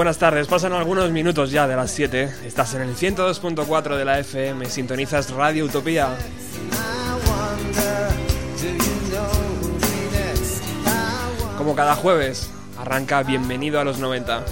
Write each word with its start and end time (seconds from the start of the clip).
Buenas 0.00 0.16
tardes, 0.16 0.46
pasan 0.46 0.72
algunos 0.72 1.10
minutos 1.10 1.50
ya 1.50 1.68
de 1.68 1.76
las 1.76 1.90
7. 1.90 2.32
Estás 2.46 2.72
en 2.72 2.80
el 2.80 2.96
102.4 2.96 3.98
de 3.98 4.04
la 4.06 4.18
FM, 4.18 4.64
sintonizas 4.64 5.28
Radio 5.28 5.66
Utopía. 5.66 6.16
Como 11.58 11.76
cada 11.76 11.96
jueves, 11.96 12.48
arranca 12.78 13.22
Bienvenido 13.24 13.78
a 13.78 13.84
los 13.84 13.98
90. 13.98 14.42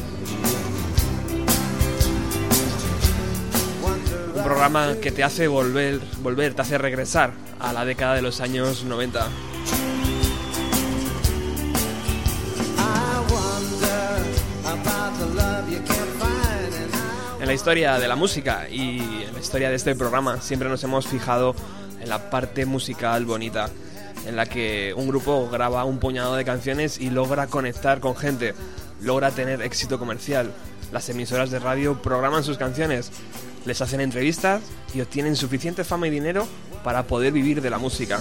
Un 4.34 4.44
programa 4.44 4.96
que 5.00 5.12
te 5.12 5.24
hace 5.24 5.48
volver, 5.48 5.98
volver, 6.20 6.52
te 6.52 6.60
hace 6.60 6.76
regresar 6.76 7.32
a 7.58 7.72
la 7.72 7.86
década 7.86 8.16
de 8.16 8.20
los 8.20 8.42
años 8.42 8.84
90. 8.84 9.26
En 17.40 17.46
la 17.46 17.54
historia 17.54 17.98
de 17.98 18.08
la 18.08 18.16
música 18.16 18.68
y 18.68 18.98
en 18.98 19.32
la 19.32 19.40
historia 19.40 19.70
de 19.70 19.76
este 19.76 19.94
programa 19.94 20.40
siempre 20.40 20.68
nos 20.68 20.82
hemos 20.84 21.06
fijado 21.06 21.54
en 22.00 22.08
la 22.08 22.30
parte 22.30 22.66
musical 22.66 23.24
bonita, 23.24 23.70
en 24.26 24.36
la 24.36 24.46
que 24.46 24.92
un 24.96 25.08
grupo 25.08 25.48
graba 25.48 25.84
un 25.84 25.98
puñado 25.98 26.34
de 26.34 26.44
canciones 26.44 27.00
y 27.00 27.10
logra 27.10 27.46
conectar 27.46 28.00
con 28.00 28.16
gente, 28.16 28.54
logra 29.00 29.30
tener 29.30 29.62
éxito 29.62 29.98
comercial. 29.98 30.52
Las 30.92 31.08
emisoras 31.08 31.50
de 31.50 31.58
radio 31.58 32.00
programan 32.02 32.44
sus 32.44 32.58
canciones, 32.58 33.10
les 33.64 33.80
hacen 33.80 34.00
entrevistas 34.00 34.62
y 34.94 35.00
obtienen 35.00 35.36
suficiente 35.36 35.84
fama 35.84 36.08
y 36.08 36.10
dinero 36.10 36.46
para 36.82 37.04
poder 37.04 37.32
vivir 37.32 37.62
de 37.62 37.70
la 37.70 37.78
música. 37.78 38.20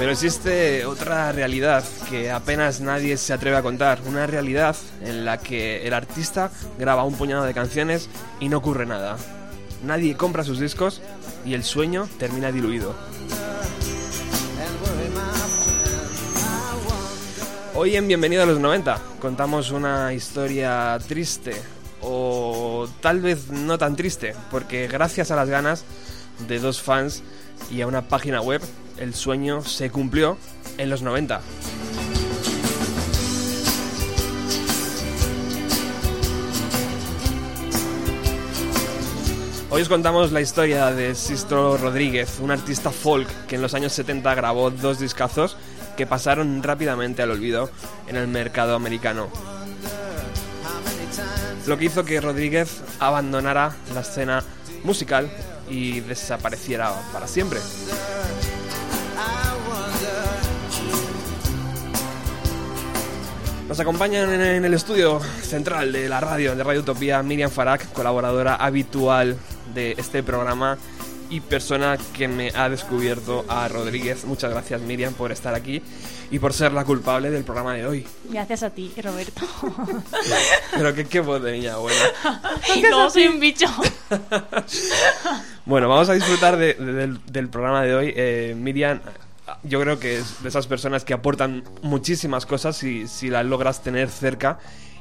Pero 0.00 0.12
existe 0.12 0.86
otra 0.86 1.30
realidad 1.30 1.84
que 2.08 2.30
apenas 2.30 2.80
nadie 2.80 3.18
se 3.18 3.34
atreve 3.34 3.58
a 3.58 3.62
contar. 3.62 4.00
Una 4.06 4.26
realidad 4.26 4.74
en 5.02 5.26
la 5.26 5.36
que 5.36 5.86
el 5.86 5.92
artista 5.92 6.50
graba 6.78 7.04
un 7.04 7.16
puñado 7.16 7.44
de 7.44 7.52
canciones 7.52 8.08
y 8.40 8.48
no 8.48 8.56
ocurre 8.56 8.86
nada. 8.86 9.18
Nadie 9.84 10.16
compra 10.16 10.42
sus 10.42 10.58
discos 10.58 11.02
y 11.44 11.52
el 11.52 11.64
sueño 11.64 12.08
termina 12.18 12.50
diluido. 12.50 12.94
Hoy 17.74 17.94
en 17.94 18.08
Bienvenido 18.08 18.44
a 18.44 18.46
los 18.46 18.58
90 18.58 18.98
contamos 19.20 19.70
una 19.70 20.14
historia 20.14 20.98
triste 21.06 21.52
o 22.00 22.88
tal 23.02 23.20
vez 23.20 23.50
no 23.50 23.76
tan 23.76 23.96
triste 23.96 24.34
porque 24.50 24.88
gracias 24.88 25.30
a 25.30 25.36
las 25.36 25.50
ganas 25.50 25.84
de 26.48 26.58
dos 26.58 26.80
fans 26.80 27.22
y 27.70 27.82
a 27.82 27.86
una 27.86 28.08
página 28.08 28.40
web 28.40 28.62
el 29.00 29.14
sueño 29.14 29.64
se 29.64 29.90
cumplió 29.90 30.38
en 30.78 30.90
los 30.90 31.02
90. 31.02 31.40
Hoy 39.70 39.82
os 39.82 39.88
contamos 39.88 40.32
la 40.32 40.40
historia 40.40 40.90
de 40.90 41.14
Sistro 41.14 41.76
Rodríguez, 41.76 42.38
un 42.40 42.50
artista 42.50 42.90
folk 42.90 43.28
que 43.46 43.54
en 43.54 43.62
los 43.62 43.74
años 43.74 43.92
70 43.92 44.34
grabó 44.34 44.70
dos 44.70 44.98
discazos 44.98 45.56
que 45.96 46.06
pasaron 46.06 46.62
rápidamente 46.62 47.22
al 47.22 47.30
olvido 47.30 47.70
en 48.08 48.16
el 48.16 48.28
mercado 48.28 48.74
americano. 48.74 49.28
Lo 51.66 51.78
que 51.78 51.84
hizo 51.86 52.04
que 52.04 52.20
Rodríguez 52.20 52.82
abandonara 52.98 53.76
la 53.94 54.00
escena 54.00 54.42
musical 54.82 55.30
y 55.68 56.00
desapareciera 56.00 56.92
para 57.12 57.28
siempre. 57.28 57.60
Nos 63.70 63.78
acompañan 63.78 64.32
en 64.32 64.64
el 64.64 64.74
estudio 64.74 65.20
central 65.42 65.92
de 65.92 66.08
la 66.08 66.18
radio, 66.18 66.56
de 66.56 66.64
Radio 66.64 66.80
Utopía, 66.80 67.22
Miriam 67.22 67.50
Farak, 67.52 67.92
colaboradora 67.92 68.56
habitual 68.56 69.36
de 69.72 69.94
este 69.96 70.24
programa 70.24 70.76
y 71.30 71.38
persona 71.40 71.96
que 72.12 72.26
me 72.26 72.50
ha 72.50 72.68
descubierto 72.68 73.44
a 73.48 73.68
Rodríguez. 73.68 74.24
Muchas 74.24 74.50
gracias 74.50 74.80
Miriam 74.80 75.14
por 75.14 75.30
estar 75.30 75.54
aquí 75.54 75.80
y 76.32 76.40
por 76.40 76.52
ser 76.52 76.72
la 76.72 76.84
culpable 76.84 77.30
del 77.30 77.44
programa 77.44 77.74
de 77.74 77.86
hoy. 77.86 78.04
Gracias 78.28 78.64
a 78.64 78.70
ti, 78.70 78.92
Roberto. 79.00 79.42
Pero 80.74 80.92
qué, 80.92 81.04
qué 81.06 81.20
voz 81.20 81.40
de 81.40 81.52
niña 81.52 81.76
buena. 81.76 82.00
no, 82.90 83.08
soy 83.08 83.28
un 83.28 83.38
bicho. 83.38 83.66
Bueno, 85.66 85.88
vamos 85.88 86.08
a 86.08 86.14
disfrutar 86.14 86.56
de- 86.56 86.74
de- 86.74 86.92
del, 86.92 87.20
del 87.26 87.48
programa 87.48 87.82
de 87.82 87.94
hoy. 87.94 88.12
Eh, 88.16 88.56
Miriam, 88.58 88.98
yo 89.62 89.80
creo 89.80 89.98
que 89.98 90.18
es 90.18 90.42
de 90.42 90.48
esas 90.48 90.66
personas 90.66 91.04
que 91.04 91.14
aportan 91.14 91.64
muchísimas 91.82 92.46
cosas 92.46 92.76
si, 92.76 93.06
si 93.08 93.28
las 93.28 93.44
logras 93.44 93.82
tener 93.82 94.08
cerca 94.08 94.58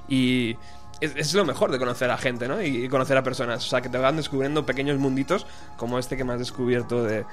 y 0.07 0.57
es, 1.01 1.13
es 1.15 1.33
lo 1.33 1.45
mejor 1.45 1.71
de 1.71 1.79
conocer 1.79 2.11
a 2.11 2.17
gente, 2.17 2.47
¿no? 2.47 2.61
Y 2.61 2.89
conocer 2.89 3.17
a 3.17 3.23
personas. 3.23 3.65
O 3.65 3.69
sea, 3.69 3.81
que 3.81 3.89
te 3.89 3.97
van 3.97 4.17
descubriendo 4.17 4.65
pequeños 4.65 4.97
munditos 4.99 5.45
como 5.77 5.97
este 5.97 6.17
que 6.17 6.23
me 6.23 6.33
has 6.33 6.39
descubierto 6.39 7.03
de, 7.03 7.25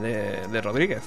de, 0.00 0.46
de 0.48 0.60
Rodríguez. 0.60 1.02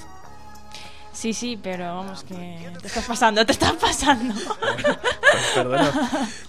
Sí, 1.17 1.33
sí, 1.33 1.59
pero 1.61 1.95
vamos, 1.95 2.23
que 2.23 2.69
te 2.79 2.87
estás 2.87 3.05
pasando, 3.05 3.43
te 3.43 3.51
estás 3.51 3.73
pasando. 3.73 4.35
Pues 4.35 5.45
perdona. 5.55 5.91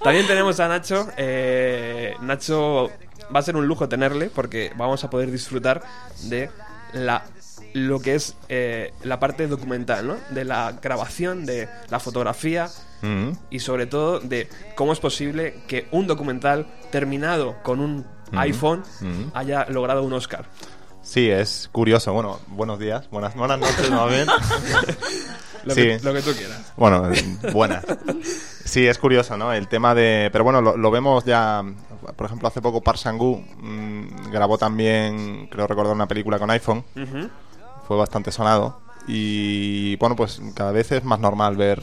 También 0.03 0.27
tenemos 0.27 0.61
a 0.61 0.69
Nacho. 0.69 1.09
Eh, 1.17 2.15
Nacho 2.21 2.91
va 3.35 3.41
a 3.41 3.43
ser 3.43 3.57
un 3.57 3.67
lujo 3.67 3.89
tenerle 3.89 4.29
porque 4.29 4.71
vamos 4.77 5.03
a 5.05 5.11
poder 5.11 5.31
disfrutar 5.31 5.83
de 6.25 6.51
la 6.93 7.25
lo 7.75 8.01
que 8.01 8.15
es 8.15 8.37
eh, 8.49 8.93
la 9.03 9.21
parte 9.21 9.47
documental, 9.47 10.07
¿no? 10.07 10.17
De 10.31 10.45
la 10.45 10.73
grabación, 10.83 11.47
de 11.47 11.69
la 11.91 12.01
fotografía 12.01 12.69
y 13.51 13.61
sobre 13.61 13.87
todo 13.87 14.19
de 14.19 14.49
cómo 14.75 14.93
es 14.93 14.99
posible 14.99 15.55
que 15.69 15.87
un 15.93 16.09
documental 16.09 16.67
terminado 16.91 17.57
con 17.63 17.79
un 17.79 18.05
iPhone 18.33 18.83
Ujú. 19.01 19.31
haya 19.35 19.67
logrado 19.69 20.03
un 20.03 20.13
Oscar. 20.13 20.47
Sí, 21.01 21.31
es 21.31 21.69
curioso. 21.73 22.13
Bueno, 22.13 22.41
buenos 22.49 22.79
días, 22.81 23.09
buenas, 23.11 23.35
buenas 23.37 23.59
noches, 23.61 23.89
más 23.91 24.09
bien. 24.11 24.27
Lo, 25.65 25.75
Sí. 25.75 25.83
que, 25.83 26.01
lo 26.03 26.13
que 26.13 26.23
tú 26.23 26.33
quieras. 26.33 26.73
Bueno, 26.77 27.11
eh, 27.13 27.23
buenas. 27.53 27.85
Sí, 28.65 28.87
es 28.87 28.99
curioso, 28.99 29.37
¿no? 29.37 29.53
El 29.53 29.69
tema 29.69 29.95
de... 29.95 30.29
Pero 30.33 30.45
bueno, 30.45 30.61
lo, 30.61 30.77
lo 30.77 30.91
vemos 30.91 31.25
ya... 31.25 31.63
Por 32.17 32.27
ejemplo, 32.27 32.49
hace 32.49 32.61
poco 32.61 32.81
Park 32.81 32.99
Sang-woo 32.99 33.43
mm, 33.59 34.31
grabó 34.31 34.57
también, 34.59 35.47
creo 35.51 35.67
recordar, 35.67 35.95
una 35.95 36.07
película 36.09 36.39
con 36.39 36.51
iPhone. 36.51 36.85
Fue 37.89 37.97
bastante 37.97 38.31
sonado. 38.31 38.79
Y 39.07 39.97
bueno, 39.97 40.15
pues 40.15 40.41
cada 40.55 40.71
vez 40.71 40.93
es 40.93 41.03
más 41.03 41.19
normal 41.19 41.57
ver 41.57 41.83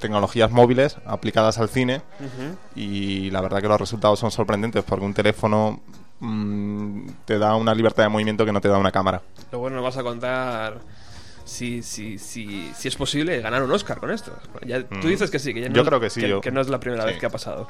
tecnologías 0.00 0.50
móviles 0.50 0.98
aplicadas 1.06 1.56
al 1.58 1.70
cine. 1.70 2.02
Ujú. 2.20 2.56
Y 2.74 3.30
la 3.30 3.40
verdad 3.40 3.62
que 3.62 3.68
los 3.68 3.80
resultados 3.80 4.18
son 4.20 4.30
sorprendentes 4.30 4.84
porque 4.84 5.06
un 5.06 5.14
teléfono 5.14 5.80
mm, 6.20 7.08
te 7.24 7.38
da 7.38 7.56
una 7.56 7.74
libertad 7.74 8.02
de 8.02 8.10
movimiento 8.10 8.44
que 8.44 8.52
no 8.52 8.60
te 8.60 8.68
da 8.68 8.76
una 8.76 8.92
cámara. 8.92 9.22
Luego 9.50 9.70
nos 9.70 9.82
vas 9.82 9.96
a 9.96 10.02
contar 10.02 10.80
si, 11.46 11.82
si, 11.82 12.18
si, 12.18 12.70
si 12.76 12.88
es 12.88 12.96
posible 12.96 13.40
ganar 13.40 13.62
un 13.62 13.70
Oscar 13.72 13.98
con 13.98 14.10
esto. 14.10 14.32
Ya, 14.66 14.82
Tú 14.86 14.96
Mm. 14.96 15.08
dices 15.10 15.30
que 15.30 15.38
sí, 15.38 15.54
que 15.54 15.62
ya 15.62 15.68
no 15.70 15.74
Yo 15.74 15.84
creo 15.86 16.00
que 16.00 16.10
sí, 16.10 16.20
yo- 16.28 16.42
que 16.42 16.50
no 16.50 16.60
es 16.60 16.68
la 16.68 16.78
primera 16.80 17.04
sí. 17.04 17.08
vez 17.10 17.18
que 17.18 17.24
ha 17.26 17.30
pasado. 17.30 17.68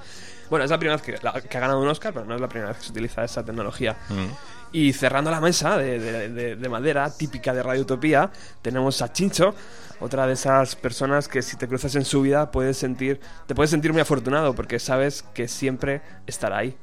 Bueno, 0.51 0.65
es 0.65 0.71
la 0.73 0.79
primera 0.79 0.97
vez 0.97 1.05
que, 1.05 1.25
la- 1.25 1.41
que 1.41 1.57
ha 1.57 1.61
ganado 1.61 1.81
un 1.81 1.87
Oscar, 1.89 2.13
pero 2.13 2.25
no 2.27 2.35
es 2.35 2.41
la 2.41 2.49
primera 2.49 2.71
vez 2.71 2.79
que 2.79 2.85
se 2.87 2.91
utiliza 2.91 3.23
esa 3.23 3.45
tecnología. 3.45 3.97
Mm. 4.09 4.56
Y 4.73 4.93
cerrando 4.93 5.31
la 5.31 5.41
mesa 5.41 5.79
de, 5.79 5.99
de- 5.99 6.29
de- 6.29 6.57
de 6.57 6.69
madera, 6.69 7.11
típica 7.11 7.55
de 7.55 7.63
Radio 7.63 7.83
Utopía, 7.83 8.31
tenemos 8.63 9.01
a 9.01 9.13
Chincho, 9.13 9.55
otra 10.01 10.27
de 10.27 10.35
esas 10.35 10.77
personas 10.77 11.29
que 11.29 11.41
si 11.41 11.57
te 11.57 11.67
cruzas 11.67 11.95
en 11.95 12.05
su 12.05 12.21
vida 12.23 12.51
puedes 12.51 12.77
sentir, 12.77 13.21
te 13.47 13.55
puedes 13.55 13.71
sentir 13.71 13.93
muy 13.93 14.03
afortunado 14.03 14.55
porque 14.55 14.79
sabes 14.79 15.23
que 15.35 15.49
siempre 15.49 16.03
estará 16.27 16.59
ahí. 16.59 16.77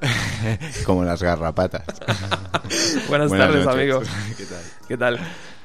Como 0.84 1.04
las 1.04 1.22
garrapatas. 1.22 1.82
Buenas, 3.08 3.28
Buenas 3.30 3.48
tardes, 3.48 3.64
noches. 3.64 3.80
amigo. 3.80 4.02
¿Qué 4.36 4.44
tal? 4.44 4.62
¿Qué 4.88 4.96
tal? 4.96 5.18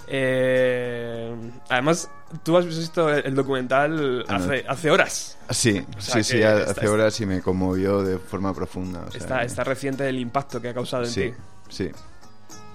Eh, 0.08 1.34
además, 1.70 2.10
tú 2.44 2.58
has 2.58 2.66
visto 2.66 3.10
el, 3.14 3.36
documental 3.36 4.24
Ah, 4.28 4.36
hace, 4.36 4.64
hace 4.68 4.92
horas. 4.92 5.38
Sí, 5.50 5.86
O 5.98 6.02
sea 6.02 6.16
sí, 6.24 6.32
sí, 6.34 6.38
está- 6.42 6.72
hace 6.72 6.88
horas 6.88 7.20
y 7.22 7.26
me 7.26 7.42
conmovió 7.42 8.02
de 8.04 8.18
forma 8.20 8.54
profunda. 8.54 9.02
o 9.08 9.12
sea, 9.12 9.20
Está, 9.20 9.44
está 9.44 9.64
reciente 9.64 10.08
el 10.08 10.18
impacto 10.20 10.62
que 10.62 10.70
ha 10.70 10.74
causado 10.74 11.04
en 11.04 11.10
Sí, 11.10 11.22
ti. 11.32 11.34
Sí. 11.74 11.92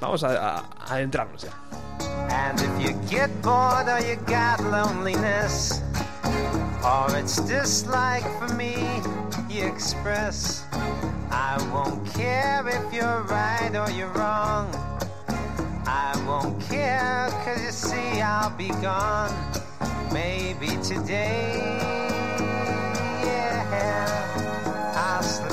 Vamos 0.01 0.23
a, 0.25 0.29
a- 0.29 0.59
a 0.59 0.95
adentrarnos 0.95 1.43
ya. 1.45 1.51
And 2.31 2.61
if 2.61 2.81
you 2.81 2.93
get 3.09 3.31
bored 3.43 3.89
or 3.89 4.01
you 4.01 4.17
got 4.27 4.61
loneliness, 4.61 5.83
or 6.85 7.17
it's 7.17 7.37
dislike 7.49 8.25
for 8.39 8.49
me, 8.55 8.75
you 9.49 9.65
express. 9.67 10.65
I 11.31 11.57
won't 11.73 12.05
care 12.15 12.63
if 12.69 12.93
you're 12.93 13.23
right 13.29 13.75
or 13.75 13.91
you're 13.91 14.13
wrong. 14.15 14.69
I 15.87 16.13
won't 16.27 16.61
care, 16.69 17.29
cause 17.45 17.63
you 17.63 17.73
see, 17.73 18.21
I'll 18.21 18.51
be 18.57 18.69
gone. 18.83 19.33
Maybe 20.13 20.69
today, 20.83 21.79
yeah, 23.25 24.93
I'll 24.95 25.23
slip 25.23 25.48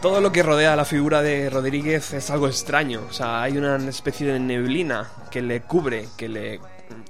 Todo 0.00 0.20
lo 0.20 0.30
que 0.30 0.42
rodea 0.42 0.74
a 0.74 0.76
la 0.76 0.84
figura 0.84 1.22
de 1.22 1.50
Rodríguez 1.50 2.12
es 2.12 2.30
algo 2.30 2.46
extraño. 2.46 3.02
O 3.10 3.12
sea, 3.12 3.42
hay 3.42 3.58
una 3.58 3.76
especie 3.88 4.32
de 4.32 4.38
neblina 4.38 5.10
que 5.30 5.42
le 5.42 5.62
cubre, 5.62 6.08
que 6.16 6.28
le, 6.28 6.60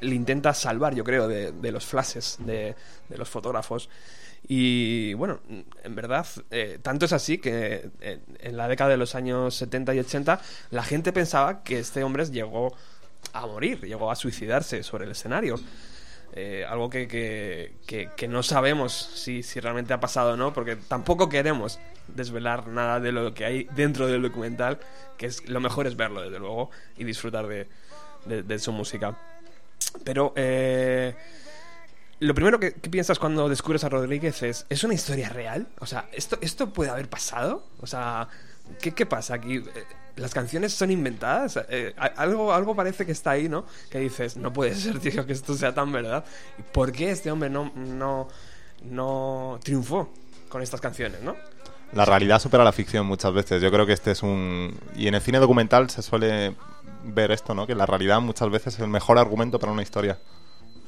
intenta 0.01 0.55
salvar, 0.55 0.95
yo 0.95 1.05
creo, 1.05 1.29
de, 1.29 1.73
los 1.73 1.85
flashes 1.85 2.39
de, 2.41 2.75
de 3.09 3.19
los 3.19 3.29
fotógrafos. 3.29 3.91
Y 4.47 5.13
bueno, 5.15 5.41
en 5.83 5.95
verdad, 5.95 6.27
eh, 6.51 6.79
tanto 6.81 7.05
es 7.05 7.13
así 7.13 7.39
que 7.39 7.91
eh, 8.01 8.21
en 8.39 8.57
la 8.57 8.69
década 8.69 8.91
de 8.91 8.97
los 8.97 9.15
años 9.15 9.55
70 9.55 9.95
y 9.95 9.99
80 10.01 10.41
la 10.71 10.83
gente 10.83 11.13
pensaba 11.13 11.63
que 11.63 11.79
este 11.81 12.03
hombre 12.03 12.25
llegó 12.27 12.75
a 13.33 13.47
morir, 13.47 13.81
llegó 13.83 14.11
a 14.11 14.17
suicidarse 14.17 14.83
sobre 14.83 15.05
el 15.05 15.11
escenario. 15.11 15.57
Eh, 16.35 16.65
algo 16.69 16.89
que, 16.91 17.09
que- 17.09 18.11
que- 18.17 18.29
no 18.29 18.43
sabemos 18.43 18.93
si, 18.93 19.43
si 19.43 19.61
realmente 19.61 19.93
ha 19.95 20.01
pasado 20.01 20.35
o 20.35 20.37
no, 20.37 20.53
porque 20.53 20.77
tampoco 20.77 21.29
queremos 21.29 21.79
desvelar 22.07 22.69
nada 22.69 23.01
de 23.01 23.13
lo 23.13 23.35
que 23.35 23.45
hay 23.45 23.65
dentro 23.75 24.07
del 24.07 24.23
documental, 24.23 24.79
que 25.17 25.27
es 25.27 25.49
lo 25.49 25.59
mejor 25.61 25.87
es 25.87 25.97
verlo, 25.97 26.23
desde 26.23 26.39
luego, 26.39 26.71
y 26.97 27.05
disfrutar 27.05 27.47
de, 27.49 27.67
de- 28.27 28.59
su 28.59 28.73
música. 28.73 29.17
Pero 30.05 30.33
eh, 30.37 31.15
lo 32.21 32.35
primero 32.35 32.61
que, 32.61 32.73
que 32.75 32.91
piensas 32.91 33.19
cuando 33.19 33.49
descubres 33.49 33.83
a 33.85 33.89
Rodríguez 33.89 34.43
es, 34.43 34.67
¿es 34.69 34.85
una 34.85 34.95
historia 34.95 35.29
real? 35.31 35.67
O 35.81 35.87
sea, 35.87 36.09
¿esto, 36.13 36.39
esto 36.41 36.73
puede 36.73 36.91
haber 36.91 37.09
pasado? 37.09 37.65
O 37.81 37.87
sea, 37.87 38.29
¿qué, 38.81 38.93
qué 38.93 39.07
pasa 39.07 39.35
aquí? 39.35 39.63
¿Las 40.19 40.35
canciones 40.35 40.73
son 40.75 40.91
inventadas? 40.91 41.59
Eh, 41.69 41.95
algo, 42.17 42.53
algo 42.53 42.75
parece 42.75 43.07
que 43.07 43.13
está 43.13 43.31
ahí, 43.33 43.49
¿no? 43.49 43.65
Que 43.91 43.99
dices, 43.99 44.37
no 44.37 44.53
puede 44.53 44.75
ser, 44.75 44.99
tío, 45.01 45.25
que 45.27 45.33
esto 45.33 45.55
sea 45.57 45.73
tan 45.75 45.91
verdad. 45.93 46.25
¿Y 46.59 46.63
¿Por 46.63 46.93
qué 46.93 47.11
este 47.11 47.31
hombre 47.31 47.49
no, 47.51 47.73
no, 47.75 48.29
no 48.85 49.59
triunfó 49.63 50.13
con 50.49 50.63
estas 50.63 50.81
canciones, 50.81 51.23
no? 51.23 51.37
La 51.93 52.05
realidad 52.05 52.39
supera 52.41 52.65
la 52.65 52.73
ficción 52.73 53.07
muchas 53.07 53.33
veces. 53.33 53.63
Yo 53.63 53.71
creo 53.71 53.87
que 53.87 53.95
este 53.95 54.11
es 54.11 54.23
un... 54.23 54.79
Y 54.97 55.09
en 55.09 55.15
el 55.15 55.21
cine 55.23 55.39
documental 55.39 55.89
se 55.89 56.03
suele 56.03 56.55
ver 57.05 57.31
esto, 57.31 57.55
¿no? 57.55 57.67
Que 57.67 57.75
la 57.75 57.87
realidad 57.87 58.21
muchas 58.21 58.51
veces 58.51 58.75
es 58.75 58.81
el 58.81 58.89
mejor 58.89 59.19
argumento 59.19 59.59
para 59.59 59.73
una 59.73 59.83
historia. 59.83 60.19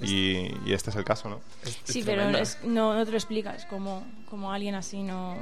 Y, 0.02 0.50
y 0.66 0.72
este 0.72 0.90
es 0.90 0.96
el 0.96 1.04
caso, 1.04 1.28
¿no? 1.28 1.40
Es- 1.62 1.68
es 1.70 1.92
Sí, 1.92 2.02
pero 2.04 2.28
es- 2.30 2.58
no, 2.64 2.94
no 2.94 3.04
te 3.04 3.10
lo 3.10 3.16
explicas 3.16 3.64
cómo, 3.66 4.06
cómo 4.28 4.52
alguien 4.52 4.74
así 4.74 5.02
no, 5.02 5.36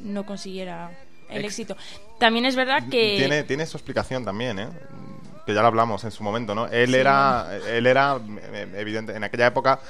no 0.00 0.24
consiguiera 0.24 0.90
el 1.32 1.44
éxito. 1.44 1.76
También 2.18 2.44
es 2.46 2.56
verdad 2.56 2.88
que... 2.88 3.16
Tiene, 3.18 3.42
tiene 3.42 3.66
su 3.66 3.76
explicación 3.76 4.24
también, 4.24 4.58
¿eh? 4.58 4.68
Que 5.46 5.54
ya 5.54 5.60
lo 5.60 5.66
hablamos 5.68 6.04
en 6.04 6.10
su 6.12 6.22
momento, 6.22 6.54
¿no? 6.54 6.66
Él 6.68 6.90
Sí. 6.90 6.96
era, 6.96 7.48
él 7.68 7.86
era 7.86 8.16
eh, 8.52 8.68
evidente, 8.76 9.14
en 9.16 9.24
aquella 9.24 9.48
época 9.48 9.80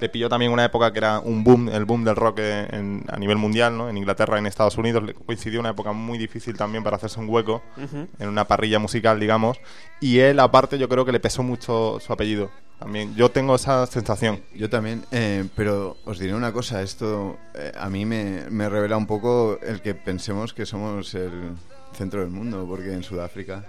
le 0.00 0.08
pilló 0.08 0.28
también 0.28 0.52
una 0.52 0.64
época 0.64 0.92
que 0.92 0.98
era 0.98 1.18
un 1.18 1.42
boom, 1.42 1.68
el 1.70 1.84
boom 1.84 2.04
del 2.04 2.14
rock 2.14 2.38
en- 2.38 3.02
a 3.08 3.16
nivel 3.16 3.36
mundial, 3.36 3.76
¿no? 3.76 3.88
En 3.88 3.96
Inglaterra 3.96 4.36
y 4.36 4.38
en 4.40 4.46
Estados 4.46 4.76
Unidos 4.78 5.02
le 5.02 5.12
coincidió 5.14 5.58
una 5.58 5.70
época 5.70 5.90
muy 5.92 6.18
difícil 6.18 6.56
también 6.56 6.84
para 6.84 6.96
hacerse 6.96 7.18
un 7.18 7.28
hueco 7.28 7.62
Ujú. 7.76 8.06
en 8.18 8.28
una 8.28 8.44
parrilla 8.44 8.78
musical, 8.78 9.18
digamos. 9.18 9.58
Y 10.00 10.20
él, 10.20 10.38
aparte, 10.38 10.78
yo 10.78 10.88
creo 10.88 11.04
que 11.04 11.10
le 11.10 11.18
pesó 11.18 11.42
mucho 11.42 11.98
su 12.00 12.12
apellido. 12.12 12.50
También, 12.78 13.16
yo 13.16 13.28
tengo 13.32 13.56
esa 13.56 13.84
sensación. 13.86 14.40
Yo 14.54 14.70
también, 14.70 15.04
eh, 15.10 15.44
pero 15.56 15.96
os 16.04 16.20
diré 16.20 16.32
una 16.32 16.52
cosa, 16.52 16.80
esto 16.80 17.36
eh, 17.54 17.72
a 17.76 17.88
mí 17.90 18.04
me, 18.06 18.44
me 18.50 18.68
revela 18.68 18.96
un 18.96 19.06
poco 19.08 19.58
el 19.62 19.82
que 19.82 19.94
pensemos 19.96 20.54
que 20.54 20.64
somos 20.64 21.12
el 21.14 21.54
centro 21.92 22.20
del 22.20 22.30
mundo, 22.30 22.64
porque 22.68 22.92
en 22.92 23.02
Sudáfrica, 23.02 23.64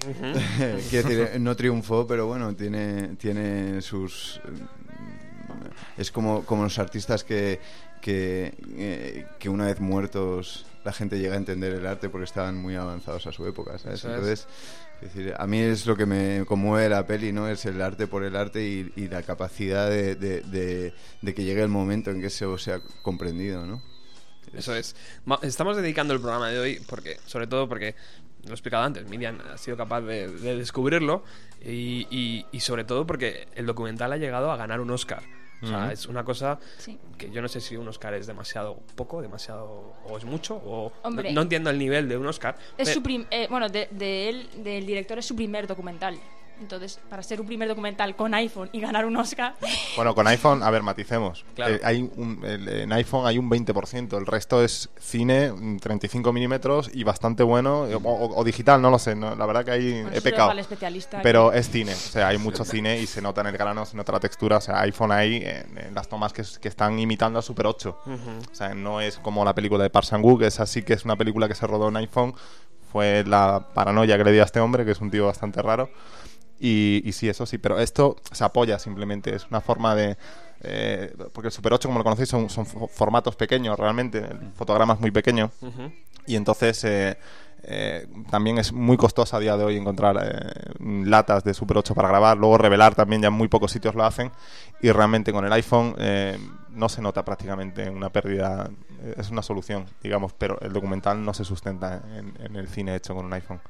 quiero 0.90 1.08
decir, 1.08 1.30
no 1.40 1.56
triunfó, 1.56 2.06
pero 2.06 2.26
bueno, 2.26 2.54
tiene, 2.54 3.16
tiene 3.16 3.80
sus... 3.82 4.40
eh, 4.44 4.50
Es 5.98 6.10
como, 6.10 6.44
como 6.44 6.64
los 6.64 6.78
artistas 6.78 7.24
que, 7.24 7.60
que, 8.00 8.54
eh, 8.76 9.26
que 9.38 9.48
una 9.48 9.66
vez 9.66 9.80
muertos 9.80 10.66
la 10.84 10.92
gente 10.92 11.18
llega 11.18 11.34
a 11.34 11.38
entender 11.38 11.72
el 11.72 11.86
arte 11.86 12.08
porque 12.08 12.24
estaban 12.26 12.56
muy 12.56 12.76
avanzados 12.76 13.26
a 13.26 13.32
su 13.32 13.44
época, 13.46 13.76
¿sabes? 13.78 13.98
Eso. 14.00 14.08
Entonces, 14.10 14.46
es 15.02 15.12
decir, 15.14 15.34
a 15.36 15.46
mí 15.46 15.58
es 15.58 15.84
lo 15.86 15.96
que 15.96 16.06
me 16.06 16.44
conmueve 16.46 16.88
la 16.88 17.04
peli, 17.06 17.32
¿no? 17.32 17.48
Es 17.48 17.66
el 17.66 17.82
arte 17.82 18.06
por 18.06 18.22
el 18.22 18.36
arte 18.36 18.62
y, 18.64 18.92
y 18.94 19.08
la 19.08 19.22
capacidad 19.22 19.90
de, 19.90 20.14
de- 20.14 20.42
de- 20.42 20.94
de 21.22 21.34
que 21.34 21.42
llegue 21.42 21.62
el 21.62 21.68
momento 21.68 22.10
en 22.12 22.20
que 22.20 22.28
eso 22.28 22.56
sea 22.56 22.80
comprendido, 23.02 23.66
¿no? 23.66 23.82
Eso 24.54 24.74
es. 24.76 24.94
Estamos 25.42 25.76
dedicando 25.76 26.14
el 26.14 26.20
programa 26.20 26.50
de 26.50 26.60
hoy 26.60 26.80
porque, 26.88 27.18
sobre 27.26 27.48
todo 27.48 27.68
porque, 27.68 27.96
lo 28.46 28.52
he 28.52 28.54
explicado 28.54 28.84
antes, 28.84 29.08
Miriam 29.08 29.38
ha 29.52 29.58
sido 29.58 29.76
capaz 29.76 30.00
de, 30.02 30.28
de 30.28 30.56
descubrirlo 30.56 31.22
y, 31.64 32.06
y- 32.10 32.46
y 32.52 32.60
sobre 32.60 32.84
todo 32.84 33.06
porque 33.06 33.48
el 33.54 33.66
documental 33.66 34.12
ha 34.12 34.16
llegado 34.16 34.50
a 34.50 34.56
ganar 34.56 34.80
un 34.80 34.90
Oscar. 34.90 35.22
O 35.62 35.66
sea, 35.66 35.90
es 35.90 36.04
una 36.06 36.22
cosa 36.22 36.58
Sí. 36.76 36.98
que 37.16 37.30
yo 37.30 37.40
no 37.40 37.48
sé 37.48 37.62
si 37.62 37.76
un 37.78 37.88
Oscar 37.88 38.12
es 38.12 38.26
demasiado 38.26 38.78
poco, 38.94 39.22
demasiado 39.22 39.94
o 40.06 40.18
es 40.18 40.24
mucho 40.26 40.54
o 40.56 40.92
Hombre. 41.02 41.30
no, 41.30 41.36
no 41.36 41.42
entiendo 41.42 41.70
el 41.70 41.78
nivel 41.78 42.08
de 42.10 42.18
un 42.18 42.26
Oscar. 42.26 42.56
Es 42.76 42.88
Pe- 42.88 42.94
su 42.94 43.02
prim- 43.02 43.24
eh, 43.30 43.46
bueno, 43.48 43.68
de, 43.70 43.88
de 43.90 44.28
él, 44.28 44.48
del 44.58 44.84
director, 44.86 45.18
es 45.18 45.24
su 45.24 45.34
primer 45.34 45.66
documental. 45.66 46.18
Entonces, 46.60 46.98
para 47.10 47.22
ser 47.22 47.40
un 47.40 47.46
primer 47.46 47.68
documental 47.68 48.16
con 48.16 48.32
iPhone 48.34 48.68
y 48.72 48.80
ganar 48.80 49.04
un 49.04 49.16
Oscar, 49.16 49.54
Bueno, 49.94 50.14
con 50.14 50.26
iPhone, 50.26 50.62
a 50.62 50.70
ver, 50.70 50.82
maticemos. 50.82 51.44
Claro. 51.54 51.74
Eh, 51.74 51.80
hay 51.84 52.10
un- 52.16 52.42
el- 52.44 52.68
en 52.68 52.92
iPhone 52.92 53.26
hay 53.26 53.38
un 53.38 53.48
20%, 53.50 54.16
el 54.18 54.26
resto 54.26 54.62
es 54.64 54.88
cine, 54.98 55.52
mm, 55.52 55.78
35 55.78 56.32
milímetros 56.32 56.90
y 56.92 57.04
bastante 57.04 57.42
bueno, 57.42 57.82
o, 57.82 57.96
o- 57.96 58.36
o 58.40 58.44
digital, 58.44 58.80
no 58.80 58.90
lo 58.90 58.98
sé, 58.98 59.14
no, 59.14 59.34
la 59.36 59.46
verdad 59.46 59.64
que 59.64 59.70
ahí 59.72 59.92
Bueno, 60.02 60.16
he 60.16 60.20
pecado. 60.22 60.44
dejo 60.44 60.50
al 60.52 60.58
especialista 60.60 61.20
Pero 61.22 61.50
que- 61.50 61.58
es 61.58 61.68
cine, 61.70 61.92
o 61.92 61.96
sea, 61.96 62.28
hay 62.28 62.38
mucho 62.38 62.64
cine 62.64 62.98
y 63.00 63.06
se 63.06 63.20
nota 63.20 63.42
en 63.42 63.48
el 63.48 63.56
grano, 63.56 63.84
se 63.84 63.96
nota 63.96 64.12
la 64.12 64.20
textura, 64.20 64.56
o 64.56 64.60
sea, 64.60 64.80
iPhone 64.80 65.12
ahí, 65.12 65.36
en, 65.44 65.78
en 65.78 65.94
las 65.94 66.08
tomas 66.08 66.32
que, 66.32 66.42
que 66.60 66.68
están 66.68 66.98
imitando 66.98 67.38
a 67.38 67.42
Super 67.42 67.66
8. 67.66 67.98
O 68.50 68.54
sea, 68.54 68.74
no 68.74 69.00
es 69.00 69.18
como 69.18 69.44
la 69.44 69.54
película 69.54 69.82
de 69.82 69.90
Park 69.90 70.06
Sang-woo, 70.06 70.38
que 70.38 70.46
es 70.46 70.58
así, 70.60 70.82
que 70.82 70.94
es 70.94 71.04
una 71.04 71.16
película 71.16 71.48
que 71.48 71.54
se 71.54 71.66
rodó 71.66 71.88
en 71.88 71.96
iPhone, 71.98 72.34
fue 72.92 73.24
la 73.26 73.68
paranoia 73.74 74.16
que 74.16 74.24
le 74.24 74.32
dio 74.32 74.42
a 74.42 74.46
este 74.46 74.60
hombre, 74.60 74.84
que 74.84 74.92
es 74.92 75.00
un 75.00 75.10
tío 75.10 75.26
bastante 75.26 75.60
raro. 75.60 75.90
Y, 76.60 77.02
y 77.04 77.12
sí, 77.12 77.28
eso 77.28 77.44
sí, 77.46 77.58
pero 77.58 77.78
esto 77.78 78.16
se 78.32 78.42
apoya 78.44 78.78
simplemente, 78.78 79.34
es 79.34 79.46
una 79.50 79.60
forma 79.60 79.94
de... 79.94 80.16
eh, 80.62 81.14
porque 81.32 81.48
el 81.48 81.52
Super 81.52 81.74
8, 81.74 81.88
como 81.88 81.98
lo 81.98 82.04
conocéis, 82.04 82.28
son, 82.30 82.48
son 82.48 82.64
fo- 82.66 82.88
formatos 82.88 83.36
pequeños 83.36 83.78
realmente, 83.78 84.18
el 84.18 84.52
fotograma 84.54 84.94
es 84.94 85.00
muy 85.00 85.10
pequeño. 85.10 85.50
Y 86.26 86.34
entonces 86.34 86.82
eh, 86.84 87.18
eh, 87.62 88.06
también 88.30 88.58
es 88.58 88.72
muy 88.72 88.96
costoso 88.96 89.36
a 89.36 89.40
día 89.40 89.56
de 89.56 89.64
hoy 89.64 89.76
encontrar 89.76 90.16
eh, 90.20 90.72
latas 91.04 91.44
de 91.44 91.52
Super 91.54 91.76
8 91.78 91.94
para 91.94 92.08
grabar. 92.08 92.36
Luego 92.38 92.58
revelar 92.58 92.94
también 92.94 93.22
ya 93.22 93.28
en 93.28 93.34
muy 93.34 93.48
pocos 93.48 93.70
sitios 93.70 93.94
lo 93.94 94.04
hacen. 94.04 94.32
Y 94.80 94.90
realmente 94.90 95.32
con 95.32 95.44
el 95.44 95.52
iPhone 95.52 95.94
eh, 95.98 96.38
no 96.70 96.88
se 96.88 97.00
nota 97.02 97.24
prácticamente 97.24 97.88
una 97.90 98.08
pérdida. 98.10 98.70
eh, 99.02 99.14
Es 99.18 99.30
una 99.30 99.42
solución, 99.42 99.86
digamos, 100.02 100.32
pero 100.32 100.58
el 100.62 100.72
documental 100.72 101.24
no 101.24 101.32
se 101.34 101.44
sustenta 101.44 102.02
en, 102.16 102.34
en 102.44 102.56
el 102.56 102.66
cine 102.68 102.94
hecho 102.96 103.14
con 103.14 103.24
un 103.26 103.32
iPhone. 103.34 103.60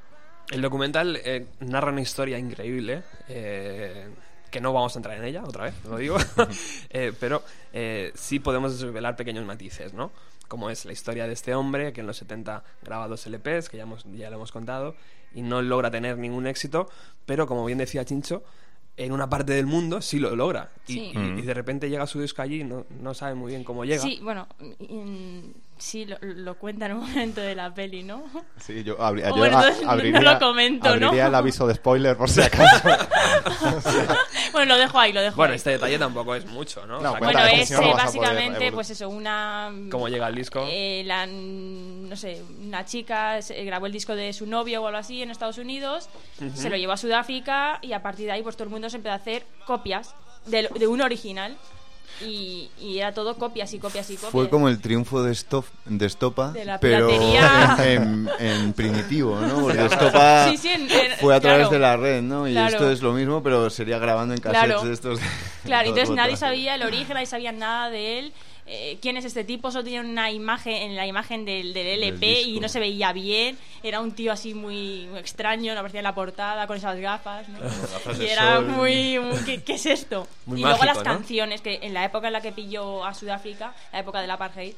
El 0.49 0.61
documental 0.61 1.19
eh, 1.23 1.45
narra 1.59 1.91
una 1.91 2.01
historia 2.01 2.37
increíble, 2.39 3.03
eh, 3.27 4.07
que 4.49 4.61
no 4.61 4.71
vamos 4.71 4.95
a 4.95 4.99
entrar 4.99 5.17
en 5.17 5.25
ella, 5.25 5.43
otra 5.43 5.65
vez, 5.65 5.73
lo 5.85 5.97
digo, 5.97 6.17
Eh, 6.89 7.11
pero 7.19 7.43
eh, 7.73 8.11
sí 8.15 8.39
podemos 8.39 8.79
desvelar 8.79 9.15
pequeños 9.15 9.45
matices, 9.45 9.93
¿no? 9.93 10.11
Como 10.47 10.69
es 10.69 10.85
la 10.85 10.93
historia 10.93 11.27
de 11.27 11.33
este 11.33 11.53
hombre 11.53 11.91
que 11.91 11.99
en 11.99 12.07
los 12.07 12.15
70 12.17 12.63
graba 12.81 13.07
dos 13.09 13.25
LPs, 13.27 13.67
que 13.69 13.75
ya, 13.77 13.83
hemos, 13.83 14.05
ya 14.15 14.29
lo 14.29 14.37
hemos 14.37 14.53
contado, 14.53 14.95
y 15.35 15.41
no 15.41 15.61
logra 15.61 15.91
tener 15.91 16.17
ningún 16.17 16.47
éxito, 16.47 16.89
pero 17.25 17.45
como 17.47 17.65
bien 17.65 17.77
decía 17.79 18.05
Chincho, 18.05 18.43
en 18.95 19.11
una 19.11 19.29
parte 19.29 19.51
del 19.51 19.65
mundo 19.67 20.01
sí 20.01 20.17
lo 20.17 20.33
logra. 20.35 20.71
Y, 20.87 20.93
Sí. 20.93 21.11
y- 21.13 21.39
y 21.39 21.41
de 21.41 21.53
repente 21.53 21.89
llega 21.89 22.07
su 22.07 22.21
disco 22.21 22.41
allí 22.41 22.61
y 22.61 22.63
no, 22.63 22.85
no 23.01 23.13
sabe 23.13 23.35
muy 23.35 23.51
bien 23.51 23.65
cómo 23.65 23.83
llega. 23.83 24.01
Sí, 24.01 24.19
bueno, 24.23 24.47
mm, 24.79 25.39
sí, 25.77 26.05
lo, 26.05 26.17
lo 26.21 26.57
cuenta 26.57 26.87
en 26.87 26.93
un 26.93 26.99
momento 27.07 27.41
de 27.41 27.55
la 27.55 27.73
peli, 27.73 28.03
¿no? 28.03 28.23
Sí, 28.59 28.83
yo, 28.83 28.97
abri- 28.97 29.23
yo 29.27 29.35
bueno, 29.35 29.57
a- 29.57 29.61
entonces 29.61 29.85
no 29.85 29.91
abriría, 29.91 30.21
lo 30.21 30.39
comento, 30.39 30.95
¿no? 30.97 31.07
abriría 31.07 31.27
el 31.27 31.35
aviso 31.35 31.67
de 31.67 31.75
spoiler 31.75 32.17
por 32.17 32.29
si 32.29 32.41
acaso. 32.41 32.87
bueno, 34.51 34.73
lo 34.75 34.79
dejo 34.79 34.99
ahí, 34.99 35.13
lo 35.13 35.21
dejo 35.21 35.35
Bueno, 35.35 35.51
ahí. 35.53 35.57
este 35.57 35.71
detalle 35.71 35.99
tampoco 35.99 36.35
es 36.35 36.45
mucho, 36.45 36.85
¿no? 36.85 36.99
No, 37.01 37.09
O 37.09 37.11
sea, 37.11 37.19
cuenta, 37.19 37.41
Bueno, 37.43 37.61
es 37.61 37.71
no, 37.71 37.81
no 37.81 37.87
eh, 37.87 37.93
básicamente, 37.93 38.71
pues 38.71 38.89
eso, 38.89 39.09
una... 39.09 39.71
¿Cómo 39.91 40.07
llega 40.07 40.27
el 40.27 40.35
disco? 40.35 40.65
eh, 40.67 41.03
la, 41.05 41.25
no 41.27 42.15
sé, 42.15 42.41
una 42.61 42.85
chica 42.85 43.41
se- 43.41 43.63
grabó 43.63 43.85
el 43.85 43.91
disco 43.91 44.15
de 44.15 44.33
su 44.33 44.45
novio 44.45 44.81
o 44.81 44.87
algo 44.87 44.99
así 44.99 45.21
en 45.21 45.31
Estados 45.31 45.57
Unidos, 45.57 46.09
se 46.55 46.69
lo 46.69 46.77
llevó 46.77 46.93
a 46.93 46.97
Sudáfrica 46.97 47.79
y 47.81 47.93
a 47.93 48.01
partir 48.01 48.25
de 48.25 48.31
ahí 48.33 48.43
pues 48.43 48.55
todo 48.55 48.65
el 48.65 48.69
mundo 48.69 48.89
se 48.89 48.97
empezó 48.97 49.13
a 49.13 49.15
hacer 49.15 49.45
copias 49.65 50.13
de, 50.45 50.69
de 50.79 50.87
un 50.87 51.01
original 51.01 51.57
y, 52.25 52.69
y 52.79 52.97
era 52.99 53.13
todo 53.13 53.35
copias 53.37 53.73
y 53.73 53.79
copias 53.79 54.09
y 54.09 54.15
copias. 54.15 54.31
Fue 54.31 54.49
como 54.49 54.69
el 54.69 54.79
triunfo 54.79 55.21
de, 55.23 55.31
Stof- 55.33 55.65
de 55.85 56.05
Estopa, 56.05 56.51
De 56.51 56.65
la 56.65 56.79
pero 56.79 57.09
en, 57.79 58.29
en 58.39 58.73
primitivo, 58.73 59.39
¿no? 59.39 59.61
Porque 59.61 59.85
Estopa 59.85 60.49
Sí, 60.51 60.57
sí, 60.57 60.69
en- 60.69 60.89
en- 60.89 61.17
fue 61.19 61.35
a 61.35 61.39
través 61.39 61.67
claro. 61.67 61.73
de 61.73 61.79
la 61.79 61.97
red, 61.97 62.21
¿no? 62.21 62.47
Y 62.47 62.53
Claro. 62.53 62.69
esto 62.73 62.91
es 62.91 63.01
lo 63.01 63.13
mismo, 63.13 63.43
pero 63.43 63.69
sería 63.69 63.99
grabando 63.99 64.33
en 64.33 64.41
cassettes 64.41 64.65
Claro. 64.67 64.83
de 64.87 64.93
estos. 64.93 65.19
Claro, 65.63 65.89
entonces 65.89 66.09
nadie 66.15 66.37
sabía 66.37 66.75
el 66.75 66.83
origen, 66.83 67.13
nadie 67.13 67.25
sabía 67.27 67.51
nada 67.51 67.89
de 67.89 68.19
él. 68.19 68.33
Eh, 68.67 68.97
quién 69.01 69.15
es 69.17 69.23
este 69.25 69.43
tipo, 69.43 69.71
solo 69.71 69.83
tenía 69.85 70.01
una 70.01 70.29
imagen 70.31 70.73
en 70.73 70.95
la 70.95 71.07
imagen 71.07 71.45
del, 71.45 71.73
del 71.73 72.03
LP 72.03 72.41
y 72.41 72.59
no 72.59 72.67
se 72.67 72.79
veía 72.79 73.13
bien. 73.13 73.57
Era 73.81 74.01
un 74.01 74.11
tío 74.11 74.31
así 74.33 74.53
muy, 74.53 75.07
extraño, 75.15 75.73
no 75.73 75.79
aparecía 75.79 76.01
en 76.01 76.03
la 76.05 76.13
portada 76.15 76.67
con 76.67 76.75
esas 76.77 76.97
gafas. 76.99 77.47
¿no? 77.49 77.59
Gafas 77.59 78.19
y 78.19 78.25
era 78.25 78.55
sol. 78.57 78.65
muy. 78.67 79.19
muy- 79.19 79.37
¿qué, 79.45 79.63
qué 79.63 79.73
es 79.75 79.85
esto? 79.85 80.27
Muy 80.45 80.59
y 80.59 80.63
luego 80.63 80.77
mágico, 80.79 80.85
las 80.85 80.97
¿no? 80.97 81.03
canciones, 81.03 81.61
que 81.61 81.79
en 81.81 81.93
la 81.93 82.03
época 82.05 82.27
en 82.27 82.33
la 82.33 82.41
que 82.41 82.51
pilló 82.51 83.05
a 83.05 83.13
Sudáfrica, 83.13 83.73
la 83.93 83.99
época 83.99 84.19
del 84.21 84.31
apartheid, 84.31 84.73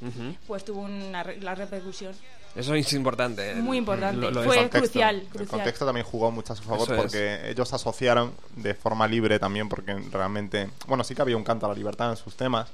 pues 0.48 0.64
tuvo 0.66 0.82
una 0.82 1.24
la 1.24 1.56
repercusión. 1.56 2.14
Eso 2.56 2.74
es 2.74 2.94
importante. 2.94 3.54
Muy 3.56 3.78
importante. 3.78 4.20
Lo- 4.20 4.32
lo- 4.32 4.44
Fue 4.44 4.58
contexto. 4.58 4.80
crucial, 4.80 5.24
El 5.40 5.48
contexto 5.48 5.86
también 5.86 6.06
jugó 6.06 6.32
mucho 6.32 6.54
a 6.54 6.56
su 6.56 6.64
favor 6.64 6.84
Eso 6.84 6.96
es. 6.96 7.02
porque 7.02 7.50
ellos 7.52 7.72
asociaron 7.74 8.34
de 8.56 8.74
forma 8.74 9.08
libre 9.08 9.38
también 9.40 9.70
porque 9.70 9.94
realmente, 10.12 10.70
bueno, 10.88 11.04
sí 11.04 11.14
que 11.16 11.22
había 11.22 11.38
un 11.38 11.44
canto 11.44 11.68
a 11.68 11.70
la 11.70 11.76
libertad 11.76 12.10
en 12.10 12.18
sus 12.18 12.36
temas, 12.36 12.68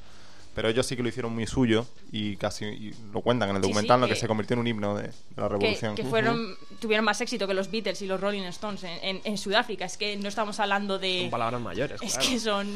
pero 0.55 0.69
ellos 0.69 0.85
sí 0.87 0.95
que 0.95 1.03
lo 1.03 1.09
hicieron 1.09 1.33
muy 1.35 1.45
suyo 1.45 1.85
y 2.11 2.37
casi 2.37 2.65
y 2.65 2.95
lo 3.13 3.21
cuentan 3.21 3.49
en 3.49 3.57
el 3.57 3.61
Sí, 3.61 3.67
documental, 3.69 3.97
sí, 3.97 4.01
¿no? 4.01 4.07
que 4.07 4.13
que- 4.13 4.19
se 4.19 4.27
convirtió 4.27 4.53
en 4.55 4.59
un 4.61 4.67
himno 4.67 4.95
de, 4.95 5.03
de 5.03 5.13
la 5.35 5.43
que, 5.43 5.49
revolución. 5.49 5.95
que 5.95 6.03
fueron 6.05 6.55
tuvieron 6.79 7.05
más 7.05 7.21
éxito 7.21 7.45
que 7.47 7.53
los 7.53 7.69
Beatles 7.69 8.01
y 8.01 8.07
los 8.07 8.19
Rolling 8.19 8.43
Stones 8.43 8.83
en, 8.83 8.97
en- 9.03 9.21
en 9.23 9.37
Sudáfrica. 9.37 9.85
Es 9.85 9.97
que 9.97 10.15
no 10.17 10.27
estamos 10.29 10.59
hablando 10.59 10.97
de. 10.97 11.21
Son 11.21 11.29
palabras 11.29 11.61
mayores. 11.61 12.01
Es 12.01 12.13
claro. 12.15 12.29
que 12.29 12.39
son. 12.39 12.67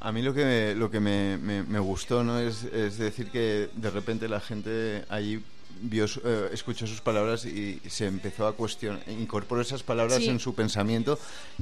A 0.00 0.12
mí 0.12 0.20
lo 0.20 0.34
que, 0.34 0.74
lo 0.76 0.90
que 0.90 1.00
me, 1.00 1.38
me- 1.38 1.62
me 1.62 1.78
gustó 1.78 2.22
¿no? 2.22 2.38
es, 2.38 2.64
es 2.64 2.98
decir 2.98 3.30
que 3.30 3.70
de 3.74 3.90
repente 3.90 4.28
la 4.28 4.40
gente 4.40 5.04
allí 5.08 5.40
vio, 5.82 6.06
eh, 6.24 6.48
escuchó 6.52 6.86
sus 6.86 7.00
palabras 7.00 7.44
y 7.44 7.80
se 7.88 8.06
empezó 8.06 8.46
a 8.46 8.54
cuestionar, 8.54 9.02
incorporó 9.08 9.60
esas 9.60 9.82
palabras 9.82 10.18
Sí. 10.18 10.28
en 10.28 10.40
su 10.40 10.54
pensamiento 10.54 11.18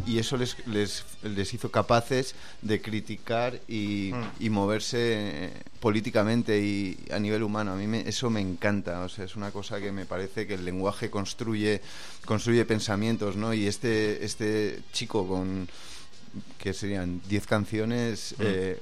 y 0.07 0.19
eso 0.19 0.37
les, 0.37 0.57
les, 0.67 1.05
les 1.23 1.53
hizo 1.55 1.71
capaces 1.71 2.35
de 2.63 2.81
criticar 2.81 3.61
y, 3.69 4.13
y 4.41 4.51
moverse 4.51 5.51
políticamente 5.81 6.59
y 6.61 6.99
a 7.11 7.19
nivel 7.19 7.43
humano. 7.43 7.73
A 7.73 7.77
mí 7.77 7.87
me- 7.87 8.09
eso 8.09 8.31
me 8.31 8.41
encanta, 8.41 9.01
o 9.01 9.09
sea, 9.09 9.25
es 9.25 9.37
una 9.37 9.51
cosa 9.51 9.81
que 9.81 9.93
me 9.93 10.07
parece 10.07 10.47
que 10.47 10.55
el 10.55 10.65
lenguaje 10.65 11.11
construye, 11.11 11.81
construye 12.25 12.65
pensamientos, 12.65 13.37
¿no? 13.37 13.53
Y 13.55 13.67
este, 13.67 14.25
este 14.25 14.81
chico 14.93 15.27
con 15.27 15.69
que 16.59 16.73
serían 16.73 17.21
10 17.29 17.47
canciones, 17.47 18.35
eh, 18.39 18.81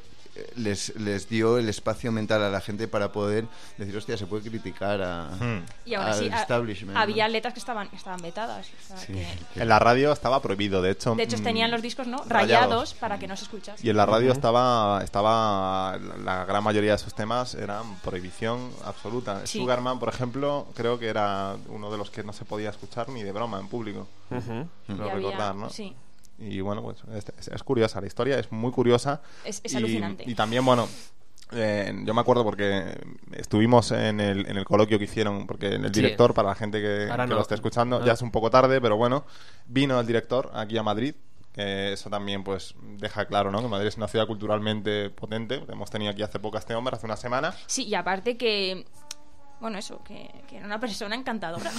les, 0.56 0.94
les 0.96 1.28
dio 1.28 1.58
el 1.58 1.68
espacio 1.68 2.12
mental 2.12 2.42
a 2.42 2.50
la 2.50 2.60
gente 2.60 2.88
para 2.88 3.12
poder 3.12 3.46
decir, 3.78 3.96
hostia, 3.96 4.16
se 4.16 4.26
puede 4.26 4.48
criticar 4.48 5.00
a, 5.02 5.30
Hmm. 5.40 5.64
Y 5.84 5.94
aún 5.94 6.06
al 6.06 6.12
así, 6.12 6.28
ha- 6.28 6.40
establishment. 6.42 6.96
había 6.96 7.26
¿no? 7.26 7.32
letras 7.32 7.54
que 7.54 7.60
estaban, 7.60 7.88
que 7.88 7.96
estaban 7.96 8.20
vetadas. 8.20 8.66
o 8.66 8.86
sea, 8.88 8.96
Sí. 8.98 9.12
que- 9.12 9.62
En 9.62 9.68
la 9.68 9.78
radio 9.78 10.12
estaba 10.12 10.40
prohibido, 10.42 10.82
de 10.82 10.90
hecho. 10.92 11.14
de 11.14 11.22
hecho, 11.22 11.38
mm, 11.38 11.42
tenían 11.42 11.70
los 11.70 11.82
discos 11.82 12.06
no 12.06 12.18
rayados. 12.26 12.30
rayados 12.66 12.94
para 12.94 13.18
que 13.18 13.26
no 13.26 13.36
se 13.36 13.44
escuchase. 13.44 13.86
Y 13.86 13.90
en 13.90 13.96
la 13.96 14.06
radio 14.06 14.32
estaba, 14.32 15.02
estaba 15.04 15.98
la 16.24 16.44
gran 16.44 16.62
mayoría 16.64 16.92
de 16.92 16.98
sus 16.98 17.14
temas 17.14 17.54
eran 17.54 17.96
prohibición 18.00 18.70
absoluta. 18.84 19.46
Sí. 19.46 19.58
Sugarman, 19.58 19.98
por 19.98 20.08
ejemplo, 20.08 20.66
creo 20.74 20.98
que 20.98 21.08
era 21.08 21.56
uno 21.68 21.90
de 21.90 21.98
los 21.98 22.10
que 22.10 22.22
no 22.22 22.32
se 22.32 22.44
podía 22.44 22.70
escuchar 22.70 23.08
ni 23.08 23.22
de 23.22 23.32
broma 23.32 23.58
en 23.60 23.68
público. 23.68 24.06
Había- 24.30 25.14
recordar, 25.14 25.54
¿no? 25.54 25.70
Sí. 25.70 25.94
Y 26.40 26.60
bueno, 26.62 26.82
pues 26.82 26.98
es, 27.14 27.26
es- 27.38 27.48
es 27.48 27.62
curiosa, 27.62 28.00
la 28.00 28.06
historia 28.06 28.38
es 28.38 28.50
muy 28.50 28.72
curiosa. 28.72 29.20
Es- 29.44 29.60
es 29.62 29.72
y, 29.74 29.76
alucinante. 29.76 30.24
Y 30.26 30.34
también, 30.34 30.64
bueno, 30.64 30.88
eh, 31.52 31.92
yo 32.04 32.14
me 32.14 32.20
acuerdo 32.20 32.44
porque 32.44 32.96
estuvimos 33.32 33.90
en 33.92 34.20
el, 34.20 34.46
en 34.46 34.56
el 34.56 34.64
coloquio 34.64 34.98
que 34.98 35.04
hicieron, 35.04 35.46
porque 35.46 35.66
el 35.68 35.84
Sí. 35.86 36.00
director, 36.00 36.32
para 36.32 36.48
la 36.48 36.54
gente 36.54 36.80
que, 36.80 37.08
que 37.10 37.16
no. 37.16 37.26
lo 37.26 37.40
esté 37.40 37.54
escuchando, 37.56 38.00
No. 38.00 38.06
ya 38.06 38.12
es 38.12 38.22
un 38.22 38.30
poco 38.30 38.50
tarde, 38.50 38.80
pero 38.80 38.96
bueno, 38.96 39.24
vino 39.66 39.98
el 40.00 40.06
director 40.06 40.50
aquí 40.54 40.78
a 40.78 40.82
Madrid. 40.82 41.14
Que 41.52 41.92
eso 41.94 42.08
también 42.08 42.44
pues 42.44 42.76
deja 42.98 43.24
claro 43.26 43.50
¿no? 43.50 43.60
que 43.60 43.66
Madrid 43.66 43.88
es 43.88 43.96
una 43.96 44.06
ciudad 44.06 44.24
culturalmente 44.28 45.10
potente. 45.10 45.60
Hemos 45.68 45.90
tenido 45.90 46.12
aquí 46.12 46.22
hace 46.22 46.38
poco 46.38 46.56
a 46.56 46.60
este 46.60 46.76
hombre, 46.76 46.94
hace 46.94 47.06
una 47.06 47.16
semana. 47.16 47.52
Sí, 47.66 47.86
y 47.88 47.94
aparte 47.96 48.36
que. 48.36 48.86
Bueno, 49.60 49.76
eso, 49.78 50.00
que, 50.02 50.30
que 50.48 50.56
era 50.56 50.64
una 50.66 50.80
persona 50.80 51.14
encantadora. 51.14 51.70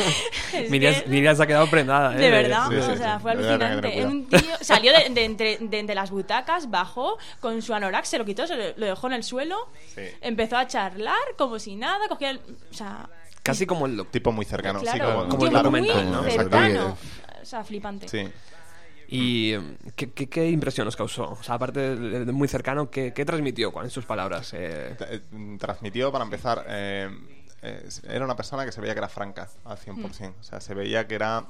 Miriam, 0.68 0.94
que- 0.94 1.08
Miriam 1.08 1.36
se 1.36 1.42
ha 1.42 1.46
quedado 1.46 1.68
prendada, 1.70 2.14
¿eh? 2.14 2.18
De 2.18 2.30
verdad, 2.30 2.66
Sí, 2.68 2.74
sí, 2.82 2.90
o 2.90 2.96
sea, 2.96 3.16
sí. 3.16 3.22
fue 3.22 3.30
alucinante. 3.32 4.04
un 4.06 4.26
tío, 4.28 4.40
salió 4.60 4.92
de, 4.92 5.10
de 5.10 5.24
entre, 5.24 5.58
de 5.60 5.78
entre 5.78 5.94
las 5.94 6.10
butacas, 6.10 6.70
bajó 6.70 7.18
con 7.40 7.62
su 7.62 7.72
anorak, 7.72 8.04
se 8.04 8.18
lo 8.18 8.24
quitó, 8.24 8.46
se 8.46 8.56
lo, 8.56 8.64
lo 8.76 8.86
dejó 8.86 9.06
en 9.06 9.12
el 9.14 9.22
suelo, 9.22 9.68
Sí. 9.94 10.02
empezó 10.20 10.56
a 10.56 10.66
charlar 10.66 11.16
como 11.38 11.58
si 11.58 11.76
nada, 11.76 12.08
cogía 12.08 12.30
el. 12.30 12.40
O 12.70 12.74
sea, 12.74 13.08
Casi 13.42 13.64
como 13.66 13.86
el 13.86 14.04
Tipo 14.08 14.32
muy 14.32 14.44
cercano. 14.44 14.80
sí, 14.80 14.86
claro, 14.86 15.26
como, 15.28 15.44
el 15.46 15.50
muy 15.52 15.60
documental, 15.62 16.10
¿no? 16.12 16.22
cercano. 16.24 16.96
O 17.40 17.44
sea, 17.44 17.64
flipante. 17.64 18.08
Sí. 18.08 18.28
¿Y 19.10 19.52
eh, 19.54 19.76
¿qué, 19.96 20.12
qué, 20.12 20.28
qué 20.28 20.48
impresión 20.50 20.86
os 20.86 20.96
causó? 20.96 21.30
O 21.32 21.42
sea, 21.42 21.56
aparte 21.56 21.96
de, 21.96 22.24
de 22.24 22.32
muy 22.32 22.46
cercano, 22.48 22.90
¿qué, 22.90 23.12
qué 23.12 23.24
transmitió 23.24 23.72
con 23.72 23.88
sus 23.90 24.04
palabras? 24.06 24.52
Eh, 24.54 24.96
eh, 25.10 25.20
transmitió, 25.58 26.12
para 26.12 26.24
empezar, 26.24 26.64
eh, 26.68 27.10
eh, 27.62 27.88
era 28.08 28.24
una 28.24 28.36
persona 28.36 28.64
que 28.64 28.72
se 28.72 28.80
veía 28.80 28.94
que 28.94 28.98
era 29.00 29.08
franca 29.08 29.48
al 29.64 29.76
100%. 29.78 30.34
O 30.40 30.42
sea, 30.42 30.60
se 30.60 30.74
veía 30.74 31.06
que 31.08 31.14
era 31.16 31.44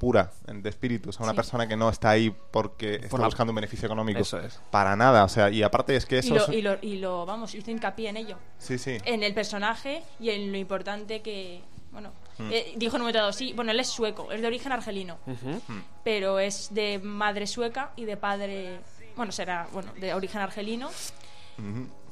pura 0.00 0.32
en- 0.48 0.62
de 0.62 0.68
espíritu. 0.70 1.10
O 1.10 1.12
sea, 1.12 1.22
una 1.24 1.32
Sí. 1.32 1.36
persona 1.36 1.68
que 1.68 1.76
no 1.76 1.88
está 1.88 2.10
ahí 2.10 2.34
porque 2.50 2.96
está 2.96 3.18
la- 3.18 3.26
buscando 3.26 3.52
un 3.52 3.56
beneficio 3.56 3.86
económico. 3.86 4.18
Eso 4.20 4.40
es. 4.40 4.60
Para 4.70 4.96
nada. 4.96 5.22
O 5.24 5.28
sea, 5.28 5.48
y 5.50 5.62
aparte 5.62 5.94
es 5.94 6.06
que 6.06 6.16
Y 6.16 6.18
eso... 6.18 6.34
lo, 6.34 6.42
es- 6.42 6.48
y, 6.48 6.62
lo, 6.62 6.76
y 6.82 6.96
lo, 6.96 7.24
vamos, 7.26 7.54
hizo 7.54 7.70
hincapié 7.70 8.08
en 8.08 8.16
ello. 8.16 8.36
Sí, 8.58 8.78
sí. 8.78 8.96
En 9.04 9.22
el 9.22 9.32
personaje 9.34 10.02
y 10.18 10.30
en 10.30 10.50
lo 10.50 10.58
importante 10.58 11.22
que. 11.22 11.60
Bueno, 11.92 12.10
Mm. 12.38 12.48
eh, 12.52 12.72
dijo 12.76 12.96
en 12.96 13.02
un 13.02 13.06
momento 13.06 13.18
dado, 13.18 13.32
sí, 13.32 13.52
bueno, 13.54 13.70
él 13.72 13.80
es 13.80 13.88
sueco, 13.88 14.32
es 14.32 14.40
de 14.40 14.46
origen 14.46 14.72
argelino, 14.72 15.18
pero 16.04 16.38
es 16.38 16.72
de 16.72 16.98
madre 16.98 17.46
sueca 17.46 17.92
y 17.96 18.04
de 18.04 18.16
padre. 18.16 18.80
Bueno, 19.16 19.32
será, 19.32 19.68
bueno, 19.72 19.92
de 20.00 20.14
origen 20.14 20.40
argelino. 20.40 20.90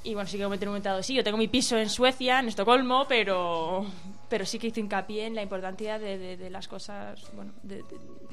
Y 0.03 0.15
bueno, 0.15 0.29
sí 0.31 0.39
que 0.39 0.47
un 0.47 0.51
momento 0.51 0.89
dado, 0.89 1.03
sí, 1.03 1.15
yo 1.15 1.23
tengo 1.25 1.37
mi 1.37 1.49
piso 1.49 1.77
en 1.77 1.91
Suecia, 1.91 2.41
en 2.41 2.49
Estocolmo, 2.49 3.07
pero, 3.07 3.85
pero 4.31 4.47
sí 4.47 4.59
que 4.59 4.69
hizo 4.69 4.81
hincapié 4.81 5.27
en 5.27 5.35
la 5.35 5.43
importancia 5.43 5.99
de, 5.99 6.17
de- 6.17 6.37
de 6.39 6.49
las 6.51 6.69
cosas, 6.69 7.21
bueno, 7.35 7.53
de- 7.63 7.77
de- 7.83 7.85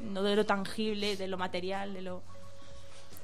no 0.03 0.23
de 0.23 0.35
lo 0.37 0.45
tangible, 0.45 1.17
de 1.17 1.27
lo 1.27 1.37
material, 1.37 1.93
de 1.93 2.01
lo... 2.03 2.21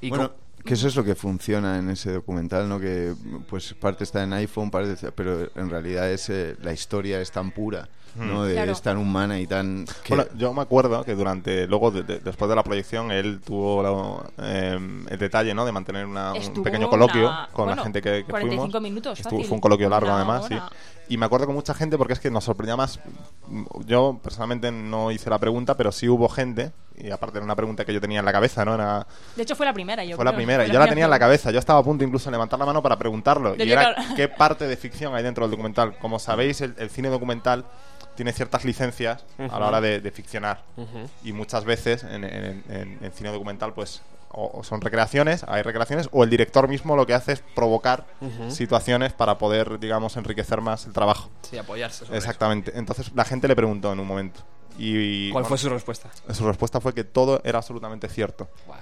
y 0.01 0.09
Bueno, 0.09 0.31
Que 0.65 0.73
eso 0.73 0.87
es 0.89 0.95
lo 0.95 1.03
que 1.05 1.15
funciona 1.15 1.77
en 1.77 1.89
ese 1.89 2.11
documental, 2.13 2.67
¿no? 2.67 2.79
Que 2.81 3.13
pues 3.49 3.73
parte 3.75 4.03
está 4.03 4.23
en 4.23 4.33
iPhone, 4.33 4.69
parte 4.71 5.11
pero 5.11 5.49
en 5.55 5.69
realidad 5.69 6.09
es 6.11 6.29
eh, 6.29 6.55
la 6.61 6.73
historia 6.73 7.21
es 7.21 7.31
tan 7.31 7.51
pura, 7.51 7.87
¿no? 8.15 8.43
De, 8.45 8.53
Claro. 8.53 8.71
Es 8.71 8.81
tan 8.81 8.97
humana 8.97 9.39
y 9.39 9.47
tan 9.47 9.85
que- 10.03 10.15
Bueno, 10.15 10.29
yo 10.35 10.53
me 10.53 10.61
acuerdo 10.61 11.03
que 11.03 11.15
durante, 11.15 11.67
luego, 11.67 11.91
de- 11.91 12.03
de- 12.03 12.19
después 12.19 12.47
de 12.49 12.55
la 12.55 12.63
proyección, 12.63 13.11
él 13.11 13.41
tuvo 13.45 13.81
la- 14.37 14.45
eh, 14.47 14.79
el 15.09 15.17
detalle, 15.19 15.53
¿no? 15.53 15.65
De 15.65 15.71
mantener 15.71 16.05
una- 16.05 16.33
un 16.33 16.63
pequeño 16.63 16.89
coloquio 16.89 17.27
una- 17.27 17.49
con 17.51 17.65
bueno, 17.65 17.77
la 17.77 17.83
gente 17.83 18.01
que, 18.01 18.23
que 18.23 18.31
45 18.31 18.63
fuimos. 18.71 18.81
minutos, 18.81 19.19
Estuvo- 19.19 19.31
fácil. 19.37 19.47
fue 19.47 19.55
un 19.55 19.61
coloquio 19.61 19.89
largo, 19.89 20.07
Una 20.07 20.17
además, 20.17 20.45
hora. 20.45 20.69
sí. 20.69 20.75
Y 21.09 21.17
me 21.17 21.25
acuerdo 21.25 21.45
con 21.47 21.55
mucha 21.55 21.73
gente 21.73 21.97
porque 21.97 22.13
es 22.13 22.19
que 22.19 22.31
nos 22.31 22.45
sorprendía 22.45 22.77
más. 22.77 22.97
Yo 23.85 24.19
personalmente 24.23 24.71
no 24.71 25.11
hice 25.11 25.29
la 25.29 25.37
pregunta, 25.37 25.75
pero 25.75 25.91
sí 25.91 26.07
hubo 26.07 26.29
gente, 26.29 26.71
y 26.97 27.11
aparte 27.11 27.37
era 27.39 27.45
una 27.45 27.55
pregunta 27.57 27.83
que 27.83 27.93
yo 27.93 27.99
tenía 27.99 28.19
en 28.19 28.25
la 28.25 28.31
cabeza, 28.31 28.63
¿no? 28.63 28.73
Era, 28.75 29.05
De 29.35 29.43
hecho, 29.43 29.55
fue 29.55 29.65
la 29.65 29.73
primera. 29.73 30.03
Yo 30.05 30.15
fue 30.15 30.23
la 30.23 30.31
creo. 30.31 30.37
primera, 30.37 30.63
y 30.63 30.67
Fue 30.67 30.73
yo 30.73 30.79
la 30.79 30.87
tenía 30.87 31.03
en 31.05 31.09
la 31.11 31.15
primera. 31.17 31.25
cabeza. 31.27 31.51
Yo 31.51 31.59
estaba 31.59 31.79
a 31.79 31.83
punto 31.83 32.03
incluso 32.05 32.25
de 32.29 32.31
levantar 32.31 32.57
la 32.57 32.65
mano 32.65 32.81
para 32.81 32.97
preguntarlo. 32.97 33.53
De 33.53 33.65
y 33.65 33.71
era 33.71 33.93
qué 34.15 34.29
parte 34.29 34.65
de 34.65 34.77
ficción 34.77 35.13
hay 35.13 35.23
dentro 35.23 35.43
del 35.43 35.51
documental. 35.51 35.97
Como 35.99 36.19
sabéis, 36.19 36.61
el, 36.61 36.73
el 36.77 36.89
cine 36.89 37.09
documental 37.09 37.65
tiene 38.15 38.31
ciertas 38.33 38.63
licencias 38.65 39.23
a 39.37 39.59
la 39.59 39.67
hora 39.67 39.81
de, 39.81 39.99
de 40.01 40.11
ficcionar. 40.11 40.63
Y 41.23 41.33
muchas 41.33 41.65
veces 41.65 42.03
en, 42.03 42.23
en- 42.23 42.63
en- 42.69 42.99
en 43.01 43.11
cine 43.11 43.31
documental, 43.31 43.73
pues, 43.73 44.01
o, 44.35 44.49
o 44.59 44.63
son 44.63 44.81
recreaciones, 44.81 45.43
hay 45.47 45.61
recreaciones, 45.61 46.09
o 46.11 46.23
el 46.23 46.29
director 46.29 46.67
mismo 46.67 46.95
lo 46.95 47.05
que 47.05 47.13
hace 47.13 47.33
es 47.33 47.43
provocar 47.55 48.05
situaciones 48.49 49.13
para 49.13 49.37
poder, 49.37 49.79
digamos, 49.79 50.17
enriquecer 50.17 50.59
más 50.61 50.85
el 50.87 50.93
trabajo. 50.93 51.29
Sí, 51.43 51.57
apoyarse. 51.57 52.05
sobre 52.05 52.17
Exactamente. 52.17 52.71
Entonces 52.75 53.11
la 53.13 53.25
gente 53.25 53.47
le 53.47 53.55
preguntó 53.55 53.91
en 53.93 53.99
un 53.99 54.07
momento. 54.07 54.41
Y. 54.77 55.29
¿Cuál 55.31 55.43
bueno, 55.43 55.49
fue 55.49 55.57
su 55.57 55.69
respuesta? 55.69 56.09
su 56.33 56.45
respuesta 56.45 56.81
fue 56.81 56.93
que 56.93 57.03
todo 57.03 57.41
era 57.43 57.59
absolutamente 57.59 58.07
cierto. 58.09 58.49
Buah. 58.67 58.79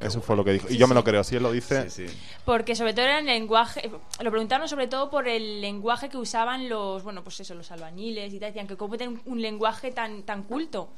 Eso 0.00 0.20
fue 0.20 0.36
lo 0.36 0.44
que 0.44 0.52
dijo. 0.52 0.66
Y 0.70 0.76
yo 0.76 0.86
me 0.88 0.94
lo 0.94 1.04
creo. 1.04 1.24
Si 1.24 1.36
él 1.36 1.42
lo 1.42 1.52
dice, 1.52 1.88
Sí, 1.90 2.06
sí. 2.08 2.20
Porque 2.44 2.74
sobre 2.74 2.92
todo 2.94 3.04
era 3.04 3.18
el 3.18 3.26
lenguaje, 3.26 3.90
lo 4.20 4.30
preguntaron 4.30 4.68
sobre 4.68 4.86
todo 4.86 5.10
por 5.10 5.28
el 5.28 5.60
lenguaje 5.60 6.08
que 6.08 6.16
usaban 6.16 6.68
los, 6.68 7.02
bueno, 7.02 7.22
pues 7.22 7.40
eso, 7.40 7.54
los 7.54 7.70
albañiles 7.70 8.32
y 8.32 8.38
tal, 8.38 8.50
decían 8.50 8.66
que 8.66 8.76
cómo 8.76 8.96
tener 8.96 9.08
un, 9.08 9.22
un 9.32 9.42
lenguaje 9.42 9.90
tan 9.90 10.22
tan 10.22 10.42
culto. 10.42 10.90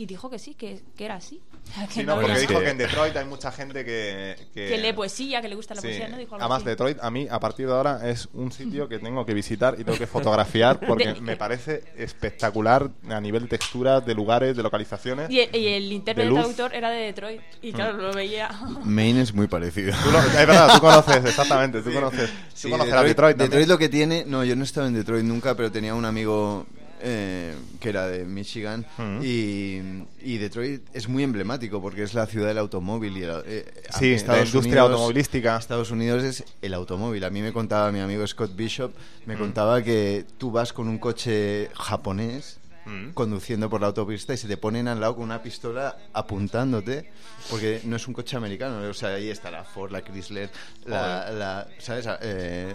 Y 0.00 0.06
dijo 0.06 0.30
que 0.30 0.38
sí, 0.38 0.54
que, 0.54 0.80
que 0.96 1.04
era 1.04 1.16
así. 1.16 1.42
Que 1.86 1.92
Sí, 1.92 2.02
no 2.04 2.14
no, 2.16 2.22
porque 2.22 2.38
dijo 2.40 2.54
que- 2.58 2.64
que 2.64 2.70
en 2.70 2.78
Detroit 2.78 3.14
hay 3.18 3.26
mucha 3.26 3.52
gente 3.52 3.84
que... 3.84 4.34
Que, 4.54 4.66
que 4.68 4.78
lee 4.78 4.94
poesía, 4.94 5.42
que 5.42 5.48
le 5.50 5.54
gusta 5.54 5.74
la 5.74 5.82
Sí. 5.82 5.88
poesía, 5.88 6.08
¿no? 6.08 6.16
Dijo 6.16 6.34
algo 6.36 6.44
Además, 6.46 6.62
así. 6.62 6.70
Detroit 6.70 6.98
a 7.02 7.10
mí, 7.10 7.28
a 7.30 7.38
partir 7.38 7.66
de 7.66 7.72
ahora, 7.74 8.08
es 8.08 8.30
un 8.32 8.50
sitio 8.60 8.88
que 8.88 8.98
tengo 8.98 9.26
que 9.26 9.34
visitar 9.34 9.74
y 9.78 9.84
tengo 9.84 9.98
que 9.98 10.06
fotografiar 10.06 10.80
porque 10.86 11.12
De- 11.12 11.20
me 11.20 11.36
parece 11.36 11.84
espectacular 11.98 12.88
a 13.10 13.20
nivel 13.20 13.42
de 13.42 13.48
texturas, 13.48 14.04
de 14.06 14.14
lugares, 14.14 14.56
de 14.56 14.62
localizaciones. 14.62 15.28
Y 15.30 15.40
el, 15.40 15.54
y 15.54 15.66
el 15.68 15.92
intérprete 15.92 16.30
traductor 16.32 16.74
era 16.74 16.88
de 16.90 17.00
Detroit. 17.02 17.42
Y 17.60 17.72
claro, 17.72 17.98
lo 17.98 18.12
veía. 18.14 18.48
Maine 18.84 19.20
es 19.20 19.34
muy 19.34 19.46
parecido. 19.46 19.92
Tú 20.02 20.10
lo- 20.10 20.18
es 20.18 20.32
verdad, 20.32 20.72
tú 20.74 20.80
conoces, 20.80 21.22
exactamente, 21.26 21.82
tú 21.82 21.92
conoces. 21.92 22.30
Tú 22.30 22.36
Sí, 22.54 22.70
conoces 22.70 22.94
a 22.94 23.02
Detroit 23.02 23.36
también. 23.36 23.50
Detroit 23.50 23.68
lo 23.68 23.76
que 23.76 23.90
tiene, 23.90 24.24
no, 24.26 24.44
yo 24.44 24.56
no 24.56 24.62
he 24.62 24.64
estado 24.64 24.86
en 24.86 24.94
Detroit 24.94 25.24
nunca, 25.24 25.54
pero 25.54 25.70
tenía 25.70 25.94
un 25.94 26.06
amigo 26.06 26.66
eh, 27.02 27.54
que 27.80 27.88
era 27.88 28.06
de 28.06 28.24
Michigan 28.24 28.84
y, 29.22 29.80
y 30.22 30.38
Detroit 30.38 30.82
es 30.92 31.08
muy 31.08 31.22
emblemático 31.22 31.80
porque 31.80 32.02
es 32.02 32.14
la 32.14 32.26
ciudad 32.26 32.48
del 32.48 32.58
automóvil 32.58 33.16
y 33.16 33.22
el- 33.22 33.42
eh, 33.46 33.64
Sí, 33.98 34.10
la 34.28 34.38
industria 34.46 34.82
automovilística. 34.94 35.56
Estados 35.56 35.90
Unidos 35.90 36.22
es 36.22 36.44
el 36.62 36.74
automóvil. 36.74 37.24
A 37.24 37.30
mí 37.30 37.42
me 37.42 37.52
contaba 37.52 37.90
mi 37.92 38.00
amigo 38.00 38.26
Scott 38.26 38.54
Bishop, 38.54 38.92
me 39.26 39.36
contaba 39.36 39.82
que 39.82 40.24
tú 40.38 40.50
vas 40.50 40.72
con 40.72 40.88
un 40.88 40.98
coche 40.98 41.70
japonés 41.74 42.58
conduciendo 43.14 43.70
por 43.70 43.80
la 43.82 43.88
autopista 43.88 44.34
y 44.34 44.36
se 44.36 44.48
te 44.48 44.56
ponen 44.56 44.88
al 44.88 44.98
lado 45.00 45.14
con 45.14 45.24
una 45.24 45.42
pistola 45.42 45.96
apuntándote 46.12 47.10
porque 47.50 47.82
no 47.84 47.94
es 47.96 48.08
un 48.08 48.14
coche 48.14 48.36
americano 48.36 48.80
o 48.88 48.94
sea 48.94 49.10
ahí 49.10 49.28
está 49.28 49.50
la 49.50 49.62
Ford 49.64 49.92
la 49.92 50.02
Chrysler 50.02 50.50
la, 50.86 51.30
la- 51.30 51.68
sabes 51.78 52.08
Eh, 52.22 52.74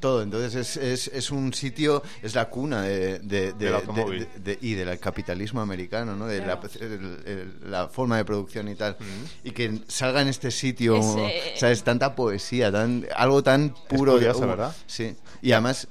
todo 0.00 0.22
entonces 0.22 0.54
es, 0.54 0.76
es, 0.76 1.08
es 1.14 1.30
un 1.30 1.52
sitio 1.52 2.02
es 2.22 2.34
la 2.34 2.48
cuna 2.48 2.82
de, 2.82 3.18
de- 3.18 3.52
de- 3.52 3.52
Del 3.54 3.74
automóvil. 3.74 4.28
de- 4.36 4.54
de- 4.54 4.58
y 4.60 4.74
del 4.74 4.98
capitalismo 4.98 5.60
americano 5.60 6.14
no 6.16 6.26
de 6.26 6.38
la, 6.44 6.60
el- 6.80 7.22
el- 7.26 7.70
la 7.70 7.88
forma 7.88 8.16
de 8.16 8.24
producción 8.24 8.68
y 8.68 8.74
tal. 8.74 8.96
Y 9.44 9.50
que 9.50 9.80
salga 9.88 10.22
en 10.22 10.28
este 10.28 10.50
sitio 10.50 10.96
Es, 10.96 11.16
eh, 11.16 11.54
sabes 11.56 11.82
tanta 11.82 12.14
poesía 12.14 12.70
tan 12.70 13.06
algo 13.16 13.42
tan 13.42 13.74
puro 13.88 14.12
curioso, 14.14 14.44
uh, 14.44 14.48
¿verdad? 14.48 14.76
Sí, 14.86 15.14
y 15.42 15.52
además 15.52 15.88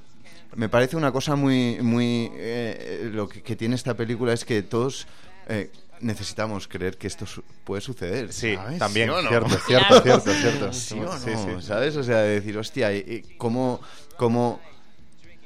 me 0.54 0.68
parece 0.68 0.96
una 0.96 1.12
cosa 1.12 1.34
muy, 1.36 1.78
muy 1.80 2.30
eh, 2.34 3.08
lo 3.12 3.28
que, 3.28 3.42
que 3.42 3.56
tiene 3.56 3.74
esta 3.74 3.94
película 3.94 4.32
es 4.32 4.44
que 4.44 4.62
todos 4.62 5.06
eh, 5.48 5.70
necesitamos 6.02 6.68
creer 6.68 6.98
que 6.98 7.06
esto 7.06 7.24
su- 7.26 7.42
puede 7.64 7.80
suceder. 7.80 8.32
Sí, 8.32 8.54
¿sabes? 8.56 8.78
también, 8.78 9.08
¿Sí 9.08 9.14
no? 9.14 9.28
cierto, 9.30 9.48
cierto, 9.66 10.00
cierto, 10.02 10.32
cierto. 10.34 10.72
¿Sí 10.72 10.98
o 10.98 11.04
no? 11.04 11.18
Sí, 11.18 11.30
sí. 11.34 11.62
¿Sabes? 11.66 11.96
O 11.96 12.02
sea, 12.04 12.18
de 12.18 12.34
decir, 12.40 12.58
hostia, 12.58 12.92
¿y- 12.92 12.98
y 12.98 13.36
¿cómo, 13.38 13.80
cómo 14.16 14.60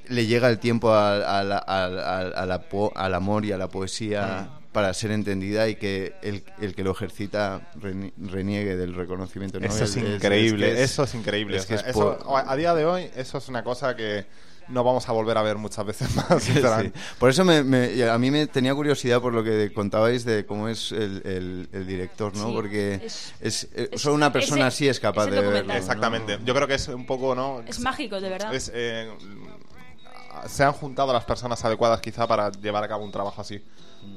le 0.08 0.26
llega 0.26 0.48
el 0.48 0.58
tiempo 0.58 0.92
a 0.92 1.42
la 1.44 2.62
po- 2.70 2.92
al 2.96 3.14
amor 3.14 3.44
y 3.44 3.52
a 3.52 3.58
la 3.58 3.68
poesía 3.68 4.50
para 4.72 4.92
ser 4.92 5.10
entendida 5.10 5.68
y 5.68 5.76
que 5.76 6.14
el, 6.22 6.44
el 6.60 6.74
que 6.74 6.84
lo 6.84 6.90
ejercita 6.92 7.72
reni- 7.80 8.12
reniegue 8.18 8.76
del 8.76 8.94
reconocimiento? 8.94 9.58
¿no? 9.58 9.66
Eso 9.66 9.84
es, 9.84 9.96
Es- 9.96 10.02
es- 10.04 10.14
increíble, 10.16 10.68
es 10.68 10.74
que 10.76 10.82
es- 10.84 10.90
eso 10.90 11.02
es 11.04 11.14
increíble. 11.14 11.56
es 11.56 11.70
eso- 11.70 12.36
a 12.36 12.56
día 12.56 12.74
de 12.74 12.84
hoy, 12.84 13.10
eso 13.16 13.38
es 13.38 13.48
una 13.48 13.64
cosa 13.64 13.96
que 13.96 14.26
no 14.68 14.82
vamos 14.84 15.08
a 15.08 15.12
volver 15.12 15.38
a 15.38 15.42
ver 15.42 15.56
muchas 15.56 15.84
veces 15.86 16.14
más, 16.16 16.42
Sí. 16.42 16.52
Por 17.18 17.30
eso 17.30 17.44
me, 17.44 17.62
me- 17.62 18.02
a 18.08 18.18
mí 18.18 18.30
me 18.30 18.46
tenía 18.46 18.74
curiosidad 18.74 19.20
por 19.20 19.32
lo 19.32 19.44
que 19.44 19.72
contabais 19.72 20.24
de 20.24 20.44
cómo 20.46 20.68
es 20.68 20.92
el, 20.92 21.22
el- 21.24 21.68
el 21.72 21.86
director, 21.86 22.36
¿no? 22.36 22.48
Sí, 22.48 22.52
Porque 22.54 22.94
es- 23.04 23.32
es, 23.40 23.64
eh, 23.74 23.90
es- 23.92 24.00
solo 24.00 24.14
una 24.16 24.32
persona 24.32 24.62
ese- 24.68 24.76
así 24.84 24.88
es 24.88 24.98
capaz 25.00 25.26
de 25.26 25.40
verlo. 25.40 25.72
Exactamente. 25.72 26.38
Yo 26.44 26.54
creo 26.54 26.66
que 26.66 26.74
es 26.74 26.88
un 26.88 27.06
poco, 27.06 27.34
¿no? 27.34 27.60
Es 27.66 27.80
mágico, 27.80 28.20
de 28.20 28.28
verdad. 28.28 28.54
Es, 28.54 28.70
eh, 28.74 29.08
se 30.48 30.64
han 30.64 30.72
juntado 30.72 31.12
las 31.12 31.24
personas 31.24 31.64
adecuadas 31.64 32.00
quizá 32.00 32.26
para 32.26 32.50
llevar 32.52 32.84
a 32.84 32.88
cabo 32.88 33.04
un 33.04 33.12
trabajo 33.12 33.40
así. 33.40 33.64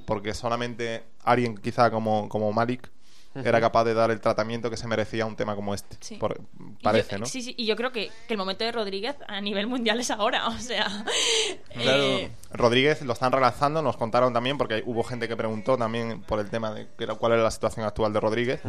Porque 0.05 0.33
solamente 0.33 1.03
alguien 1.23 1.57
quizá 1.57 1.89
como, 1.89 2.27
como 2.29 2.51
Malik 2.51 2.89
era 3.35 3.61
capaz 3.61 3.83
de 3.83 3.93
dar 3.93 4.11
el 4.11 4.19
tratamiento 4.21 4.69
que 4.69 4.77
se 4.77 4.87
merecía 4.87 5.23
a 5.23 5.27
un 5.27 5.35
tema 5.35 5.55
como 5.55 5.73
este. 5.73 5.97
Sí. 5.99 6.15
Por- 6.15 6.41
parece, 6.81 7.11
yo- 7.13 7.17
¿no? 7.19 7.25
Sí, 7.25 7.41
sí, 7.41 7.53
y 7.57 7.65
yo 7.65 7.75
creo 7.75 7.91
que, 7.91 8.11
que 8.27 8.33
el 8.33 8.37
momento 8.37 8.63
de 8.63 8.71
Rodríguez 8.71 9.15
a 9.27 9.39
nivel 9.41 9.67
mundial 9.67 9.99
es 9.99 10.09
ahora, 10.11 10.47
o 10.49 10.57
sea... 10.59 10.87
Claro. 11.73 12.03
eh, 12.03 12.31
Rodríguez 12.51 13.01
lo 13.03 13.13
están 13.13 13.31
relanzando, 13.31 13.81
nos 13.81 13.95
contaron 13.97 14.33
también, 14.33 14.57
porque 14.57 14.83
hubo 14.85 15.03
gente 15.03 15.27
que 15.27 15.35
preguntó 15.37 15.77
también 15.77 16.21
por 16.21 16.39
el 16.39 16.49
tema 16.49 16.73
de 16.73 16.87
cuál 17.19 17.33
era 17.33 17.43
la 17.43 17.51
situación 17.51 17.85
actual 17.85 18.11
de 18.13 18.19
Rodríguez, 18.19 18.61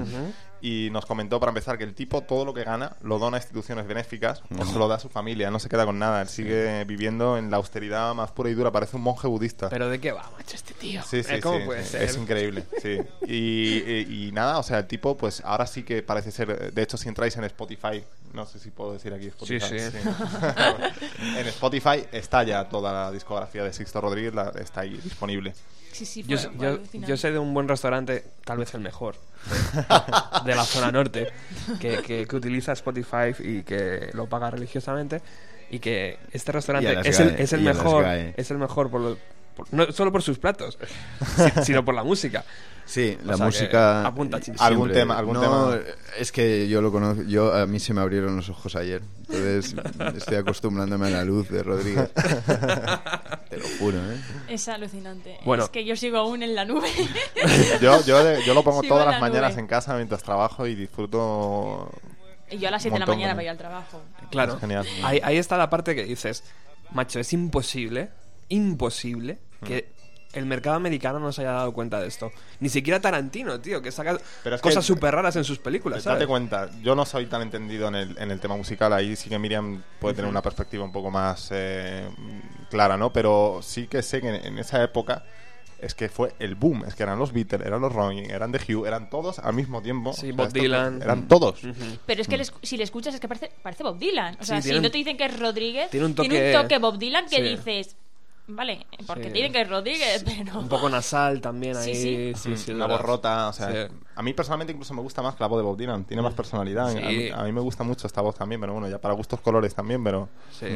y 0.60 0.88
nos 0.92 1.06
comentó 1.06 1.40
para 1.40 1.50
empezar 1.50 1.78
que 1.78 1.84
el 1.84 1.94
tipo 1.94 2.20
todo 2.22 2.44
lo 2.44 2.52
que 2.52 2.64
gana 2.64 2.96
lo 3.00 3.18
dona 3.18 3.38
a 3.38 3.40
instituciones 3.40 3.86
benéficas 3.86 4.42
o 4.58 4.64
se 4.64 4.78
lo 4.78 4.88
da 4.88 4.96
a 4.96 4.98
su 5.00 5.08
familia, 5.08 5.50
no 5.50 5.58
se 5.58 5.68
queda 5.68 5.86
con 5.86 5.98
nada, 5.98 6.20
él 6.22 6.28
sigue 6.28 6.84
viviendo 6.84 7.38
en 7.38 7.50
la 7.50 7.56
austeridad 7.56 8.14
más 8.14 8.30
pura 8.32 8.50
y 8.50 8.54
dura, 8.54 8.70
parece 8.70 8.96
un 8.96 9.02
monje 9.02 9.26
budista. 9.26 9.68
¿Pero 9.70 9.88
de 9.88 9.98
qué 10.00 10.12
va, 10.12 10.30
macho, 10.36 10.56
este 10.56 10.74
tío? 10.74 11.02
Sí, 11.02 11.22
sí, 11.22 11.34
Eh, 11.34 11.40
¿Cómo 11.40 11.58
sí, 11.58 11.64
puede 11.64 11.84
ser? 11.84 12.02
Es 12.02 12.16
increíble, 12.16 12.64
sí. 12.82 12.98
Y, 13.26 13.78
y- 13.78 14.26
y 14.28 14.32
nada, 14.32 14.58
o 14.58 14.62
sea, 14.62 14.78
el 14.80 14.86
tipo, 14.86 15.16
pues 15.16 15.42
ahora 15.44 15.66
sí 15.66 15.82
que 15.84 16.02
parece 16.02 16.30
ser. 16.30 16.72
De 16.72 16.82
hecho, 16.82 16.96
si 16.98 17.08
entráis 17.08 17.36
en 17.36 17.44
Spotify, 17.44 18.04
no 18.34 18.44
sé 18.46 18.58
si 18.58 18.70
puedo 18.70 18.92
decir 18.92 19.12
aquí 19.14 19.26
Spotify. 19.28 19.66
Sí, 19.78 19.78
sí. 19.90 20.08
en 21.38 21.46
Spotify 21.46 22.04
está 22.12 22.42
ya 22.42 22.68
toda 22.68 22.92
la 22.92 23.10
discografía 23.10 23.64
de 23.64 23.69
Sixto 23.72 24.00
Rodríguez, 24.00 24.34
la- 24.34 24.52
está 24.60 24.80
ahí 24.82 24.98
disponible. 25.02 25.54
sí, 25.92 26.04
sí, 26.06 26.22
Yo, 26.22 26.36
fue- 26.36 26.38
sé- 26.38 26.48
fue 26.56 26.66
yo- 26.66 26.72
alucinante. 26.74 27.10
yo 27.10 27.16
sé 27.16 27.32
de 27.32 27.38
un 27.38 27.52
buen 27.54 27.68
restaurante, 27.68 28.24
tal 28.44 28.58
vez 28.58 28.72
el 28.74 28.80
mejor, 28.80 29.16
de 30.44 30.54
la 30.54 30.64
zona 30.64 30.90
norte, 30.92 31.28
que, 31.80 31.98
que- 32.02 32.26
que 32.26 32.36
utiliza 32.36 32.72
Spotify 32.72 33.34
y 33.38 33.62
que 33.62 34.10
lo 34.12 34.26
paga 34.28 34.50
religiosamente. 34.50 35.20
Y 35.72 35.78
que 35.78 36.18
este 36.32 36.50
restaurante 36.50 37.08
es 37.08 37.20
el, 37.20 37.28
es 37.38 37.52
el 37.52 37.60
mejor, 37.60 38.04
es 38.06 38.50
el 38.50 38.58
mejor 38.58 38.90
por 38.90 39.00
lo- 39.00 39.18
por- 39.54 39.66
no 39.72 39.90
solo 39.92 40.10
por 40.12 40.22
sus 40.22 40.38
platos, 40.38 40.78
si- 41.56 41.64
sino 41.64 41.84
por 41.84 41.94
la 41.94 42.02
música. 42.04 42.44
Sí, 42.86 43.16
la 43.24 43.36
música. 43.36 44.04
apunta. 44.04 44.38
Algún 44.58 44.88
siempre- 44.88 44.94
tema, 45.00 45.16
algún 45.16 45.34
no, 45.34 45.40
tema. 45.40 45.78
Es 46.18 46.32
que 46.32 46.66
yo 46.68 46.82
lo 46.82 46.90
conozco. 46.90 47.22
Yo 47.22 47.54
a 47.54 47.64
mí 47.66 47.78
se 47.78 47.94
me 47.94 48.00
abrieron 48.00 48.34
los 48.34 48.48
ojos 48.48 48.74
ayer. 48.74 49.00
Entonces 49.28 49.76
estoy 50.16 50.36
acostumbrándome 50.38 51.06
a 51.06 51.10
la 51.10 51.24
luz 51.24 51.48
de 51.50 51.62
Rodríguez. 51.62 52.10
Te 53.48 53.56
lo 53.58 53.64
juro, 53.78 53.98
¿eh? 53.98 54.16
Es 54.48 54.66
alucinante. 54.68 55.38
Bueno. 55.44 55.64
Es 55.64 55.70
que 55.70 55.84
yo 55.84 55.94
sigo 55.94 56.18
aún 56.18 56.42
en 56.42 56.54
la 56.56 56.64
nube. 56.64 56.88
Yo, 57.80 58.04
yo, 58.04 58.40
yo 58.40 58.54
lo 58.54 58.62
pongo 58.64 58.80
Sigo 58.82 58.94
todas 58.94 59.06
las 59.06 59.14
la 59.16 59.20
mañanas 59.20 59.52
nube. 59.52 59.60
en 59.60 59.66
casa 59.68 59.94
mientras 59.94 60.22
trabajo 60.22 60.66
y 60.66 60.74
disfruto. 60.74 61.90
y 62.50 62.58
yo 62.58 62.68
a 62.68 62.70
las 62.72 62.82
7 62.82 62.94
de 62.94 63.00
la 63.00 63.06
mañana 63.06 63.40
ir 63.42 63.48
al 63.50 63.58
trabajo. 63.58 64.02
Claro. 64.30 64.58
Genial. 64.58 64.84
Ahí, 65.04 65.20
ahí 65.22 65.36
está 65.36 65.56
la 65.56 65.70
parte 65.70 65.94
que 65.94 66.04
dices, 66.04 66.42
macho, 66.90 67.20
es 67.20 67.32
imposible, 67.32 68.10
imposible 68.50 69.38
que 69.64 69.88
el 70.32 70.46
mercado 70.46 70.76
americano 70.76 71.18
no 71.18 71.32
se 71.32 71.40
haya 71.40 71.52
dado 71.52 71.72
cuenta 71.72 72.00
de 72.00 72.06
esto. 72.06 72.30
Ni 72.60 72.68
siquiera 72.68 73.00
Tarantino, 73.00 73.60
tío, 73.60 73.82
que 73.82 73.90
saca 73.90 74.16
Pero 74.44 74.54
es 74.56 74.62
que- 74.62 74.68
cosas 74.68 74.84
súper 74.84 75.12
raras 75.14 75.34
en 75.34 75.42
sus 75.42 75.58
películas, 75.58 76.02
¿sabes? 76.04 76.20
Date 76.20 76.28
cuenta, 76.28 76.70
yo 76.82 76.94
no 76.94 77.04
soy 77.04 77.26
tan 77.26 77.42
entendido 77.42 77.88
en 77.88 77.96
el, 77.96 78.16
en 78.18 78.30
el 78.30 78.38
tema 78.38 78.56
musical, 78.56 78.92
ahí 78.92 79.16
sí 79.16 79.28
que 79.28 79.38
Miriam 79.40 79.82
puede 79.98 80.14
tener 80.14 80.30
una 80.30 80.40
perspectiva 80.42 80.84
un 80.84 80.92
poco 80.92 81.10
más 81.10 81.48
eh, 81.52 82.08
clara, 82.70 82.96
¿no? 82.96 83.12
Pero 83.12 83.58
sí 83.62 83.88
que 83.88 84.02
sé 84.02 84.20
que 84.20 84.28
en, 84.28 84.46
en 84.46 84.58
esa 84.58 84.80
época 84.84 85.24
es 85.80 85.94
que 85.96 86.08
fue 86.08 86.32
el 86.38 86.54
boom. 86.54 86.84
Es 86.86 86.94
que 86.94 87.02
eran 87.02 87.18
los 87.18 87.32
Beatles, 87.32 87.66
eran 87.66 87.80
los 87.80 87.92
Rolling, 87.92 88.28
eran 88.30 88.52
The 88.52 88.60
Who, 88.72 88.86
eran 88.86 89.10
todos 89.10 89.40
al 89.40 89.54
mismo 89.54 89.82
tiempo. 89.82 90.12
Sí, 90.12 90.18
O 90.18 90.20
sea, 90.28 90.32
Bob 90.36 90.46
esto- 90.46 90.60
Dylan. 90.60 91.02
Eran 91.02 91.26
todos. 91.26 91.60
Pero 92.06 92.20
es 92.22 92.28
que 92.28 92.36
le 92.36 92.44
esc- 92.44 92.54
si 92.62 92.76
le 92.76 92.84
escuchas 92.84 93.14
es 93.14 93.20
que 93.20 93.26
parece, 93.26 93.50
parece 93.62 93.82
Bob 93.82 93.98
Dylan. 93.98 94.36
O 94.38 94.44
sea, 94.44 94.62
Sí, 94.62 94.68
si 94.68 94.78
no 94.78 94.90
te 94.90 94.98
dicen 94.98 95.16
que 95.16 95.24
es 95.24 95.40
Rodríguez, 95.40 95.90
tiene 95.90 96.06
un 96.06 96.14
tiene 96.14 96.36
toque- 96.36 96.56
un 96.56 96.62
toque 96.62 96.78
Bob 96.78 96.98
Dylan 96.98 97.24
que 97.28 97.36
Sí. 97.36 97.42
dices, 97.42 97.96
vale, 98.50 98.86
porque 99.06 99.24
Sí. 99.24 99.30
dicen 99.30 99.52
que 99.52 99.64
Rodríguez, 99.64 100.24
pero... 100.44 100.58
Un 100.60 100.68
poco 100.68 100.88
nasal 100.88 101.40
también 101.40 101.74
Sí, 101.76 101.90
ahí. 101.90 101.94
sí. 101.96 102.32
Sí, 102.36 102.56
sí, 102.56 102.70
Una 102.72 102.86
verdad. 102.86 102.98
voz 102.98 103.06
rota, 103.06 103.48
o 103.48 103.52
sea, 103.52 103.70
Sí. 103.88 103.94
a 104.16 104.22
mí 104.22 104.32
personalmente 104.32 104.72
incluso 104.72 104.92
me 104.94 105.00
gusta 105.02 105.22
más 105.22 105.34
que 105.36 105.42
la 105.42 105.48
voz 105.48 105.58
de 105.58 105.64
Bob 105.64 105.76
Dylan, 105.76 106.04
tiene 106.04 106.22
más 106.22 106.34
personalidad. 106.34 106.92
Sí. 106.92 106.98
A, 106.98 107.08
mí, 107.08 107.28
a 107.30 107.42
mí 107.44 107.52
me 107.52 107.60
gusta 107.60 107.84
mucho 107.84 108.06
esta 108.06 108.20
voz 108.20 108.34
también, 108.36 108.60
pero 108.60 108.72
bueno, 108.72 108.88
ya 108.88 108.98
para 109.00 109.14
gustos 109.14 109.40
colores 109.40 109.74
también, 109.74 110.02
pero 110.04 110.28
Sí. 110.58 110.66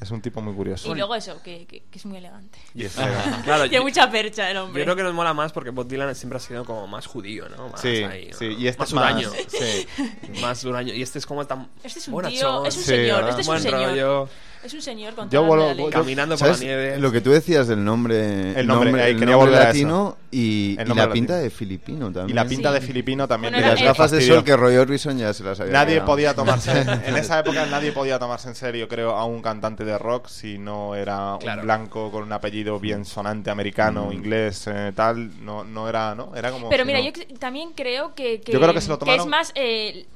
es 0.00 0.10
un 0.10 0.20
tipo 0.20 0.40
muy 0.40 0.54
curioso. 0.54 0.90
Y 0.90 0.94
luego 0.96 1.14
eso, 1.14 1.42
que, 1.42 1.66
que- 1.66 1.82
que 1.90 1.98
es 1.98 2.06
muy 2.06 2.18
elegante. 2.18 2.58
Y 2.74 2.84
es- 2.84 2.94
Claro, 3.44 3.62
Tiene 3.64 3.76
yo, 3.76 3.82
mucha 3.82 4.10
percha 4.10 4.48
el 4.50 4.56
yo 4.56 4.64
hombre. 4.64 4.82
creo 4.84 4.96
que 4.96 5.02
nos 5.02 5.14
mola 5.14 5.32
más 5.34 5.52
porque 5.52 5.70
Bob 5.70 5.86
Dylan 5.88 6.14
siempre 6.14 6.36
ha 6.36 6.40
sido 6.40 6.64
como 6.64 6.86
más 6.86 7.06
judío, 7.06 7.48
¿no? 7.48 7.68
Más 7.70 7.80
sí, 7.80 8.02
ahí, 8.04 8.28
¿no? 8.30 8.36
sí, 8.38 8.46
y 8.58 8.66
este 8.66 8.80
más 8.80 8.88
es 8.88 8.94
más. 8.94 10.40
Más 10.40 10.64
huraño. 10.64 10.94
Y 10.94 11.02
este 11.02 11.18
es 11.18 11.26
como 11.26 11.46
tan. 11.46 11.68
Este 11.82 11.98
es 11.98 12.08
un 12.08 12.22
tío, 12.24 12.64
es 12.64 12.76
un 12.76 12.82
Sí, 12.82 12.88
señor, 12.88 13.16
¿verdad? 13.24 13.30
este 13.30 13.40
es 13.42 13.46
un 13.48 13.52
buen 13.52 13.62
señor. 13.62 14.28
Es 14.64 14.72
un 14.74 14.80
señor 14.82 15.14
con 15.14 15.28
Yo 15.28 15.42
de 15.56 15.74
ley. 15.74 15.84
yo- 15.86 15.90
caminando 15.90 16.36
por 16.36 16.48
la 16.48 16.56
nieve. 16.56 16.98
Lo 16.98 17.10
que 17.10 17.20
tú 17.20 17.30
decías 17.30 17.66
del 17.66 17.84
nombre, 17.84 18.58
El 18.58 18.66
nombre, 18.66 18.90
eh, 18.90 19.10
el 19.10 19.18
quería 19.18 19.34
nombre 19.34 19.52
latino 19.52 20.16
y, 20.30 20.76
El 20.78 20.86
y 20.86 20.88
nombre 20.88 21.06
la 21.08 21.12
pinta 21.12 21.36
de 21.38 21.50
filipino 21.50 22.12
también. 22.12 22.30
Y 22.30 22.32
la 22.32 22.44
pinta 22.46 22.68
Sí. 22.68 22.74
de 22.74 22.80
filipino 22.86 23.26
también. 23.26 23.52
Bueno, 23.54 23.66
Y 23.66 23.70
las 23.70 23.82
gafas 23.82 24.10
de 24.12 24.18
fastidió. 24.18 24.34
sol 24.36 24.44
que 24.44 24.56
Roy 24.56 24.76
Orbison 24.76 25.18
ya 25.18 25.34
se 25.34 25.42
las 25.42 25.58
había 25.58 25.72
Nadie 25.72 25.94
quedado. 25.94 26.06
podía 26.06 26.34
tomarse, 26.34 26.70
en 27.06 27.16
esa 27.16 27.40
época 27.40 27.66
nadie 27.66 27.90
podía 27.92 28.18
tomarse 28.20 28.48
en 28.48 28.54
serio, 28.54 28.86
creo, 28.86 29.16
a 29.16 29.24
un 29.24 29.42
cantante 29.42 29.84
de 29.84 29.98
rock 29.98 30.28
si 30.28 30.58
no 30.58 30.94
era 30.94 31.36
Claro. 31.40 31.60
un 31.62 31.66
blanco 31.66 32.10
con 32.12 32.22
un 32.22 32.32
apellido 32.32 32.78
bien 32.78 33.04
sonante 33.04 33.50
americano, 33.50 34.12
inglés, 34.12 34.66
eh, 34.68 34.92
tal, 34.94 35.44
no, 35.44 35.64
no 35.64 35.88
era, 35.88 36.14
¿no? 36.14 36.36
Era 36.36 36.52
como... 36.52 36.68
Pero 36.68 36.84
si 36.84 36.86
mira, 36.86 37.00
no- 37.00 37.04
yo 37.06 37.38
también 37.40 37.70
creo 37.74 38.14
que, 38.14 38.40
que, 38.40 38.52
Yo 38.52 38.60
creo 38.60 38.72
que 38.72 38.80
se 38.80 38.88
lo 38.88 38.94
es 38.94 39.00
tomaron- 39.00 39.28
más 39.28 39.50
eh, 39.56 40.06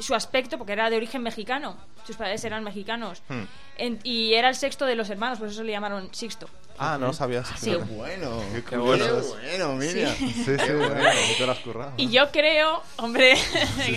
su 0.00 0.14
aspecto, 0.14 0.58
porque 0.58 0.72
era 0.72 0.90
de 0.90 0.96
origen 0.96 1.22
mexicano. 1.22 1.76
Sus 2.06 2.16
padres 2.16 2.44
eran 2.44 2.64
mexicanos. 2.64 3.22
Hmm. 3.28 3.42
En- 3.76 3.98
y 4.02 4.34
era 4.34 4.48
el 4.48 4.54
sexto 4.54 4.86
de 4.86 4.94
los 4.96 5.08
hermanos, 5.10 5.38
por 5.38 5.48
eso 5.48 5.62
le 5.62 5.72
llamaron 5.72 6.12
Sixto. 6.12 6.48
Ah, 6.82 6.96
no 6.98 7.08
lo 7.08 7.12
sabías. 7.12 7.46
Sí. 7.58 7.72
fíjate. 7.72 7.84
Bueno, 7.92 8.42
Qué 8.68 8.76
bueno. 8.78 9.04
Qué 9.04 9.12
bueno, 9.58 9.74
Miriam. 9.74 10.14
Sí, 10.16 10.32
sí, 10.44 10.72
bueno, 10.72 10.94
te 11.36 11.44
lo 11.46 11.52
has 11.52 11.58
currado. 11.58 11.92
Y 11.98 12.08
yo 12.10 12.30
creo, 12.32 12.82
hombre, 12.96 13.36
Sí, 13.36 13.96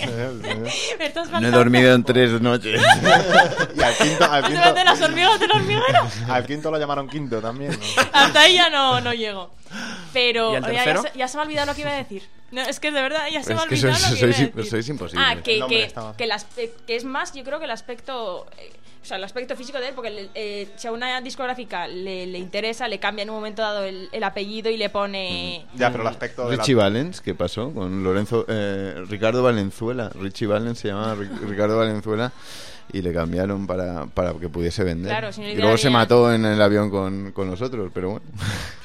me 0.98 1.06
estás 1.06 1.30
No 1.30 1.38
he 1.48 1.50
dormido 1.50 1.94
en 1.94 2.04
tres 2.04 2.40
noches. 2.42 2.82
Y 3.76 3.82
al 3.82 3.96
quinto, 3.96 4.24
al 4.30 4.44
¿Has 4.44 4.50
quinto, 4.50 4.72
de 4.74 4.84
las 4.84 5.00
hormigas 5.00 5.40
del 5.40 5.50
hormiguero? 5.52 6.08
al 6.28 6.46
quinto 6.46 6.70
lo 6.70 6.78
llamaron 6.78 7.08
quinto 7.08 7.40
también. 7.40 7.70
¿no? 7.72 8.02
Hasta 8.12 8.40
ahí 8.42 8.54
ya 8.56 8.68
no, 8.68 9.00
no 9.00 9.14
llego. 9.14 9.50
Pero 10.12 10.52
¿Y 10.52 10.56
el 10.56 10.62
ya- 10.72 11.02
se, 11.02 11.18
ya 11.18 11.26
se 11.28 11.36
me 11.38 11.42
ha 11.42 11.46
olvidado 11.46 11.66
lo 11.68 11.74
que 11.74 11.80
iba 11.80 11.90
a 11.90 11.96
decir. 11.96 12.28
No, 12.50 12.60
es 12.60 12.78
que 12.80 12.92
de 12.92 13.00
verdad 13.02 13.26
ya 13.32 13.42
se 13.42 13.54
me 13.54 13.60
ha 13.60 13.62
Es 13.64 13.68
que 13.70 13.74
olvidado 13.76 13.94
sois- 13.96 14.02
lo 14.10 14.14
que 14.14 14.20
sois 14.20 14.38
iba 14.38 14.48
a 14.52 14.56
decir. 14.56 14.70
sois 14.70 14.88
imposibles. 14.90 15.26
Ah, 15.26 15.36
que, 15.36 15.58
que, 15.68 15.92
que, 16.18 16.28
aspe- 16.30 16.70
que 16.86 16.96
es 16.96 17.04
más, 17.04 17.32
yo 17.32 17.42
creo 17.44 17.58
que 17.58 17.64
el 17.64 17.70
aspecto... 17.70 18.46
eh, 18.58 18.70
o 19.04 19.06
sea, 19.06 19.18
el 19.18 19.24
aspecto 19.24 19.54
físico 19.54 19.78
de 19.78 19.88
él, 19.88 19.94
porque 19.94 20.30
eh, 20.34 20.66
si 20.76 20.88
a 20.88 20.92
una 20.92 21.20
discográfica 21.20 21.86
le, 21.86 22.26
le 22.26 22.38
interesa, 22.38 22.88
le 22.88 22.98
cambia 22.98 23.22
en 23.22 23.28
un 23.30 23.36
momento 23.36 23.60
dado 23.60 23.84
el, 23.84 24.08
el 24.10 24.24
apellido 24.24 24.70
y 24.70 24.78
le 24.78 24.88
pone... 24.88 25.66
Ya, 25.76 25.90
pero 25.90 26.02
el 26.02 26.08
aspecto 26.08 26.48
de 26.48 26.56
la... 26.56 26.62
Richie 26.62 26.74
Valens, 26.74 27.20
¿qué 27.20 27.34
pasó 27.34 27.72
con 27.74 28.02
Lorenzo? 28.02 28.46
eh, 28.48 29.04
Ricardo 29.08 29.42
Valenzuela. 29.42 30.08
Richie 30.14 30.46
Valens 30.46 30.78
se 30.78 30.88
llamaba 30.88 31.14
Ri- 31.16 31.38
Ricardo 31.48 31.76
Valenzuela 31.76 32.32
y 32.92 33.02
le 33.02 33.12
cambiaron 33.12 33.66
para, 33.66 34.06
para 34.06 34.32
que 34.34 34.48
pudiese 34.48 34.84
vender. 34.84 35.10
Claro, 35.10 35.30
y 35.36 35.56
luego 35.56 35.76
se 35.76 35.90
mató 35.90 36.32
en 36.32 36.44
el 36.44 36.60
avión 36.62 36.90
con, 36.90 37.32
con 37.32 37.50
nosotros, 37.50 37.90
pero 37.92 38.10
bueno. 38.10 38.26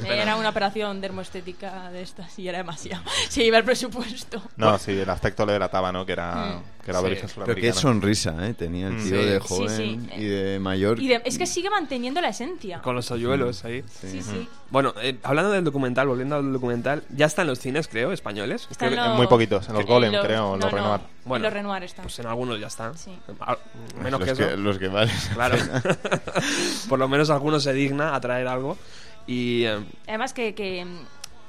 Era 0.05 0.35
una 0.35 0.49
operación 0.49 0.99
dermoestética 1.01 1.91
de 1.91 2.01
estas 2.01 2.37
y 2.39 2.47
era 2.47 2.57
demasiado. 2.59 3.03
Se 3.29 3.43
iba 3.43 3.57
el 3.57 3.63
presupuesto. 3.63 4.41
No, 4.57 4.77
sí, 4.79 4.91
el 4.93 5.09
aspecto 5.09 5.45
le 5.45 5.53
delataba, 5.53 5.91
¿no? 5.91 6.05
Que 6.05 6.13
era, 6.13 6.59
que 6.83 6.91
era 6.91 7.01
de 7.01 7.07
Sí. 7.07 7.11
origen 7.11 7.29
Pero 7.45 7.55
qué 7.55 7.73
sonrisa, 7.73 8.47
¿eh? 8.47 8.53
Tenía 8.53 8.87
el 8.87 8.93
Mm. 8.93 9.03
tío 9.03 9.21
Sí. 9.21 9.25
de 9.27 9.39
Sí, 9.41 9.47
joven 9.47 10.07
sí. 10.09 10.09
y 10.21 10.23
de 10.25 10.59
mayor. 10.59 10.99
Y 10.99 11.07
de- 11.09 11.21
es 11.25 11.37
que 11.37 11.45
sigue 11.45 11.69
manteniendo 11.69 12.19
la 12.21 12.29
esencia. 12.29 12.81
Con 12.81 12.95
los 12.95 13.11
hoyuelos 13.11 13.63
ahí. 13.65 13.83
Sí, 14.01 14.21
sí. 14.21 14.47
Bueno, 14.71 14.93
eh, 15.01 15.17
hablando 15.23 15.51
del 15.51 15.63
documental, 15.63 16.07
volviendo 16.07 16.35
al 16.35 16.53
documental, 16.53 17.03
ya 17.09 17.25
está 17.25 17.41
en 17.41 17.47
los 17.47 17.59
cines, 17.59 17.87
creo, 17.87 18.11
españoles. 18.11 18.67
Está 18.69 18.85
Creo 18.87 18.99
que 18.99 19.05
en 19.05 19.11
en 19.11 19.17
muy 19.17 19.27
poquitos, 19.27 19.67
en 19.67 19.73
los 19.73 19.85
Golem, 19.85 20.11
los- 20.13 20.23
creo, 20.25 20.53
en 20.55 20.59
los 20.59 20.71
no, 20.71 20.77
no, 20.77 20.83
Renoir. 20.83 21.01
en 21.01 21.29
Bueno, 21.29 21.43
los 21.43 21.53
Renoir 21.53 21.83
está. 21.83 22.01
Pues 22.03 22.19
en 22.19 22.27
algunos 22.27 22.59
ya 22.59 22.67
están. 22.67 22.95
Sí. 22.97 23.17
Ah, 23.39 23.57
Menos 24.01 24.19
los 24.19 24.37
que 24.37 24.43
eso. 24.45 24.57
los 24.57 24.77
que 24.77 24.87
valen. 24.87 25.15
Claro. 25.33 25.57
Por 26.89 26.99
lo 26.99 27.07
menos 27.07 27.29
alguno 27.31 27.59
se 27.59 27.73
digna 27.73 28.13
a 28.15 28.21
traer 28.21 28.47
algo. 28.47 28.77
Y 29.25 29.63
eh, 29.65 29.79
Además 30.07 30.33
que, 30.33 30.53
que, 30.53 30.85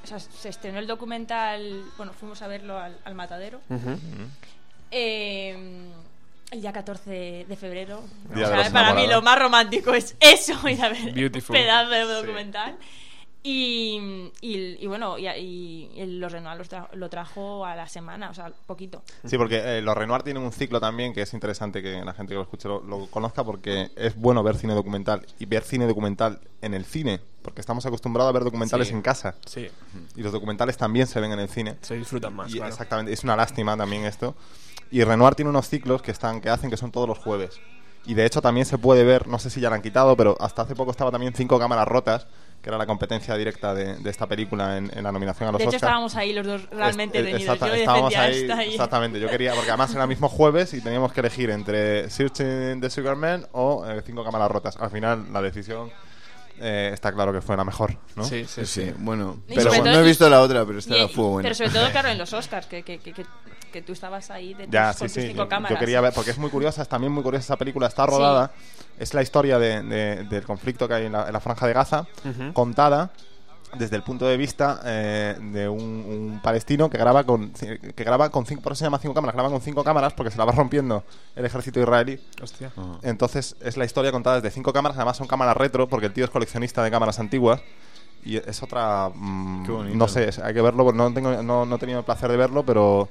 o 0.05 0.07
sea, 0.07 0.19
se 0.19 0.49
estrenó 0.49 0.79
el 0.79 0.87
documental, 0.87 1.83
bueno, 1.99 2.13
fuimos 2.13 2.41
a 2.43 2.49
verlo 2.49 2.79
al, 2.79 2.97
al 3.05 3.15
matadero. 3.15 3.61
ujú. 3.69 3.99
Eh, 4.91 5.89
el 6.51 6.61
día 6.61 6.73
14 6.73 7.47
de 7.49 7.57
febrero. 7.57 8.03
Día 8.35 8.47
O 8.47 8.49
sea, 8.49 8.71
para 8.73 8.93
mí 8.95 9.07
lo 9.07 9.23
más 9.23 9.39
romántico 9.39 9.95
es 9.95 10.17
eso, 10.19 10.69
ir 10.69 10.83
a 10.83 10.89
ver 10.89 11.13
Beautiful. 11.13 11.55
un 11.55 11.63
pedazo 11.63 11.91
de 11.91 12.01
documental. 12.01 12.77
Y, 13.43 14.31
y, 14.43 14.77
y 14.81 14.87
bueno, 14.87 15.17
y, 15.19 15.27
y- 15.27 16.07
los 16.19 16.31
Renoir 16.31 16.59
los 16.59 16.71
tra- 16.71 16.93
lo 16.93 17.09
trajo 17.09 17.65
a 17.65 17.75
la 17.75 17.89
semana, 17.89 18.29
o 18.29 18.35
sea, 18.35 18.53
poquito. 18.67 19.03
Sí, 19.25 19.39
porque 19.39 19.79
eh, 19.79 19.81
los 19.81 19.97
Renoir 19.97 20.23
tienen 20.23 20.43
un 20.43 20.53
ciclo 20.53 20.79
también 20.79 21.15
que 21.15 21.23
es 21.23 21.33
interesante 21.33 21.83
que 21.83 22.05
la 22.05 22.13
gente 22.13 22.31
que 22.33 22.35
lo 22.37 22.43
escuche 22.43 22.69
lo, 22.69 22.81
lo 22.83 23.07
conozca 23.07 23.43
porque 23.43 23.91
es 23.97 24.15
bueno 24.15 24.43
ver 24.43 24.57
cine 24.57 24.75
documental 24.75 25.27
y 25.39 25.47
ver 25.47 25.63
cine 25.63 25.87
documental 25.87 26.39
en 26.61 26.75
el 26.75 26.85
cine, 26.85 27.21
porque 27.41 27.63
estamos 27.63 27.87
acostumbrados 27.87 28.29
a 28.29 28.33
ver 28.33 28.45
documentales 28.45 28.89
Sí. 28.89 28.95
en 28.95 29.01
casa 29.01 29.35
Sí, 29.47 29.69
y 30.17 30.23
los 30.23 30.33
documentales 30.33 30.77
también 30.77 31.07
se 31.07 31.19
ven 31.21 31.33
en 31.33 31.41
el 31.41 31.49
cine. 31.49 31.77
se 31.81 31.95
disfrutan 31.97 32.35
más. 32.35 32.51
Y 32.51 32.57
claro. 32.57 32.69
Exactamente, 32.69 33.11
es 33.13 33.25
una 33.25 33.37
lástima 33.37 33.75
también 33.75 34.05
esto. 34.05 34.35
Y 34.91 35.03
Renoir 35.03 35.35
tiene 35.35 35.49
unos 35.49 35.67
ciclos 35.67 36.03
que 36.03 36.11
están 36.11 36.43
que 36.43 36.51
hacen 36.51 36.69
que 36.69 36.77
son 36.77 36.91
todos 36.93 37.09
los 37.09 37.17
jueves. 37.19 37.59
Y 38.07 38.15
de 38.15 38.25
hecho 38.27 38.41
también 38.43 38.67
se 38.67 38.77
puede 38.79 39.05
ver, 39.05 39.29
no 39.29 39.39
sé 39.39 39.51
si 39.51 39.61
ya 39.61 39.71
la 39.71 39.77
han 39.77 39.83
quitado, 39.83 40.17
pero 40.17 40.37
hasta 40.41 40.63
hace 40.63 40.75
poco 40.75 40.91
estaba 40.91 41.11
también 41.11 41.35
Cinco 41.35 41.59
Cámaras 41.59 41.87
Rotas, 41.87 42.27
que 42.63 42.69
era 42.69 42.77
la 42.79 42.87
competencia 42.87 43.35
directa 43.37 43.75
de, 43.75 43.95
de 43.97 44.11
esta 44.11 44.27
película 44.27 44.77
en, 44.77 44.91
en 44.97 45.03
la 45.03 45.13
nominación 45.13 45.49
a 45.49 45.53
los 45.53 45.59
De 45.59 45.65
hecho, 45.65 45.77
estábamos 45.77 46.15
ahí 46.17 46.33
los 46.33 46.47
dos 46.47 46.69
realmente 46.71 47.19
Es- 47.19 47.25
tenidos. 47.25 47.43
exacta- 47.43 47.69
Yo 47.69 47.75
estábamos 47.75 48.11
defendía 48.11 48.35
ahí, 48.37 48.43
esta 48.43 48.59
ahí. 48.59 48.71
exactamente. 48.73 49.21
Yo 49.21 49.29
quería, 49.29 49.55
porque 49.55 49.71
además 49.71 49.93
era 49.95 50.03
el 50.03 50.09
mismo 50.09 50.29
jueves 50.29 50.75
y 50.75 50.81
teníamos 50.83 51.13
que 51.13 51.21
elegir 51.21 51.51
entre 51.51 52.11
Searching 52.11 52.81
the 52.81 52.91
Sugar 52.91 53.17
Man 53.17 53.47
o 53.53 53.85
eh, 53.89 54.03
Cinco 54.05 54.25
Cámaras 54.25 54.51
Rotas. 54.51 54.77
Al 54.77 54.91
final 54.91 55.33
la 55.33 55.41
decisión 55.43 55.91
eh, 56.61 56.91
está 56.93 57.13
claro 57.13 57.33
que 57.33 57.41
fue 57.41 57.57
la 57.57 57.65
mejor, 57.65 57.97
¿no? 58.17 58.25
Sí, 58.25 58.45
sí, 58.45 58.67
Sí, 58.67 58.85
sí. 58.87 58.95
bueno. 58.99 59.39
Y 59.49 59.55
Pero 59.55 59.63
sobre 59.71 59.79
no 59.79 59.85
todo- 59.93 60.01
he 60.01 60.07
visto 60.07 60.29
la 60.29 60.41
otra, 60.41 60.65
pero 60.67 60.79
esta 60.79 60.97
Y- 60.97 61.09
fue 61.09 61.25
buena. 61.25 61.43
Pero 61.49 61.55
sobre 61.55 61.71
todo, 61.71 61.91
claro, 61.93 62.09
en 62.09 62.19
los 62.19 62.33
Oscars, 62.33 62.67
que, 62.67 62.83
que, 62.83 62.99
que, 62.99 63.13
que, 63.13 63.25
que 63.73 63.83
tú 63.83 63.93
estabas 63.93 64.31
ahí 64.31 64.55
de 64.55 64.67
Ya, 64.69 64.87
con 64.95 65.09
sí, 65.09 65.15
tus 65.15 65.23
sí. 65.23 65.29
cinco 65.29 65.45
Yo, 65.45 65.49
cámaras. 65.49 65.77
yo 65.77 65.81
quería 65.81 66.01
ver, 66.01 66.13
porque 66.13 66.31
es 66.33 66.39
muy 66.39 66.51
curiosa, 66.51 66.83
es 66.83 66.89
también 66.89 67.13
muy 67.13 67.23
curiosa 67.23 67.45
esa 67.45 67.57
película. 67.57 67.87
Está 67.87 68.05
rodada, 68.07 68.51
es 68.99 69.15
la 69.15 69.23
historia 69.23 69.59
de- 69.59 69.83
de- 69.83 70.25
del 70.25 70.45
conflicto 70.45 70.87
que 70.89 70.95
hay 70.95 71.07
en 71.07 71.13
la, 71.13 71.27
en 71.27 71.33
la 71.33 71.41
franja 71.41 71.67
de 71.67 71.73
Gaza, 71.73 72.07
Ujú. 72.25 72.53
contada 72.53 73.11
desde 73.79 73.97
el 73.97 74.03
punto 74.03 74.27
de 74.27 74.37
vista 74.37 74.81
eh, 74.85 75.37
de 75.53 75.69
un, 75.69 75.81
un 75.81 76.41
palestino 76.43 76.91
que 76.91 76.99
graba 76.99 77.25
con 77.25 77.51
que 77.53 78.05
graba 78.05 78.31
con 78.31 78.45
cinco, 78.47 78.63
por 78.63 78.73
eso 78.73 78.81
se 78.81 78.85
llama 78.87 78.99
cinco 78.99 79.15
cámaras, 79.15 79.35
graba 79.35 79.51
con 79.51 79.61
cinco 79.61 79.85
cámaras 79.85 80.13
porque 80.13 80.31
se 80.31 80.39
la 80.39 80.45
va 80.45 80.53
rompiendo 80.53 81.05
el 81.37 81.45
ejército 81.45 81.81
israelí. 81.81 82.19
Hostia. 82.43 82.73
Entonces 83.03 83.57
es 83.61 83.77
la 83.77 83.85
historia 83.85 84.13
contada 84.13 84.41
desde 84.41 84.51
cinco 84.55 84.73
cámaras, 84.73 84.97
además 84.97 85.17
son 85.17 85.27
cámaras 85.27 85.57
retro 85.57 85.89
porque 85.89 86.07
el 86.07 86.13
tío 86.13 86.25
es 86.25 86.31
coleccionista 86.31 86.83
de 86.83 86.91
cámaras 86.91 87.19
antiguas. 87.19 87.61
Y 88.23 88.37
es 88.37 88.63
otra. 88.63 89.11
mm, 89.15 89.65
Qué 89.65 89.73
bonito. 89.73 89.97
no 89.97 90.07
sé, 90.07 90.29
hay 90.45 90.53
que 90.53 90.61
verlo, 90.61 90.85
porque 90.85 90.99
no, 90.99 91.11
tengo, 91.15 91.43
no, 91.43 91.65
no 91.65 91.77
he 91.77 91.79
tenido 91.79 92.01
el 92.01 92.05
placer 92.05 92.31
de 92.31 92.37
verlo, 92.37 92.63
pero 92.65 93.09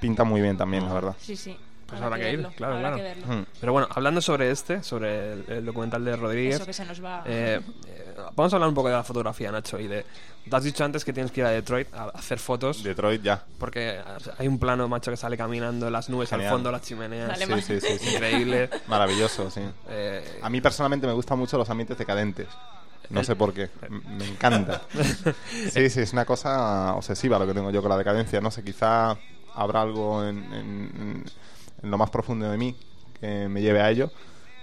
pinta 0.00 0.24
muy 0.24 0.40
bien 0.40 0.56
también, 0.56 0.84
la 0.84 0.92
verdad. 0.94 1.16
Sí, 1.20 1.36
sí. 1.36 1.56
Pues 1.88 2.02
habrá 2.02 2.18
que 2.18 2.30
ir, 2.32 2.36
verlo, 2.36 2.52
claro, 2.54 2.74
habrá 2.76 2.88
claro. 2.90 2.96
que 2.96 3.02
verlo. 3.02 3.26
Mm. 3.42 3.46
Pero 3.60 3.72
bueno, 3.72 3.88
hablando 3.90 4.20
sobre 4.20 4.50
este, 4.50 4.82
sobre 4.82 5.32
el, 5.32 5.44
el 5.48 5.64
documental 5.64 6.04
de 6.04 6.16
Rodríguez. 6.16 6.56
Eso 6.56 6.66
que 6.66 6.72
se 6.74 6.84
nos 6.84 7.02
va. 7.02 7.22
eh, 7.26 7.60
eh, 7.86 8.14
vamos 8.36 8.52
a 8.52 8.56
hablar 8.56 8.68
un 8.68 8.74
poco 8.74 8.88
de 8.88 8.94
la 8.94 9.02
fotografía, 9.04 9.50
Nacho. 9.50 9.78
Y 9.80 9.88
de. 9.88 10.04
Te 10.48 10.56
has 10.56 10.64
dicho 10.64 10.84
antes 10.84 11.04
que 11.04 11.12
tienes 11.12 11.30
que 11.32 11.40
ir 11.40 11.46
a 11.46 11.50
Detroit 11.50 11.92
a 11.94 12.04
hacer 12.10 12.38
fotos. 12.38 12.82
Detroit 12.82 13.22
ya. 13.22 13.42
Porque 13.58 13.98
hay 14.38 14.48
un 14.48 14.58
plano, 14.58 14.86
macho, 14.88 15.10
que 15.10 15.16
sale 15.16 15.36
caminando, 15.36 15.90
las 15.90 16.08
nubes 16.08 16.28
Genial. 16.30 16.48
al 16.48 16.54
fondo, 16.54 16.70
las 16.72 16.82
chimeneas. 16.82 17.28
Dale, 17.38 17.62
Sí, 17.62 17.80
sí, 17.80 17.80
sí, 17.80 17.98
sí. 17.98 18.14
Increíble. 18.14 18.70
Maravilloso, 18.86 19.50
sí. 19.50 19.60
Eh, 19.88 20.40
A 20.42 20.48
mí 20.50 20.60
personalmente 20.60 21.06
me 21.06 21.12
gustan 21.14 21.38
mucho 21.38 21.56
los 21.58 21.68
ambientes 21.70 21.96
decadentes. 21.98 22.48
No 23.10 23.24
sé 23.24 23.34
por 23.36 23.54
qué. 23.54 23.70
Me 23.90 24.26
encanta. 24.28 24.82
Sí, 25.72 25.88
sí, 25.90 26.00
es 26.00 26.12
una 26.12 26.24
cosa 26.26 26.94
obsesiva 26.94 27.38
lo 27.38 27.46
que 27.46 27.54
tengo 27.54 27.70
yo 27.70 27.80
con 27.80 27.90
la 27.90 27.96
decadencia. 27.98 28.40
No 28.40 28.50
sé, 28.50 28.62
quizá 28.62 29.16
habrá 29.54 29.82
algo 29.82 30.22
en, 30.24 30.38
en- 30.52 31.24
en 31.82 31.90
lo 31.90 31.98
más 31.98 32.10
profundo 32.10 32.50
de 32.50 32.56
mí 32.56 32.76
que 33.20 33.48
me 33.48 33.60
lleve 33.60 33.80
a 33.80 33.90
ello. 33.90 34.10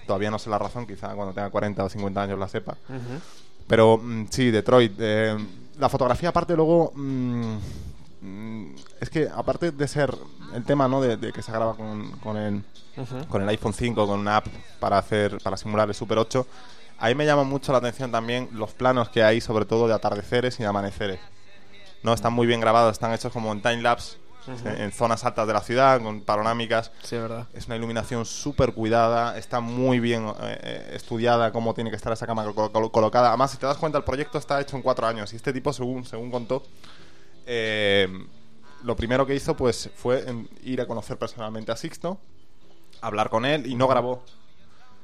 Todavía 0.07 0.29
no 0.31 0.39
sé 0.39 0.49
la 0.49 0.57
razón, 0.59 0.85
quizá 0.85 1.13
cuando 1.15 1.33
tenga 1.33 1.49
40 1.49 1.83
o 1.83 1.89
50 1.89 2.21
años 2.21 2.39
la 2.39 2.47
sepa. 2.47 2.77
ujú. 2.89 3.19
Pero 3.67 3.97
mm, 3.97 4.27
sí, 4.29 4.51
Detroit. 4.51 4.93
eh, 4.99 5.35
la 5.79 5.89
fotografía 5.89 6.29
aparte 6.29 6.55
luego... 6.55 6.91
mm, 6.95 7.55
mm, 8.21 8.75
es 9.01 9.09
que 9.09 9.27
aparte 9.33 9.71
de 9.71 9.87
ser 9.87 10.13
el 10.53 10.63
tema 10.63 10.87
¿no? 10.87 11.01
de, 11.01 11.17
de 11.17 11.33
que 11.33 11.41
se 11.41 11.51
graba 11.51 11.75
con, 11.75 12.11
con 12.19 12.37
el, 12.37 12.63
Ujú. 12.97 13.25
con 13.27 13.41
el 13.41 13.49
iPhone 13.49 13.73
5, 13.73 14.07
con 14.07 14.19
una 14.19 14.37
app 14.37 14.47
para 14.79 14.97
hacer 14.97 15.37
para 15.43 15.57
simular 15.57 15.87
el 15.89 15.95
Super 15.95 16.17
8, 16.17 16.45
Ahí 16.97 17.13
me 17.13 17.25
llama 17.25 17.43
mucho 17.43 17.73
la 17.73 17.79
atención 17.79 18.09
también 18.09 18.47
los 18.53 18.71
planos 18.71 19.09
que 19.09 19.21
hay, 19.21 19.41
sobre 19.41 19.65
todo 19.65 19.85
de 19.89 19.93
atardeceres 19.93 20.57
y 20.61 20.63
de 20.63 20.69
amaneceres. 20.69 21.19
No 22.03 22.13
están 22.13 22.31
muy 22.31 22.47
bien 22.47 22.61
grabados, 22.61 22.93
están 22.93 23.11
hechos 23.11 23.33
como 23.33 23.51
en 23.51 23.61
time 23.61 23.81
en, 24.47 24.67
en 24.81 24.91
zonas 24.91 25.23
altas 25.25 25.47
de 25.47 25.53
la 25.53 25.61
ciudad, 25.61 26.01
con 26.01 26.21
panorámicas. 26.21 26.91
Sí, 27.03 27.15
es 27.15 27.21
verdad. 27.21 27.47
Es 27.53 27.65
una 27.67 27.75
iluminación 27.75 28.25
súper 28.25 28.73
cuidada, 28.73 29.37
está 29.37 29.59
muy 29.59 29.99
bien 29.99 30.27
eh, 30.27 30.33
eh, 30.61 30.91
estudiada 30.93 31.51
cómo 31.51 31.73
tiene 31.73 31.89
que 31.89 31.95
estar 31.95 32.11
esa 32.13 32.25
cámara 32.27 32.51
col- 32.53 32.71
col- 32.71 32.91
colocada. 32.91 33.29
Además, 33.29 33.51
si 33.51 33.57
te 33.57 33.65
das 33.65 33.77
cuenta, 33.77 33.97
el 33.97 34.03
proyecto 34.03 34.37
está 34.37 34.59
hecho 34.61 34.75
en 34.75 34.81
cuatro 34.83 35.07
años 35.07 35.31
y 35.33 35.35
este 35.35 35.51
tipo, 35.53 35.71
según, 35.73 36.05
según 36.05 36.31
contó, 36.31 36.63
eh, 37.45 38.07
lo 38.83 38.95
primero 38.95 39.25
que 39.25 39.35
hizo 39.35 39.55
pues 39.55 39.89
fue 39.95 40.27
en- 40.29 40.49
ir 40.63 40.81
a 40.81 40.87
conocer 40.87 41.17
personalmente 41.17 41.71
a 41.71 41.75
Sixto, 41.75 42.19
hablar 43.01 43.29
con 43.29 43.45
él 43.45 43.65
y 43.67 43.75
no 43.75 43.87
grabó 43.87 44.23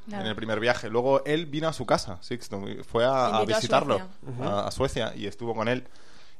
Nada. 0.07 0.23
en 0.23 0.29
el 0.29 0.35
primer 0.35 0.59
viaje. 0.59 0.89
Luego 0.89 1.23
él 1.25 1.45
vino 1.45 1.67
a 1.67 1.73
su 1.73 1.85
casa, 1.85 2.17
Sixto, 2.21 2.67
y 2.67 2.83
fue 2.83 3.05
a, 3.05 3.25
a 3.25 3.29
Invitó 3.41 3.55
a 3.55 3.57
visitarlo 3.59 3.99
Suecia. 4.23 4.45
a, 4.51 4.67
a 4.67 4.71
Suecia 4.71 5.13
y 5.15 5.25
estuvo 5.27 5.55
con 5.55 5.67
él 5.67 5.87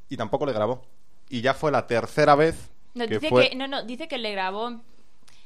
y 0.10 0.18
tampoco 0.18 0.46
le 0.46 0.54
grabó. 0.54 0.84
Y 1.30 1.42
ya 1.42 1.54
fue 1.54 1.72
la 1.72 1.88
tercera 1.88 2.36
vez 2.36 2.70
No, 2.94 3.08
que 3.08 3.16
dice 3.16 3.30
fue 3.30 3.50
que, 3.50 3.56
no, 3.56 3.68
no, 3.68 3.84
dice 3.84 4.08
que 4.08 4.18
le 4.18 4.32
grabó 4.32 4.82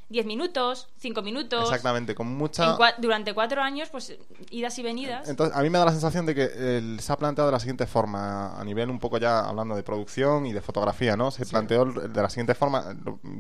10 0.10 0.26
minutos, 0.28 0.88
5 1.00 1.22
minutos. 1.24 1.64
exactamente 1.64 2.14
con 2.14 2.28
mucha 2.28 2.78
cua- 2.78 2.94
durante 3.00 3.34
cuatro 3.34 3.62
años, 3.64 3.90
pues 3.90 4.16
idas 4.52 4.78
y 4.78 4.84
venidas. 4.84 5.28
Entonces, 5.28 5.56
a 5.58 5.62
mí 5.64 5.70
me 5.72 5.80
da 5.80 5.86
la 5.86 5.92
sensación 5.92 6.26
de 6.28 6.36
que 6.36 6.48
eh, 6.54 6.98
se 7.00 7.12
ha 7.12 7.18
planteado 7.18 7.48
de 7.48 7.54
la 7.54 7.60
siguiente 7.60 7.88
forma, 7.88 8.60
a 8.60 8.64
nivel 8.64 8.90
un 8.92 9.00
poco 9.00 9.18
ya 9.18 9.40
hablando 9.40 9.76
de 9.76 9.82
producción 9.84 10.46
y 10.46 10.54
de 10.54 10.62
fotografía, 10.62 11.18
¿no? 11.18 11.32
Se 11.32 11.46
planteó 11.46 11.86
de 11.86 12.22
la 12.22 12.30
siguiente 12.30 12.54
forma, 12.54 12.96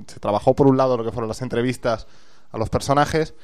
se 0.07 0.19
trabajó 0.19 0.55
por 0.55 0.65
un 0.67 0.75
lado 0.77 0.97
lo 0.97 1.03
que 1.03 1.11
fueron 1.11 1.27
las 1.27 1.41
entrevistas 1.43 2.07
a 2.51 2.57
los 2.57 2.69
personajes, 2.69 3.35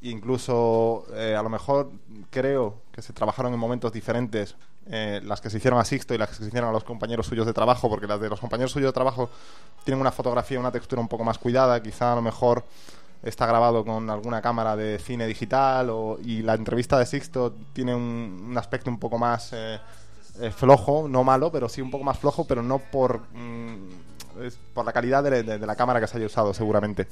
incluso 0.00 1.04
eh, 1.14 1.34
a 1.36 1.42
lo 1.42 1.48
mejor 1.48 1.90
creo 2.30 2.82
que 2.92 3.02
se 3.02 3.12
trabajaron 3.12 3.52
en 3.52 3.58
momentos 3.58 3.92
diferentes 3.92 4.56
eh, 4.90 5.20
las 5.24 5.40
que 5.40 5.50
se 5.50 5.58
hicieron 5.58 5.78
a 5.78 5.84
Sixto 5.84 6.14
y 6.14 6.18
las 6.18 6.30
que 6.30 6.36
se 6.36 6.46
hicieron 6.46 6.70
a 6.70 6.72
los 6.72 6.84
compañeros 6.84 7.26
suyos 7.26 7.46
de 7.46 7.52
trabajo, 7.52 7.88
porque 7.90 8.06
las 8.06 8.20
de 8.20 8.28
los 8.28 8.40
compañeros 8.40 8.72
suyos 8.72 8.88
de 8.88 8.92
trabajo 8.92 9.28
tienen 9.84 10.00
una 10.00 10.12
fotografía, 10.12 10.58
una 10.58 10.72
textura 10.72 11.00
un 11.00 11.08
poco 11.08 11.24
más 11.24 11.38
cuidada, 11.38 11.82
quizá 11.82 12.12
a 12.12 12.16
lo 12.16 12.22
mejor 12.22 12.64
está 13.22 13.46
grabado 13.46 13.84
con 13.84 14.08
alguna 14.10 14.40
cámara 14.40 14.76
de 14.76 14.98
cine 14.98 15.26
digital 15.26 15.90
o, 15.90 16.18
y 16.24 16.42
la 16.42 16.54
entrevista 16.54 16.98
de 16.98 17.04
Sixto 17.06 17.54
tiene 17.72 17.94
un, 17.94 18.46
un 18.50 18.56
aspecto 18.58 18.88
un 18.90 18.98
poco 18.98 19.18
más 19.18 19.50
eh, 19.52 19.78
eh, 20.40 20.50
flojo, 20.52 21.06
no 21.08 21.24
malo, 21.24 21.50
pero 21.50 21.68
sí 21.68 21.80
un 21.82 21.90
poco 21.90 22.04
más 22.04 22.16
flojo, 22.18 22.46
pero 22.46 22.62
no 22.62 22.78
por, 22.78 23.20
mm, 23.34 24.42
es 24.44 24.56
por 24.72 24.84
la 24.86 24.92
calidad 24.92 25.24
de, 25.24 25.42
de- 25.42 25.58
de 25.58 25.66
la 25.66 25.74
cámara 25.74 26.00
que 26.00 26.06
se 26.06 26.16
haya 26.16 26.26
usado 26.26 26.54
seguramente. 26.54 27.08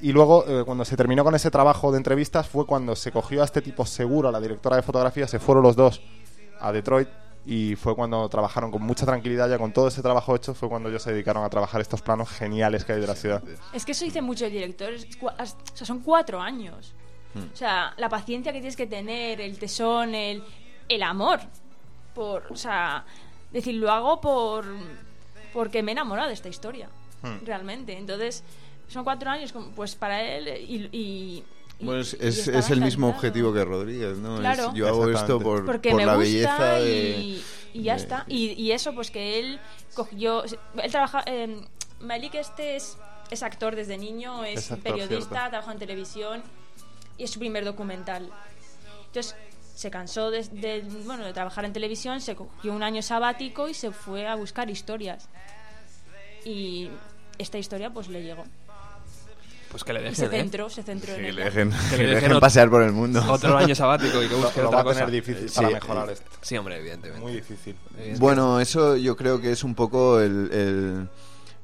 Y 0.00 0.10
luego, 0.12 0.44
eh, 0.48 0.64
cuando 0.64 0.84
se 0.84 0.96
terminó 0.96 1.22
con 1.22 1.36
ese 1.36 1.50
trabajo 1.52 1.92
de 1.92 1.98
entrevistas, 1.98 2.48
fue 2.48 2.66
cuando 2.66 2.96
se 2.96 3.12
cogió 3.12 3.42
a 3.42 3.44
este 3.44 3.62
tipo 3.62 3.86
seguro, 3.86 4.28
a 4.28 4.32
la 4.32 4.40
directora 4.40 4.74
de 4.74 4.82
fotografía, 4.82 5.28
se 5.28 5.38
fueron 5.38 5.62
los 5.62 5.76
dos 5.76 6.02
a 6.60 6.72
Detroit 6.72 7.08
y 7.46 7.76
fue 7.76 7.94
cuando 7.94 8.28
trabajaron 8.28 8.70
con 8.70 8.82
mucha 8.82 9.06
tranquilidad, 9.06 9.48
ya 9.48 9.56
con 9.58 9.72
todo 9.72 9.88
ese 9.88 10.02
trabajo 10.02 10.36
hecho, 10.36 10.54
fue 10.54 10.68
cuando 10.68 10.88
ellos 10.90 11.02
se 11.02 11.12
dedicaron 11.12 11.44
a 11.44 11.48
trabajar 11.48 11.80
estos 11.80 12.02
planos 12.02 12.28
geniales 12.28 12.84
que 12.84 12.92
hay 12.92 13.00
de 13.00 13.06
la 13.06 13.14
ciudad. 13.14 13.42
Es 13.72 13.84
que 13.86 13.92
eso 13.92 14.04
dice 14.04 14.20
mucho 14.20 14.44
el 14.46 14.52
director. 14.52 14.92
es 14.92 15.06
o 15.22 15.30
sea, 15.74 15.86
son 15.86 16.00
cuatro 16.00 16.40
años. 16.40 16.92
Hmm. 17.34 17.44
O 17.52 17.56
sea, 17.56 17.94
la 17.96 18.08
paciencia 18.08 18.52
que 18.52 18.58
tienes 18.58 18.76
que 18.76 18.86
tener, 18.86 19.40
el 19.40 19.58
tesón, 19.58 20.14
el, 20.14 20.42
el 20.88 21.02
amor. 21.02 21.40
Por, 22.14 22.44
o 22.50 22.56
sea, 22.56 23.04
decir, 23.52 23.74
lo 23.76 23.90
hago 23.90 24.20
por 24.20 24.66
porque 25.52 25.82
me 25.82 25.92
he 25.92 25.94
enamorado 25.94 26.28
de 26.28 26.34
esta 26.34 26.48
historia. 26.50 26.88
Hmm. 27.22 27.44
Realmente. 27.46 27.96
Entonces, 27.96 28.44
son 28.88 29.04
cuatro 29.04 29.30
años, 29.30 29.54
pues 29.74 29.94
para 29.94 30.22
él. 30.22 30.48
Y, 30.48 30.76
y- 30.76 30.88
y- 30.92 31.44
Bueno, 31.80 32.00
es, 32.00 32.48
el 32.70 32.80
mismo 32.80 33.08
objetivo 33.08 33.52
que 33.52 33.64
Rodríguez, 33.64 34.18
¿no? 34.18 34.34
Es, 34.36 34.40
Claro. 34.40 34.72
yo 34.74 34.88
hago 34.88 35.08
esto 35.10 35.38
por, 35.38 35.64
porque 35.64 35.90
por 35.90 36.00
me 36.00 36.06
la 36.06 36.14
gusta 36.16 36.28
belleza 36.28 36.72
de... 36.80 37.18
y, 37.18 37.44
y 37.74 37.82
ya 37.82 37.94
de- 37.94 38.00
está. 38.02 38.24
Y, 38.26 38.52
y 38.60 38.72
eso, 38.72 38.94
pues 38.94 39.10
que 39.10 39.38
él 39.38 39.60
cogió. 39.94 40.42
Él 40.44 40.90
trabaja. 40.90 41.22
Eh, 41.26 41.60
Malik, 42.00 42.34
este 42.34 42.76
es, 42.76 42.96
es 43.30 43.42
actor 43.42 43.76
desde 43.76 43.96
niño, 43.98 44.44
es, 44.44 44.58
Es 44.58 44.72
actor, 44.72 44.92
periodista, 44.92 45.28
cierto. 45.28 45.50
trabaja 45.50 45.72
en 45.72 45.78
televisión 45.78 46.42
y 47.16 47.24
es 47.24 47.30
su 47.30 47.38
primer 47.38 47.64
documental. 47.64 48.30
Entonces 49.06 49.36
se 49.74 49.90
cansó 49.90 50.30
de, 50.32 50.42
de, 50.48 50.82
bueno, 51.06 51.24
de 51.24 51.32
trabajar 51.32 51.64
en 51.64 51.72
televisión, 51.72 52.20
se 52.20 52.34
cogió 52.34 52.72
un 52.72 52.82
año 52.82 53.02
sabático 53.02 53.68
y 53.68 53.74
se 53.74 53.92
fue 53.92 54.26
a 54.26 54.34
buscar 54.34 54.68
historias. 54.70 55.28
Y 56.44 56.90
esta 57.38 57.58
historia, 57.58 57.90
pues 57.90 58.08
le 58.08 58.22
llegó. 58.22 58.44
Pues 59.70 59.84
que 59.84 59.92
le 59.92 60.00
Y 60.10 60.14
se 60.14 60.22
dejen, 60.22 60.34
¿eh? 60.38 60.42
centró, 60.42 60.70
se 60.70 60.82
centró 60.82 61.16
le 61.18 61.32
dejen, 61.32 61.70
Que 61.90 61.96
le 61.98 62.06
dejen 62.06 62.20
dejen 62.28 62.40
pasear 62.40 62.70
por 62.70 62.82
el 62.82 62.92
mundo. 62.92 63.22
Otro 63.28 63.56
año 63.56 63.74
sabático 63.74 64.22
y 64.22 64.28
que 64.28 64.34
busque 64.34 64.62
lo 64.62 64.68
otra 64.68 64.76
va 64.76 64.80
a 64.80 64.84
cosa. 64.84 65.00
tener 65.06 65.10
difícil 65.12 65.48
Sí, 65.48 65.56
para 65.56 65.68
eh, 65.68 65.74
mejorar 65.74 66.10
esto. 66.10 66.30
Sí, 66.40 66.56
hombre, 66.56 66.78
evidentemente. 66.78 67.20
Muy 67.22 67.32
difícil. 67.34 67.76
Bueno, 68.18 68.60
eso 68.60 68.96
yo 68.96 69.16
creo 69.16 69.40
que 69.40 69.52
es 69.52 69.62
un 69.64 69.74
poco 69.74 70.20
el, 70.20 70.50
el, 70.52 71.08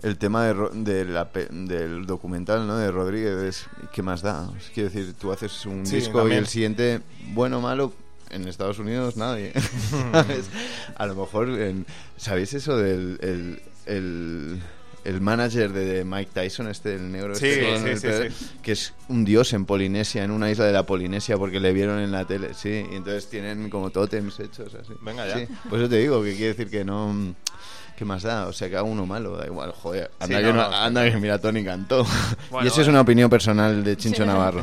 el 0.02 0.18
tema 0.18 0.44
de, 0.46 0.54
de 0.74 1.04
la 1.06 1.30
pe- 1.30 1.48
del 1.50 2.04
documental, 2.04 2.66
¿no? 2.66 2.76
De 2.76 2.90
Rodríguez. 2.90 3.36
Es, 3.42 3.66
¿Qué 3.92 4.02
más 4.02 4.20
da? 4.20 4.50
Quiero 4.74 4.90
decir, 4.90 5.14
tú 5.18 5.32
haces 5.32 5.64
un 5.64 5.86
Sí, 5.86 5.96
disco 5.96 6.18
también. 6.18 6.40
y 6.40 6.42
el 6.42 6.46
siguiente, 6.46 7.00
bueno 7.32 7.58
o 7.58 7.60
malo, 7.62 7.92
en 8.30 8.46
Estados 8.48 8.78
Unidos 8.78 9.16
nadie. 9.16 9.52
¿Sabes? 10.12 10.50
A 10.96 11.06
lo 11.06 11.14
mejor, 11.14 11.48
en- 11.48 11.86
¿sabéis 12.18 12.52
eso 12.52 12.76
del 12.76 13.18
el, 13.22 13.62
el, 13.86 14.60
el 15.04 15.20
manager 15.20 15.72
de 15.72 16.04
Mike 16.04 16.30
Tyson, 16.32 16.68
este, 16.68 16.94
el 16.94 17.12
negro 17.12 17.34
Sí, 17.34 17.46
este 17.46 17.96
sí, 17.96 18.06
el 18.06 18.32
sí, 18.32 18.46
que 18.62 18.72
es 18.72 18.94
un 19.08 19.24
dios 19.24 19.52
en 19.52 19.66
Polinesia, 19.66 20.24
en 20.24 20.30
una 20.30 20.50
isla 20.50 20.64
de 20.64 20.72
la 20.72 20.86
Polinesia, 20.86 21.36
porque 21.36 21.60
le 21.60 21.72
vieron 21.72 22.00
en 22.00 22.10
la 22.10 22.26
tele, 22.26 22.54
sí, 22.54 22.84
y 22.90 22.96
entonces 22.96 23.28
tienen 23.28 23.70
como 23.70 23.90
tótems 23.90 24.40
hechos 24.40 24.74
así. 24.74 24.92
Venga 25.02 25.26
ya. 25.26 25.38
Sí, 25.38 25.46
por 25.68 25.78
eso 25.78 25.88
te 25.88 25.98
digo 25.98 26.22
que 26.22 26.32
quiere 26.32 26.48
decir 26.48 26.70
que 26.70 26.84
no. 26.84 27.34
¿Qué 27.96 28.04
más 28.04 28.22
da? 28.24 28.46
O 28.48 28.52
sea, 28.52 28.68
que 28.68 28.74
haga 28.76 28.82
uno 28.82 29.06
malo, 29.06 29.36
da 29.36 29.46
igual, 29.46 29.70
joder. 29.72 30.10
Anda, 30.18 30.38
Sí, 30.38 30.42
que, 30.42 30.52
no, 30.52 30.62
no- 30.62 30.70
no, 30.70 30.76
anda 30.76 31.04
que 31.10 31.16
mira, 31.18 31.38
Tony 31.38 31.64
cantó. 31.64 32.04
Bueno, 32.50 32.64
y 32.64 32.68
eso 32.68 32.80
es 32.82 32.88
una 32.88 33.00
opinión 33.02 33.30
personal 33.30 33.84
de 33.84 33.96
Chincho 33.96 34.22
Sí. 34.24 34.28
Navarro. 34.28 34.62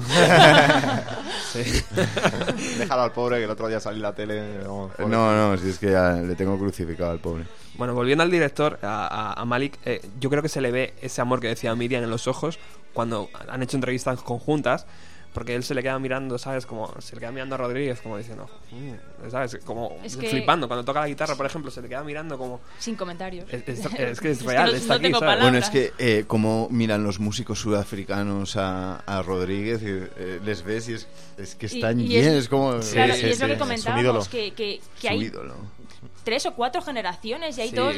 Déjalo 2.77 3.01
al 3.03 3.11
pobre 3.11 3.37
que 3.37 3.43
el 3.45 3.49
otro 3.49 3.67
día 3.67 3.79
salí 3.79 3.97
en 3.97 4.03
la 4.03 4.13
tele. 4.13 4.59
vamos, 4.63 4.91
no, 4.99 5.07
no, 5.51 5.57
si 5.57 5.69
es 5.69 5.79
que 5.79 5.91
ya 5.91 6.13
le 6.13 6.35
tengo 6.35 6.57
crucificado 6.57 7.11
al 7.11 7.19
pobre. 7.19 7.45
Bueno, 7.75 7.93
volviendo 7.93 8.23
al 8.23 8.31
director, 8.31 8.79
a, 8.83 9.07
a- 9.07 9.41
a 9.41 9.45
Malik, 9.45 9.77
eh, 9.85 10.01
yo 10.19 10.29
creo 10.29 10.41
que 10.41 10.49
se 10.49 10.61
le 10.61 10.71
ve 10.71 10.93
ese 11.01 11.21
amor 11.21 11.39
que 11.39 11.47
decía 11.47 11.73
Miriam 11.75 12.03
en 12.03 12.09
los 12.09 12.27
ojos 12.27 12.59
cuando 12.93 13.29
han 13.49 13.63
hecho 13.63 13.77
entrevistas 13.77 14.21
conjuntas, 14.21 14.85
porque 15.33 15.55
él 15.55 15.63
se 15.63 15.73
le 15.73 15.81
queda 15.81 15.97
mirando, 15.97 16.37
¿sabes? 16.37 16.65
Como 16.65 16.93
se 16.99 17.15
le 17.15 17.21
queda 17.21 17.31
mirando 17.31 17.55
a 17.55 17.57
Rodríguez, 17.57 18.01
como 18.01 18.17
diciendo, 18.17 18.49
"Mm", 18.71 19.29
¿sabes? 19.29 19.57
Como 19.65 19.97
Es 20.03 20.17
que- 20.17 20.27
flipando. 20.29 20.67
Cuando 20.67 20.83
toca 20.83 20.99
la 21.01 21.07
guitarra, 21.07 21.35
por 21.35 21.45
ejemplo, 21.45 21.71
se 21.71 21.81
le 21.81 21.87
queda 21.87 22.03
mirando 22.03 22.37
como. 22.37 22.59
Sin 22.79 22.95
comentarios. 22.95 23.45
Es, 23.51 23.63
es- 23.67 23.85
es 23.85 24.19
que 24.19 24.31
es 24.31 24.37
Es 24.39 24.43
que 24.43 24.49
real, 24.49 24.71
no- 24.71 24.77
está 24.77 24.97
no 24.99 25.07
aquí, 25.07 25.11
¿sabes? 25.19 25.41
Bueno, 25.41 25.57
es 25.57 25.69
que 25.69 25.93
eh, 25.99 26.25
como 26.27 26.67
miran 26.69 27.03
los 27.03 27.19
músicos 27.19 27.59
sudafricanos 27.59 28.57
a, 28.57 28.97
a 28.97 29.21
Rodríguez, 29.21 29.81
y, 29.83 29.87
eh, 29.87 30.39
les 30.43 30.63
ves 30.63 30.89
y 30.89 30.93
es, 30.95 31.07
es 31.37 31.55
que 31.55 31.67
están 31.67 31.99
y 31.99 32.07
bien, 32.07 32.25
es- 32.25 32.33
es, 32.43 32.49
como... 32.49 32.71
Claro, 32.71 32.83
Sí, 32.83 32.97
y 32.97 33.01
es 33.01 33.15
sí, 33.15 33.21
lo 33.21 33.21
que 33.23 33.31
es 33.31 33.39
un 33.41 33.47
ídolo. 33.47 33.59
comentábamos, 33.59 34.27
que, 34.27 34.51
que, 34.53 35.07
hay 35.09 35.21
ídolo. 35.23 35.55
tres 36.23 36.45
o 36.45 36.53
cuatro 36.53 36.81
generaciones 36.81 37.57
y 37.57 37.61
hay 37.61 37.69
Sí. 37.69 37.75
todos... 37.75 37.95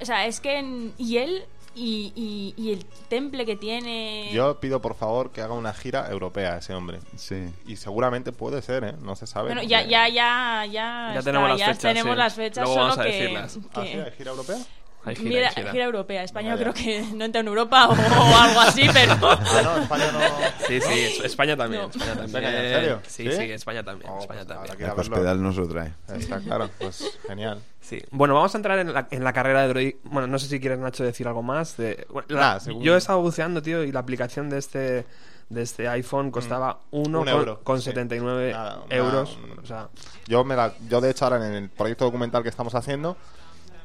O 0.00 0.04
sea, 0.04 0.24
es 0.26 0.40
que... 0.40 0.58
en- 0.58 0.92
y 0.98 1.16
él 1.18 1.42
y, 1.74 2.12
y, 2.16 2.54
y 2.56 2.72
el 2.72 2.84
temple 3.08 3.46
que 3.46 3.56
tiene... 3.56 4.30
Yo 4.32 4.58
pido 4.60 4.80
por 4.80 4.94
favor 4.96 5.30
que 5.30 5.40
haga 5.40 5.54
una 5.54 5.72
gira 5.72 6.10
europea 6.10 6.56
ese 6.58 6.74
hombre. 6.74 6.98
Sí. 7.16 7.48
Y 7.66 7.76
seguramente 7.76 8.32
puede 8.32 8.60
ser, 8.62 8.84
¿eh? 8.84 8.94
No 9.00 9.14
se 9.16 9.26
sabe. 9.26 9.48
Bueno, 9.48 9.62
ya, 9.62 9.82
ya, 9.82 10.08
ya, 10.08 10.64
ya, 10.66 10.70
Ya 10.72 11.18
está, 11.18 11.22
tenemos 11.22 11.48
las 11.50 11.58
ya 11.58 11.66
fechas, 11.66 11.80
tenemos 11.82 12.12
sí. 12.12 12.18
las 12.18 12.34
fechas, 12.34 12.64
Luego 12.64 12.72
solo 12.74 12.84
vamos 12.88 12.98
a 12.98 13.02
que, 13.04 13.12
decirlas. 13.12 13.58
¿Ah, 13.74 13.82
que- 13.82 13.92
sí? 13.92 13.98
¿Hay 13.98 14.10
gira 14.12 14.30
europea? 14.32 14.58
Hay 15.04 15.16
gira, 15.16 15.28
Mira, 15.28 15.48
hay 15.48 15.54
gira. 15.54 15.72
gira 15.72 15.84
europea. 15.84 16.22
España 16.22 16.54
Venga, 16.56 16.72
creo 16.72 16.74
que 16.84 17.02
no 17.16 17.24
entra 17.24 17.40
en 17.40 17.48
Europa 17.48 17.88
o, 17.88 17.92
o 17.92 18.36
algo 18.38 18.60
así, 18.60 18.86
pero... 18.92 19.14
Ah, 19.22 19.60
no, 19.64 19.82
España 19.82 20.12
no. 20.12 20.20
Sí, 20.66 20.80
sí, 20.80 21.00
es- 21.00 21.24
España 21.24 21.56
también. 21.56 21.82
No. 21.82 21.88
España 21.88 22.14
también. 22.14 22.44
¿en 22.44 22.74
serio? 22.74 23.00
Sí, 23.06 23.24
¿Sí? 23.30 23.32
sí, 23.36 23.42
España 23.52 23.82
también. 23.82 24.10
Oh, 24.10 24.18
España 24.20 24.44
pues 24.46 24.68
también. 24.68 24.90
El 24.90 24.98
hospital 25.00 25.42
nos 25.42 25.56
lo 25.56 25.68
trae. 25.68 25.92
Está 26.16 26.38
claro, 26.40 26.70
pues 26.78 27.18
genial. 27.26 27.62
Sí. 27.80 28.02
Bueno, 28.10 28.34
vamos 28.34 28.54
a 28.54 28.58
entrar 28.58 28.78
en 28.78 28.92
la, 28.92 29.08
en 29.10 29.24
la 29.24 29.32
carrera 29.32 29.62
de 29.62 29.68
Droid. 29.68 29.94
Bueno, 30.04 30.26
no 30.28 30.38
sé 30.38 30.48
si 30.48 30.60
quieres, 30.60 30.78
Nacho, 30.78 31.02
decir 31.02 31.26
algo 31.26 31.42
más. 31.42 31.76
De... 31.78 32.06
bueno, 32.10 32.26
la- 32.30 32.60
según- 32.60 32.82
Yo 32.82 32.94
he 32.94 32.98
estado 32.98 33.20
buceando, 33.22 33.62
tío, 33.62 33.82
y 33.84 33.92
la 33.92 34.00
aplicación 34.00 34.50
de 34.50 34.58
este 34.58 35.06
de 35.48 35.62
este 35.62 35.88
iPhone 35.88 36.30
costaba 36.30 36.74
Mm. 36.92 36.96
uno 37.00 37.18
Un 37.20 37.24
con, 37.24 37.28
euro, 37.28 37.60
con 37.64 37.78
sí. 37.78 37.86
79 37.86 38.52
Nada, 38.52 38.82
una- 38.86 38.94
euros. 38.94 39.36
O 39.60 39.66
sea, 39.66 39.88
Yo, 40.28 40.44
me 40.44 40.54
la, 40.54 40.72
yo, 40.88 41.00
de 41.00 41.10
hecho, 41.10 41.24
ahora 41.24 41.44
en 41.44 41.54
el 41.54 41.68
proyecto 41.70 42.04
documental 42.04 42.44
que 42.44 42.50
estamos 42.50 42.72
haciendo, 42.76 43.16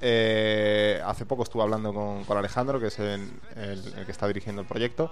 eh, 0.08 1.02
hace 1.06 1.26
poco 1.26 1.44
estuve 1.44 1.64
hablando 1.64 1.94
con, 1.94 2.24
con 2.26 2.38
Alejandro, 2.38 2.80
que 2.80 2.88
es 2.88 3.00
el, 3.00 3.28
el- 3.56 3.94
el 3.98 4.06
que 4.06 4.12
está 4.12 4.28
dirigiendo 4.28 4.62
el 4.62 4.68
proyecto. 4.68 5.12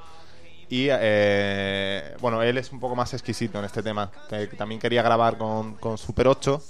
Y 0.69 0.88
eh, 0.89 2.15
bueno, 2.21 2.41
él 2.41 2.58
es 2.58 2.71
un 2.71 2.79
poco 2.79 2.95
más 2.95 3.13
exquisito 3.13 3.60
en 3.60 3.65
este 3.65 3.82
tema. 3.84 4.12
Que, 4.29 4.47
que 4.49 4.56
también 4.56 4.79
quería 4.79 5.01
grabar 5.01 5.38
con, 5.38 5.75
con 5.75 5.97
Super 5.97 6.27
8. 6.27 6.62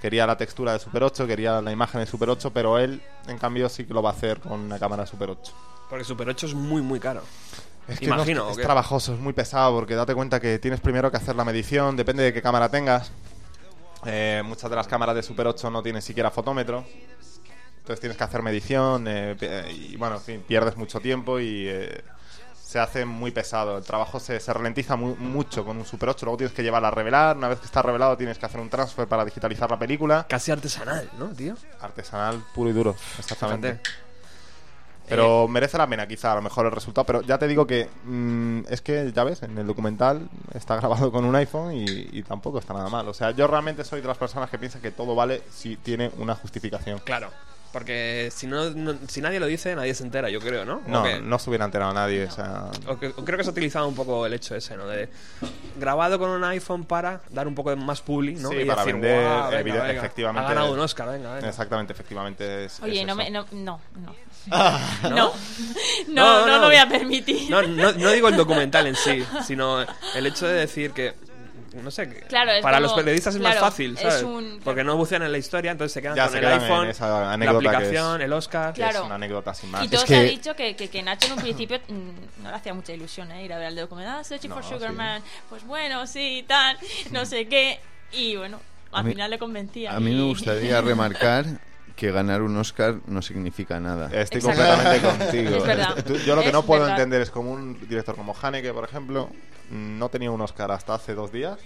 Quería 0.00 0.26
la 0.26 0.36
textura 0.36 0.72
de 0.72 0.78
Super 0.78 1.02
8, 1.04 1.26
quería 1.26 1.60
la 1.60 1.70
imagen 1.72 2.00
de 2.00 2.06
Super 2.06 2.30
8, 2.30 2.50
pero 2.52 2.78
él, 2.78 3.02
en 3.28 3.38
cambio, 3.38 3.68
sí 3.68 3.84
que 3.84 3.92
lo 3.94 4.02
va 4.02 4.10
a 4.10 4.12
hacer 4.14 4.40
con 4.40 4.58
una 4.60 4.78
cámara 4.78 5.06
Super 5.06 5.30
8. 5.30 5.52
porque 5.90 6.04
Super 6.04 6.28
8 6.28 6.46
es 6.46 6.54
muy, 6.54 6.80
muy 6.82 6.98
caro. 6.98 7.22
Es 7.86 7.98
que 7.98 8.06
Imagino, 8.06 8.44
no- 8.44 8.48
¿o 8.48 8.50
es 8.52 8.56
trabajoso, 8.58 9.12
es 9.14 9.20
muy 9.20 9.32
pesado, 9.34 9.74
porque 9.74 9.94
date 9.94 10.14
cuenta 10.14 10.40
que 10.40 10.58
tienes 10.58 10.80
primero 10.80 11.10
que 11.10 11.16
hacer 11.18 11.34
la 11.36 11.44
medición, 11.44 11.96
depende 11.96 12.22
de 12.22 12.32
qué 12.32 12.40
cámara 12.40 12.70
tengas. 12.70 13.10
Eh, 14.06 14.42
muchas 14.44 14.70
de 14.70 14.76
las 14.76 14.86
cámaras 14.86 15.14
de 15.14 15.22
Super 15.22 15.46
8 15.48 15.70
no 15.70 15.82
tienen 15.82 16.00
siquiera 16.00 16.30
fotómetro. 16.30 16.84
Entonces 17.90 18.02
tienes 18.02 18.16
que 18.18 18.22
hacer 18.22 18.40
medición 18.42 19.06
eh, 19.08 19.34
pe- 19.36 19.68
y 19.72 19.96
bueno, 19.96 20.14
en 20.14 20.20
fin, 20.22 20.44
pierdes 20.46 20.76
mucho 20.76 21.00
tiempo 21.00 21.40
y 21.40 21.66
eh, 21.66 22.04
se 22.62 22.78
hace 22.78 23.04
muy 23.04 23.32
pesado. 23.32 23.78
El 23.78 23.82
trabajo 23.82 24.20
se, 24.20 24.38
se 24.38 24.52
ralentiza 24.52 24.94
mu- 24.94 25.16
mucho 25.16 25.64
con 25.64 25.76
un 25.76 25.84
Super 25.84 26.10
8. 26.10 26.24
Luego 26.24 26.36
tienes 26.38 26.54
que 26.54 26.62
llevarla 26.62 26.86
a 26.86 26.92
revelar. 26.92 27.36
Una 27.36 27.48
vez 27.48 27.58
que 27.58 27.66
está 27.66 27.82
revelado 27.82 28.16
tienes 28.16 28.38
que 28.38 28.46
hacer 28.46 28.60
un 28.60 28.70
transfer 28.70 29.08
para 29.08 29.24
digitalizar 29.24 29.68
la 29.68 29.76
película. 29.76 30.24
Casi 30.28 30.52
artesanal, 30.52 31.10
¿no, 31.18 31.30
tío? 31.30 31.56
Artesanal 31.80 32.40
puro 32.54 32.70
y 32.70 32.72
duro, 32.74 32.94
exactamente. 33.18 33.72
Fíjate. 33.72 33.90
Pero 35.08 35.48
merece 35.48 35.76
la 35.76 35.88
pena 35.88 36.06
quizá 36.06 36.30
a 36.30 36.36
lo 36.36 36.42
mejor 36.42 36.66
el 36.66 36.70
resultado. 36.70 37.04
Pero 37.04 37.22
ya 37.22 37.38
te 37.38 37.48
digo 37.48 37.66
que 37.66 37.88
mm, 38.04 38.60
es 38.68 38.80
que, 38.82 39.10
ya 39.12 39.24
ves, 39.24 39.42
en 39.42 39.58
el 39.58 39.66
documental 39.66 40.28
está 40.54 40.76
grabado 40.80 41.10
con 41.10 41.24
un 41.24 41.34
iPhone 41.34 41.72
y, 41.74 41.84
y 42.12 42.22
tampoco 42.22 42.60
está 42.60 42.72
nada 42.72 42.88
mal. 42.88 43.08
O 43.08 43.14
sea, 43.14 43.32
yo 43.32 43.48
realmente 43.48 43.82
soy 43.82 44.00
de 44.00 44.06
las 44.06 44.16
personas 44.16 44.48
que 44.48 44.58
piensan 44.58 44.80
que 44.80 44.92
todo 44.92 45.16
vale 45.16 45.42
si 45.50 45.76
tiene 45.76 46.12
una 46.18 46.36
justificación. 46.36 47.00
Claro. 47.00 47.30
Porque 47.72 48.30
si 48.34 48.48
no, 48.48 48.70
no- 48.70 48.96
si 49.06 49.20
nadie 49.20 49.38
lo 49.38 49.46
dice, 49.46 49.76
nadie 49.76 49.94
se 49.94 50.02
entera, 50.02 50.28
yo 50.28 50.40
creo, 50.40 50.64
¿no? 50.64 50.80
¿O 50.86 50.88
No, 50.90 51.20
no 51.20 51.38
se 51.38 51.50
hubiera 51.50 51.64
enterado 51.64 51.92
nadie. 51.94 52.24
O 52.24 52.30
sea, 52.30 52.64
O 52.88 52.98
que- 52.98 53.08
o 53.08 53.24
creo 53.24 53.38
que 53.38 53.44
se 53.44 53.50
ha 53.50 53.52
utilizado 53.52 53.86
un 53.86 53.94
poco 53.94 54.26
el 54.26 54.32
hecho 54.32 54.56
ese, 54.56 54.76
¿no? 54.76 54.88
De 54.88 55.08
grabado 55.76 56.18
con 56.18 56.30
un 56.30 56.42
iPhone 56.42 56.84
para 56.84 57.20
dar 57.30 57.46
un 57.46 57.54
poco 57.54 57.74
más 57.76 58.00
publi, 58.02 58.34
¿no? 58.34 58.48
Sí, 58.48 58.56
Y 58.56 58.64
para 58.64 58.80
decir, 58.82 58.94
vender, 58.94 59.22
"Guau, 59.24 59.50
venga, 59.64 59.90
efectivamente. 59.92 60.46
Ha 60.50 60.54
ganado 60.54 60.72
un 60.74 60.80
Oscar, 60.80 61.08
venga, 61.10 61.34
venga. 61.34 61.48
exactamente, 61.48 61.92
efectivamente. 61.92 62.64
Es, 62.64 62.80
Oye, 62.82 63.02
es 63.02 63.06
no, 63.06 63.14
me, 63.14 63.30
no, 63.30 63.46
no, 63.52 63.80
no. 64.04 64.14
¿No? 65.02 65.10
No, 65.10 65.10
no, 65.10 65.32
No, 66.08 66.40
no, 66.40 66.46
no. 66.46 66.58
lo 66.58 66.66
voy 66.66 66.76
a 66.76 66.88
permitir. 66.88 67.48
No, 67.50 67.62
no, 67.62 67.92
no 67.92 68.10
digo 68.10 68.28
el 68.28 68.36
documental 68.36 68.86
en 68.88 68.96
sí, 68.96 69.24
sino 69.46 69.80
el 70.14 70.26
hecho 70.26 70.46
de 70.48 70.54
decir 70.54 70.90
que. 70.90 71.14
No 71.74 71.90
sé, 71.90 72.08
que 72.08 72.20
Claro, 72.22 72.50
para 72.62 72.78
como- 72.78 72.88
los 72.88 72.92
periodistas 72.94 73.34
es 73.34 73.40
claro, 73.40 73.60
más 73.60 73.70
fácil, 73.70 73.94
es 73.94 74.00
¿sabes? 74.00 74.22
un- 74.24 74.60
Porque 74.64 74.82
no 74.82 74.96
bucean 74.96 75.22
en 75.22 75.30
la 75.30 75.38
historia, 75.38 75.70
entonces 75.70 75.92
se 75.92 76.02
quedan 76.02 76.16
Ya 76.16 76.24
con 76.24 76.32
se 76.32 76.38
el 76.38 76.44
quedan 76.44 76.56
en 76.58 76.62
iPhone, 76.64 76.88
esa 76.88 77.08
la 77.08 77.32
anécdota 77.32 77.60
que 77.60 77.66
es- 77.68 77.74
aplicación, 77.76 78.22
el 78.22 78.32
Oscar. 78.32 78.72
Que 78.74 78.82
es 78.82 78.88
Claro. 78.90 79.06
una 79.06 79.14
anécdota 79.14 79.54
sin 79.54 79.70
más. 79.70 79.84
Y 79.84 79.88
todo 79.88 80.02
Es 80.02 80.08
se 80.08 80.16
ha 80.16 80.22
dicho 80.22 80.56
que, 80.56 80.74
que, 80.74 80.88
que 80.88 81.02
Nacho 81.02 81.26
en 81.28 81.32
un 81.34 81.38
principio 81.40 81.78
mm, 81.88 82.42
no 82.42 82.50
le 82.50 82.56
hacía 82.56 82.74
mucha 82.74 82.92
ilusión 82.92 83.30
¿eh? 83.32 83.44
ir 83.44 83.52
a 83.52 83.58
ver 83.58 83.68
el 83.68 83.76
documental. 83.76 84.18
Ah, 84.20 84.24
Searching 84.24 84.50
for 84.50 84.62
No, 84.64 84.68
Sugar 84.68 84.90
sí. 84.90 84.96
Man. 84.96 85.22
Pues 85.48 85.64
bueno, 85.64 86.06
sí, 86.06 86.44
tal, 86.48 86.76
no 87.12 87.24
sé 87.24 87.46
qué. 87.46 87.78
Y 88.12 88.34
bueno, 88.36 88.60
al 88.92 89.04
mí- 89.04 89.12
final 89.12 89.30
le 89.30 89.38
convencía. 89.38 89.92
A 89.94 90.00
mí 90.00 90.12
me 90.12 90.22
gustaría 90.22 90.80
remarcar 90.80 91.44
que 91.96 92.10
ganar 92.12 92.42
un 92.42 92.56
Oscar 92.56 92.96
no 93.06 93.22
significa 93.22 93.78
nada. 93.80 94.06
Estoy 94.12 94.40
Exacto. 94.40 94.62
completamente 94.62 95.08
contigo. 95.24 95.56
Es 95.58 95.64
verdad. 95.66 96.04
Tú- 96.04 96.16
Yo 96.16 96.34
lo 96.36 96.42
que 96.42 96.48
Es 96.48 96.52
no 96.52 96.62
puedo 96.62 96.82
verdad. 96.82 96.96
entender 96.98 97.22
es 97.22 97.30
como 97.30 97.52
un 97.52 97.78
director 97.88 98.16
como 98.16 98.34
Haneke, 98.40 98.72
por 98.72 98.84
ejemplo, 98.84 99.28
no 99.70 100.08
tenía 100.08 100.30
un 100.30 100.40
Oscar 100.40 100.70
hasta 100.72 100.94
hace 100.94 101.14
dos 101.14 101.30
días 101.32 101.58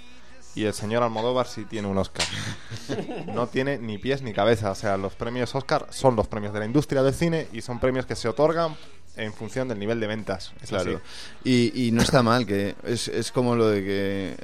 y 0.55 0.65
el 0.65 0.75
señor 0.75 1.03
Almodóvar 1.03 1.47
sí 1.47 1.65
tiene 1.65 1.89
un 1.89 1.99
Oscar. 1.99 2.27
No 3.27 3.47
tiene 3.49 3.79
ni 3.79 3.99
pies 3.99 4.23
ni 4.23 4.33
cabeza. 4.33 4.71
O 4.71 4.75
sea, 4.75 4.97
los 4.97 5.15
premios 5.15 5.55
Oscar 5.55 5.87
son 5.91 6.15
los 6.17 6.29
premios 6.29 6.53
de 6.53 6.61
la 6.61 6.67
industria 6.67 7.03
del 7.03 7.15
cine 7.15 7.49
y 7.53 7.61
son 7.63 7.81
premios 7.81 8.07
que 8.07 8.15
se 8.15 8.29
otorgan 8.29 8.77
en 9.17 9.33
función 9.33 9.69
del 9.69 9.79
nivel 9.79 10.01
de 10.01 10.07
ventas. 10.07 10.53
Es 10.63 10.71
Claro. 10.71 11.01
así. 11.45 11.71
Y, 11.75 11.87
y 11.89 11.93
no 11.93 12.03
está 12.03 12.23
mal, 12.23 12.47
que 12.47 12.75
es, 12.85 13.09
es 13.09 13.31
como 13.33 13.55
lo 13.57 13.69
de 13.69 13.85
que 13.85 14.37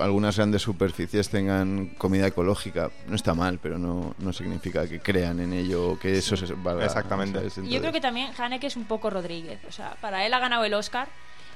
algunas 0.00 0.36
grandes 0.36 0.62
superficies 0.62 1.28
tengan 1.28 1.88
comida 1.98 2.26
ecológica. 2.26 2.90
No 3.06 3.16
está 3.16 3.34
mal, 3.34 3.58
pero 3.62 3.78
no, 3.78 4.14
no 4.18 4.32
significa 4.32 4.86
que 4.88 5.00
crean 5.00 5.40
en 5.40 5.52
ello 5.52 5.90
o 5.92 5.98
que 5.98 6.16
eso 6.18 6.36
se 6.36 6.52
valga. 6.54 6.84
Exactamente. 6.84 7.38
Y 7.38 7.42
yo 7.42 7.50
creo 7.50 7.64
Entonces- 7.66 7.92
que 7.92 8.00
también 8.00 8.30
Haneke 8.38 8.66
es 8.68 8.76
un 8.76 8.84
poco 8.86 9.10
Rodríguez. 9.10 9.58
O 9.68 9.72
sea, 9.72 9.96
para 10.00 10.24
él 10.26 10.32
ha 10.34 10.38
ganado 10.38 10.64
el 10.64 10.74
Oscar, 10.74 11.08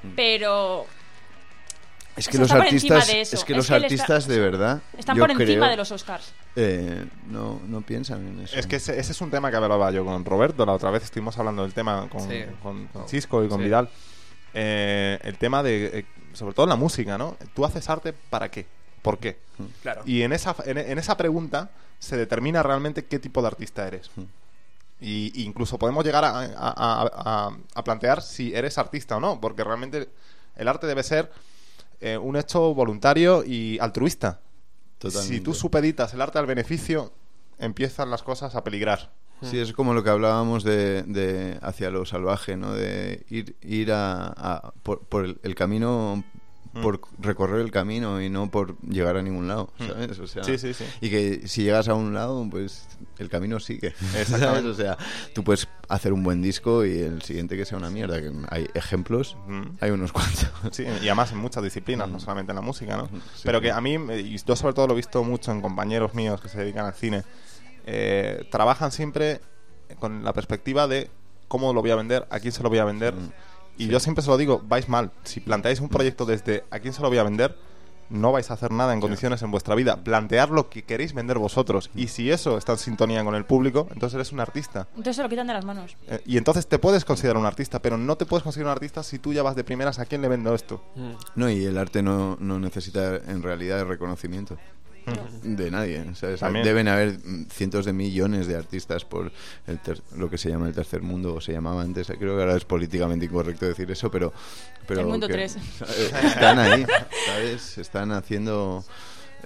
Mm. 0.03 0.09
pero 0.17 0.87
Es 2.17 2.29
que 2.29 2.37
los 2.39 2.51
artistas, 2.53 3.07
de 3.07 3.21
es 3.23 3.31
que 3.45 3.53
Es 3.53 3.57
los 3.57 3.67
que 3.67 3.75
él 3.75 3.85
está- 3.85 4.05
artistas 4.05 4.27
de 4.29 4.39
verdad, 4.39 4.83
están 4.99 5.17
yo 5.17 5.23
por 5.23 5.31
encima 5.31 5.47
creo, 5.47 5.71
de 5.71 5.77
los 5.77 5.91
Oscars. 5.93 6.33
eh, 6.57 7.07
no, 7.29 7.61
no 7.67 7.81
piensan 7.81 8.27
en 8.27 8.41
eso. 8.41 8.57
Es 8.57 8.67
que 8.67 8.77
ese, 8.77 8.99
ese 8.99 9.13
es 9.13 9.21
un 9.23 9.31
tema 9.31 9.51
que 9.51 9.57
hablaba 9.57 9.91
yo 9.91 10.05
con 10.05 10.25
Roberto 10.25 10.67
la 10.67 10.73
otra 10.73 10.91
vez. 10.91 11.05
Estuvimos 11.05 11.39
hablando 11.39 11.63
del 11.63 11.73
tema 11.73 12.09
con, 12.11 12.29
Sí. 12.29 12.43
con, 12.63 12.87
con 12.89 13.07
Chisco 13.07 13.43
y 13.45 13.49
con 13.49 13.59
Sí. 13.59 13.65
Vidal. 13.65 13.89
Eh, 14.55 15.19
el 15.23 15.39
tema 15.39 15.63
de, 15.63 15.87
eh, 16.01 16.05
sobre 16.35 16.55
todo 16.55 16.65
en 16.65 16.71
la 16.71 16.77
música, 16.77 17.17
¿no? 17.17 17.37
¿Tú 17.55 17.65
haces 17.65 17.89
arte 17.89 18.13
para 18.13 18.51
qué? 18.51 18.67
¿Por 19.01 19.19
qué? 19.19 19.39
Claro. 19.83 20.03
Y 20.05 20.23
en 20.23 20.33
esa, 20.33 20.55
en, 20.67 20.79
en 20.79 20.99
esa 20.99 21.17
pregunta 21.17 21.71
se 21.99 22.17
determina 22.17 22.63
realmente 22.63 23.05
qué 23.07 23.19
tipo 23.19 23.41
de 23.41 23.49
artista 23.49 23.87
eres. 23.87 24.11
Mm. 24.17 24.23
Y 25.01 25.33
y 25.35 25.45
incluso 25.45 25.79
podemos 25.79 26.05
llegar 26.05 26.25
a, 26.25 26.39
a- 26.41 26.45
a- 26.47 27.11
a- 27.49 27.57
a 27.75 27.85
plantear 27.85 28.23
si 28.23 28.55
eres 28.55 28.77
artista 28.79 29.17
o 29.17 29.21
no, 29.21 29.41
porque 29.41 29.65
realmente 29.65 30.09
el 30.57 30.69
arte 30.69 30.87
debe 30.87 31.03
ser 31.03 31.33
eh, 32.03 32.19
un 32.19 32.37
hecho 32.37 32.75
voluntario 32.75 33.45
y 33.45 33.79
altruista. 33.79 34.41
Totalmente. 34.99 35.35
Si 35.37 35.41
tú 35.41 35.55
supeditas 35.55 36.13
el 36.15 36.21
arte 36.21 36.39
al 36.39 36.47
beneficio, 36.47 37.13
empiezan 37.59 38.11
las 38.11 38.23
cosas 38.23 38.55
a 38.55 38.63
peligrar. 38.65 39.11
Sí, 39.43 39.59
es 39.59 39.73
como 39.73 39.93
lo 39.93 40.05
que 40.05 40.11
hablábamos 40.11 40.63
de, 40.63 41.03
de 41.03 41.59
hacia 41.63 41.91
lo 41.91 42.05
salvaje, 42.07 42.57
¿no? 42.57 42.75
De 42.75 43.25
ir, 43.29 43.57
ir 43.63 43.91
a, 43.91 44.27
a- 44.37 44.73
por, 44.85 45.01
por 45.01 45.25
el, 45.25 45.41
el 45.43 45.57
camino, 46.73 46.83
por 46.83 47.01
recorrer 47.19 47.61
el 47.61 47.71
camino 47.71 48.21
y 48.21 48.31
no 48.31 48.51
por 48.51 48.79
llegar 48.81 49.17
a 49.17 49.23
ningún 49.23 49.47
lado, 49.49 49.71
¿sabes? 49.79 50.19
O 50.19 50.27
sea, 50.27 50.43
Sí, 50.45 50.57
sí, 50.59 50.73
sí. 50.75 50.85
Y 51.01 51.11
que 51.11 51.47
si 51.47 51.63
llegas 51.65 51.89
a 51.89 51.95
un 51.95 52.15
lado, 52.15 52.47
pues 52.51 52.89
el 53.19 53.29
camino 53.29 53.61
sigue. 53.61 53.89
Exactamente. 54.17 54.39
¿sabes? 54.47 54.65
O 54.65 54.75
sea, 54.75 54.97
tú 55.35 55.45
puedes 55.45 55.69
hacer 55.89 56.13
un 56.13 56.23
buen 56.23 56.41
disco 56.41 56.85
y 56.85 56.99
el 56.99 57.23
siguiente 57.23 57.57
que 57.57 57.65
sea 57.65 57.77
una 57.79 57.91
mierda. 57.91 58.21
Que 58.21 58.33
hay 58.49 58.69
ejemplos, 58.75 59.37
Ujú. 59.47 59.71
hay 59.81 59.91
unos 59.91 60.13
cuantos. 60.13 60.51
Sí, 60.73 60.85
y 60.85 61.07
además 61.09 61.33
en 61.33 61.39
muchas 61.39 61.63
disciplinas, 61.63 62.09
no 62.09 62.19
solamente 62.21 62.53
en 62.53 62.57
la 62.57 62.63
música, 62.63 62.97
¿no? 62.97 63.09
Pero 63.45 63.61
que 63.61 63.71
a 63.71 63.81
mí, 63.81 63.95
y 63.95 64.37
yo 64.39 64.57
sobre 64.57 64.75
todo 64.75 64.87
lo 64.87 64.93
he 64.95 64.97
visto 64.97 65.23
mucho 65.25 65.53
en 65.53 65.61
compañeros 65.61 66.15
míos 66.15 66.41
que 66.41 66.49
se 66.49 66.59
dedican 66.59 66.87
al 66.87 66.95
cine, 66.95 67.25
eh, 67.85 68.47
trabajan 68.51 68.93
siempre 68.93 69.41
con 69.99 70.25
la 70.25 70.33
perspectiva 70.33 70.87
de 70.87 71.11
cómo 71.49 71.75
lo 71.75 71.83
voy 71.83 71.91
a 71.91 71.97
vender, 71.97 72.27
a 72.31 72.41
quién 72.41 72.53
se 72.53 72.63
lo 72.63 72.71
voy 72.71 72.79
a 72.79 72.85
vender. 72.85 73.15
Mm. 73.79 73.83
Y 73.83 73.89
yo 73.89 74.01
siempre 74.01 74.23
se 74.23 74.31
lo 74.31 74.37
digo, 74.37 74.63
vais 74.67 74.89
mal. 74.89 75.11
Si 75.25 75.41
planteáis 75.41 75.81
un 75.81 75.89
proyecto 75.89 76.25
desde 76.25 76.65
a 76.71 76.79
quién 76.79 76.93
se 76.93 77.03
lo 77.03 77.09
voy 77.09 77.19
a 77.19 77.23
vender, 77.23 77.57
no 78.13 78.31
vais 78.31 78.51
a 78.51 78.55
hacer 78.55 78.71
nada 78.71 78.93
en 78.93 79.01
condiciones 79.01 79.43
en 79.43 79.51
vuestra 79.51 79.75
vida. 79.75 79.97
Plantear 80.05 80.51
lo 80.51 80.69
que 80.69 80.83
queréis 80.83 81.15
vender 81.15 81.39
vosotros. 81.39 81.91
Y 81.95 82.09
si 82.09 82.31
eso 82.31 82.59
está 82.59 82.73
en 82.73 82.79
sintonía 82.79 83.25
con 83.25 83.35
el 83.35 83.45
público, 83.45 83.89
entonces 83.91 84.15
eres 84.15 84.33
un 84.33 84.41
artista. 84.41 84.87
Entonces 84.91 85.17
se 85.17 85.23
lo 85.23 85.29
quitan 85.29 85.47
de 85.47 85.55
las 85.55 85.65
manos. 85.65 85.97
Eh, 86.09 86.21
y 86.27 86.37
entonces 86.37 86.67
te 86.67 86.79
puedes 86.79 87.05
considerar 87.05 87.39
un 87.39 87.47
artista, 87.47 87.81
pero 87.81 87.97
no 87.97 88.17
te 88.17 88.27
puedes 88.27 88.43
considerar 88.43 88.73
un 88.73 88.77
artista 88.77 89.03
si 89.03 89.19
tú 89.19 89.33
ya 89.33 89.43
vas 89.43 89.57
de 89.57 89.65
primeras 89.65 89.99
a 89.99 90.05
quién 90.05 90.23
le 90.23 90.29
vendo 90.29 90.55
esto. 90.55 90.83
No, 91.35 91.51
y 91.51 91.65
el 91.65 91.79
arte 91.79 92.03
no, 92.03 92.37
no 92.39 92.59
necesita 92.59 93.17
en 93.17 93.43
realidad 93.43 93.81
el 93.81 93.89
reconocimiento 93.89 94.59
de 95.43 95.71
nadie. 95.71 96.15
¿sabes? 96.15 96.41
También. 96.41 96.65
Deben 96.65 96.89
haber 96.89 97.19
cientos 97.51 97.85
de 97.85 97.93
millones 97.93 98.47
de 98.47 98.57
artistas 98.57 99.05
por 99.05 99.33
el 99.67 99.79
ter- 99.81 100.01
lo 100.17 100.29
que 100.31 100.39
se 100.39 100.49
llama 100.51 100.69
el 100.69 100.75
tercer 100.75 101.03
mundo, 101.03 101.35
o 101.35 101.41
se 101.41 101.53
llamaba 101.53 101.83
antes. 101.83 102.07
Creo 102.07 102.37
que 102.37 102.43
ahora 102.43 102.57
es 102.57 102.65
políticamente 102.65 103.27
incorrecto 103.27 103.67
decir 103.67 103.91
eso, 103.91 104.11
pero. 104.11 104.33
pero 104.87 105.01
El 105.01 105.07
mundo. 105.07 105.27
Están 106.25 106.59
ahí, 106.59 106.87
¿sabes? 107.27 107.79
Están 107.79 108.13
haciendo. 108.13 108.85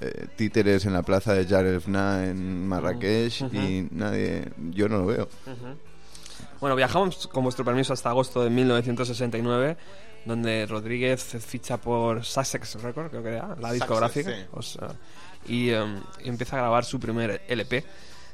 eh, 0.00 0.26
títeres 0.36 0.84
en 0.84 0.92
la 0.92 1.02
plaza 1.02 1.32
de 1.32 1.46
Jar 1.46 1.64
el 1.64 1.80
Fna 1.80 2.26
en 2.26 2.68
Marrakech 2.68 3.40
y 3.52 3.88
nadie 3.92 4.50
yo 4.70 4.88
no 4.90 4.98
lo 4.98 5.06
veo 5.06 5.28
Bueno, 6.60 6.76
viajamos 6.76 7.26
con 7.28 7.44
vuestro 7.44 7.64
permiso 7.64 7.92
hasta 7.94 8.10
agosto 8.10 8.42
de 8.44 8.50
1969, 8.50 9.76
donde 10.26 10.66
Rodríguez 10.66 11.22
ficha 11.40 11.78
por 11.78 12.24
Sussex 12.24 12.74
Records, 12.82 13.10
creo 13.10 13.22
que 13.22 13.28
era, 13.30 13.56
la 13.58 13.72
discográfica, 13.72 14.30
sí. 14.30 14.42
o 14.52 14.60
sea, 14.62 14.88
y, 15.48 15.70
em, 15.70 16.00
y 16.24 16.28
empieza 16.28 16.56
a 16.56 16.60
grabar 16.60 16.84
su 16.84 16.98
primer 17.00 17.42
LP. 17.48 17.84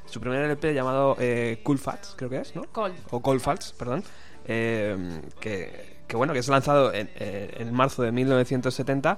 Su 0.05 0.19
primer 0.19 0.41
LP 0.43 0.73
llamado 0.73 1.15
eh, 1.19 1.59
Cool 1.63 1.79
Fats, 1.79 2.13
creo 2.17 2.29
que 2.29 2.37
es, 2.39 2.55
¿no? 2.55 2.63
Cold. 2.71 2.95
O 3.11 3.21
Cold 3.21 3.41
Fats, 3.41 3.73
perdón. 3.77 4.03
eh, 4.45 5.21
que, 5.39 5.97
que 6.07 6.15
bueno, 6.17 6.33
que 6.33 6.39
es 6.39 6.47
lanzado 6.49 6.93
en, 6.93 7.09
eh, 7.15 7.55
en 7.59 7.73
marzo 7.73 8.03
de 8.03 8.11
1970 8.11 9.17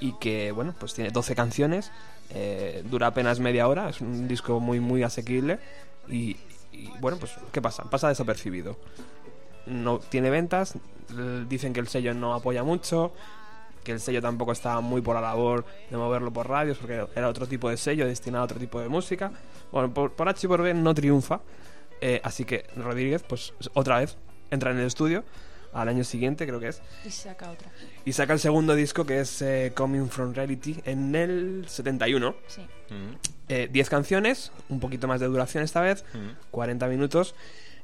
y 0.00 0.12
que 0.18 0.52
bueno, 0.52 0.74
pues 0.78 0.94
tiene 0.94 1.10
12 1.10 1.34
canciones, 1.34 1.90
eh, 2.30 2.82
dura 2.90 3.08
apenas 3.08 3.40
media 3.40 3.68
hora, 3.68 3.88
es 3.90 4.00
un 4.00 4.26
disco 4.28 4.58
muy 4.60 4.80
muy 4.80 5.02
asequible 5.02 5.58
y, 6.08 6.36
y, 6.72 6.88
bueno, 7.00 7.18
pues 7.18 7.32
¿qué 7.52 7.60
pasa? 7.60 7.84
Pasa 7.90 8.08
desapercibido. 8.08 8.76
No 9.66 9.98
tiene 9.98 10.30
ventas, 10.30 10.74
dicen 11.48 11.74
que 11.74 11.80
el 11.80 11.88
sello 11.88 12.14
no 12.14 12.32
apoya 12.34 12.62
mucho, 12.64 13.12
que 13.84 13.92
el 13.92 14.00
sello 14.00 14.20
tampoco 14.20 14.52
está 14.52 14.80
muy 14.80 15.00
por 15.00 15.14
la 15.14 15.20
labor 15.20 15.64
de 15.90 15.96
moverlo 15.96 16.32
por 16.32 16.48
radios 16.48 16.78
porque 16.78 17.06
era 17.14 17.28
otro 17.28 17.46
tipo 17.46 17.68
de 17.70 17.76
sello 17.76 18.06
destinado 18.06 18.42
a 18.42 18.44
otro 18.44 18.58
tipo 18.58 18.80
de 18.80 18.88
música. 18.88 19.32
Bueno, 19.72 19.92
por, 19.92 20.12
por 20.12 20.28
H 20.28 20.46
y 20.46 20.48
por 20.48 20.62
B 20.62 20.74
no 20.74 20.94
triunfa, 20.94 21.40
eh, 22.00 22.20
así 22.24 22.44
que 22.44 22.64
Rodríguez 22.76 23.22
pues 23.22 23.52
otra 23.74 23.98
vez 24.00 24.16
entra 24.50 24.70
en 24.70 24.78
el 24.78 24.86
estudio 24.86 25.24
al 25.72 25.88
año 25.88 26.02
siguiente 26.02 26.46
creo 26.46 26.58
que 26.58 26.68
es 26.68 26.80
Y 27.04 27.10
saca 27.10 27.50
otra. 27.50 27.70
y 28.06 28.12
saca 28.14 28.32
el 28.32 28.38
segundo 28.38 28.74
disco 28.74 29.04
que 29.04 29.20
es 29.20 29.42
eh, 29.42 29.72
Coming 29.74 30.08
From 30.08 30.32
Reality 30.32 30.80
en 30.84 31.14
el 31.14 31.64
71. 31.68 32.34
Sí. 32.46 32.62
Eh, 33.50 33.68
10 33.70 33.88
canciones, 33.90 34.50
un 34.70 34.80
poquito 34.80 35.06
más 35.08 35.20
de 35.20 35.26
duración 35.26 35.62
esta 35.64 35.80
vez, 35.82 36.04
40 36.50 36.86
minutos. 36.88 37.34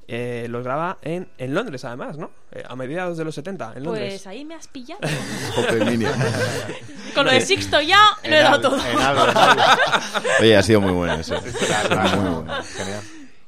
Eh, 0.07 0.47
los 0.51 0.63
graba 0.65 0.99
en, 1.03 1.29
en 1.39 1.55
Londres 1.55 1.85
además, 1.85 2.19
¿no? 2.19 2.31
Eh, 2.53 2.63
a 2.69 2.77
mediados 2.77 3.17
de 3.17 3.25
los 3.25 3.35
70, 3.35 3.73
en 3.77 3.85
Londres. 3.85 4.13
Pues 4.13 4.27
ahí 4.27 4.45
me 4.45 4.55
has 4.55 4.69
pillado. 4.69 5.01
Con 7.15 7.27
lo 7.27 7.33
de 7.33 7.41
Sixto 7.41 7.81
ya 7.81 7.99
lo 8.25 8.35
he 8.35 8.39
dado 8.41 8.61
todo. 8.61 8.77
en 8.87 8.99
algo, 8.99 9.29
en 9.31 9.37
algo. 9.37 9.63
Oye, 10.41 10.57
ha 10.57 10.63
sido 10.63 10.81
muy 10.81 10.93
bueno 10.93 11.15
eso. 11.15 11.37
Claro, 11.59 12.21
Muy 12.21 12.31
bueno. 12.43 12.63
Genial. 12.65 13.03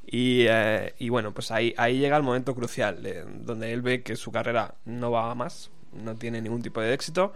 Y, 0.09 0.45
eh, 0.47 0.93
y 0.99 1.09
bueno, 1.09 1.33
pues 1.33 1.51
ahí, 1.51 1.73
ahí 1.77 1.99
llega 1.99 2.15
el 2.17 2.23
momento 2.23 2.55
crucial, 2.55 3.05
eh, 3.05 3.25
donde 3.27 3.73
él 3.73 3.81
ve 3.81 4.03
que 4.03 4.15
su 4.15 4.31
carrera 4.31 4.75
no 4.85 5.11
va 5.11 5.29
a 5.31 5.35
más, 5.35 5.69
no 5.91 6.15
tiene 6.15 6.41
ningún 6.41 6.61
tipo 6.61 6.79
de 6.79 6.93
éxito, 6.93 7.33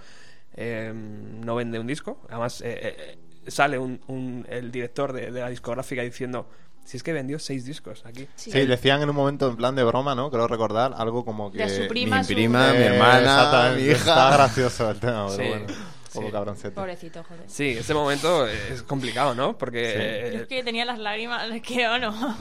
eh, 0.55 0.91
no 0.95 1.55
vende 1.55 1.79
un 1.79 1.87
disco. 1.87 2.21
Además, 2.29 2.61
eh, 2.61 2.95
eh, 2.97 3.17
sale 3.47 3.77
un, 3.77 3.99
un- 4.07 4.45
el 4.49 4.71
director 4.71 5.11
de, 5.11 5.31
de 5.31 5.41
la 5.41 5.49
discográfica 5.49 6.01
diciendo, 6.01 6.47
si 6.83 6.97
es 6.97 7.03
que 7.03 7.13
vendió 7.13 7.39
seis 7.39 7.65
discos 7.65 8.03
aquí. 8.05 8.27
Sí. 8.35 8.51
Sí, 8.51 8.65
decían 8.65 9.01
en 9.01 9.09
un 9.09 9.15
momento 9.15 9.47
en 9.49 9.55
plan 9.57 9.75
de 9.75 9.83
broma, 9.83 10.13
¿no? 10.15 10.29
Creo 10.31 10.47
recordar 10.47 10.93
algo 10.97 11.23
como 11.23 11.51
que... 11.51 11.59
De 11.59 11.69
su 11.83 11.87
prima, 11.87 12.17
Mi 12.19 12.23
su- 12.23 12.33
prima, 12.33 12.71
mi 12.73 12.77
Eh, 12.79 12.85
hermana, 12.87 13.19
exactamente. 13.19 13.81
mi 13.83 13.89
Está 13.89 14.11
hija. 14.11 14.31
gracioso 14.33 14.89
el 14.91 14.99
tema, 14.99 15.27
pero 15.29 15.43
Sí, 15.43 15.49
bueno. 15.49 15.65
Como 16.13 16.27
sí. 16.27 16.31
cabroncete. 16.33 16.71
Pobrecito, 16.75 17.23
joder. 17.23 17.43
Sí, 17.47 17.69
ese 17.69 17.93
momento 17.93 18.45
es 18.45 18.83
complicado, 18.83 19.33
¿no? 19.33 19.57
Porque... 19.57 19.85
Sí. 19.85 19.93
eh, 19.97 20.31
Yo 20.33 20.41
es 20.41 20.47
que 20.47 20.63
tenía 20.63 20.83
las 20.83 20.99
lágrimas, 20.99 21.43
que 21.61 21.87
o 21.87 21.97
no. 21.99 22.37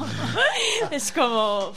es 0.90 1.12
como. 1.12 1.72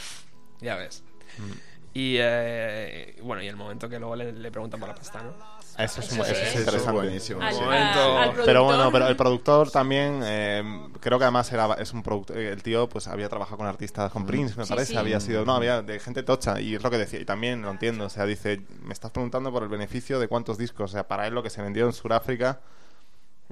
Ya 0.59 0.76
ves. 0.76 1.03
Mm. 1.38 1.51
Y 1.95 2.16
eh, 2.20 3.16
bueno, 3.22 3.43
y 3.43 3.47
el 3.47 3.55
momento 3.55 3.88
que 3.88 3.99
luego 3.99 4.16
le, 4.16 4.32
le 4.34 4.49
preguntan 4.51 4.80
por 4.80 4.89
la 4.89 4.95
pasta, 4.95 5.22
¿no? 5.22 5.36
Eso 5.78 6.01
es, 6.01 6.11
Eso 6.11 6.21
eso 6.21 6.24
es 6.24 6.30
es. 6.30 6.38
Eso 6.38 6.47
es 6.53 6.59
interesante. 6.59 6.91
buenísimo. 7.01 7.41
Al, 7.41 7.53
sí. 7.53 7.61
momento- 7.61 7.99
a- 8.17 8.24
al 8.24 8.32
Pero 8.45 8.63
bueno, 8.63 8.91
pero 8.91 9.07
el 9.07 9.15
productor 9.15 9.71
también, 9.71 10.21
eh, 10.24 10.63
creo 10.99 11.17
que 11.17 11.26
además 11.26 11.51
era 11.51 11.74
es 11.80 11.93
un 11.93 12.03
productor, 12.03 12.38
el 12.38 12.61
tío 12.63 12.88
pues 12.89 13.07
había 13.07 13.28
trabajado 13.30 13.57
con 13.57 13.67
artistas, 13.67 14.11
con 14.11 14.26
Prince, 14.26 14.55
me 14.57 14.65
Sí, 14.65 14.69
parece, 14.69 14.91
sí. 14.93 14.97
había 14.97 15.19
sido, 15.19 15.45
no, 15.45 15.55
había 15.55 15.82
de 15.82 15.99
gente 15.99 16.24
tocha 16.24 16.59
y 16.61 16.76
es 16.76 16.84
lo 16.84 16.91
que 16.91 16.97
decía, 16.97 17.19
y 17.19 17.26
también 17.26 17.61
lo 17.61 17.71
entiendo, 17.71 18.05
o 18.05 18.09
sea, 18.09 18.26
dice, 18.26 18.61
me 18.84 18.93
estás 18.93 19.11
preguntando 19.11 19.51
por 19.51 19.63
el 19.63 19.69
beneficio 19.69 20.19
de 20.19 20.28
cuántos 20.28 20.57
discos, 20.57 20.91
o 20.91 20.93
sea, 20.93 21.07
para 21.07 21.28
él 21.28 21.34
lo 21.34 21.41
que 21.43 21.49
se 21.49 21.61
vendió 21.61 21.86
en 21.86 21.93
Sudáfrica 21.93 22.59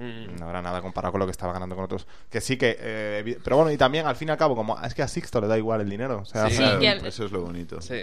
Mm. 0.02 0.36
no 0.40 0.46
habrá 0.46 0.60
nada 0.62 0.80
comparado 0.82 1.12
con 1.12 1.20
lo 1.20 1.26
que 1.26 1.30
estaba 1.32 1.52
ganando 1.52 1.76
con 1.76 1.84
otros, 1.84 2.06
que 2.28 2.40
sí 2.40 2.56
que, 2.56 2.76
eh, 2.80 3.38
pero 3.44 3.56
bueno, 3.56 3.70
y 3.70 3.76
también 3.76 4.06
al 4.06 4.16
fin 4.16 4.28
y 4.28 4.30
al 4.32 4.38
cabo, 4.38 4.56
como 4.56 4.80
es 4.82 4.94
que 4.94 5.02
a 5.02 5.08
Sixto 5.08 5.40
le 5.40 5.46
da 5.46 5.56
igual 5.56 5.80
el 5.80 5.88
dinero, 5.90 6.20
o 6.20 6.24
sea, 6.24 6.48
Sí. 6.50 6.56
Claro, 6.56 6.80
que 6.80 6.88
el- 6.88 7.06
Eso 7.06 7.24
es 7.24 7.30
lo 7.32 7.42
bonito. 7.42 7.80
Sí. 7.80 8.00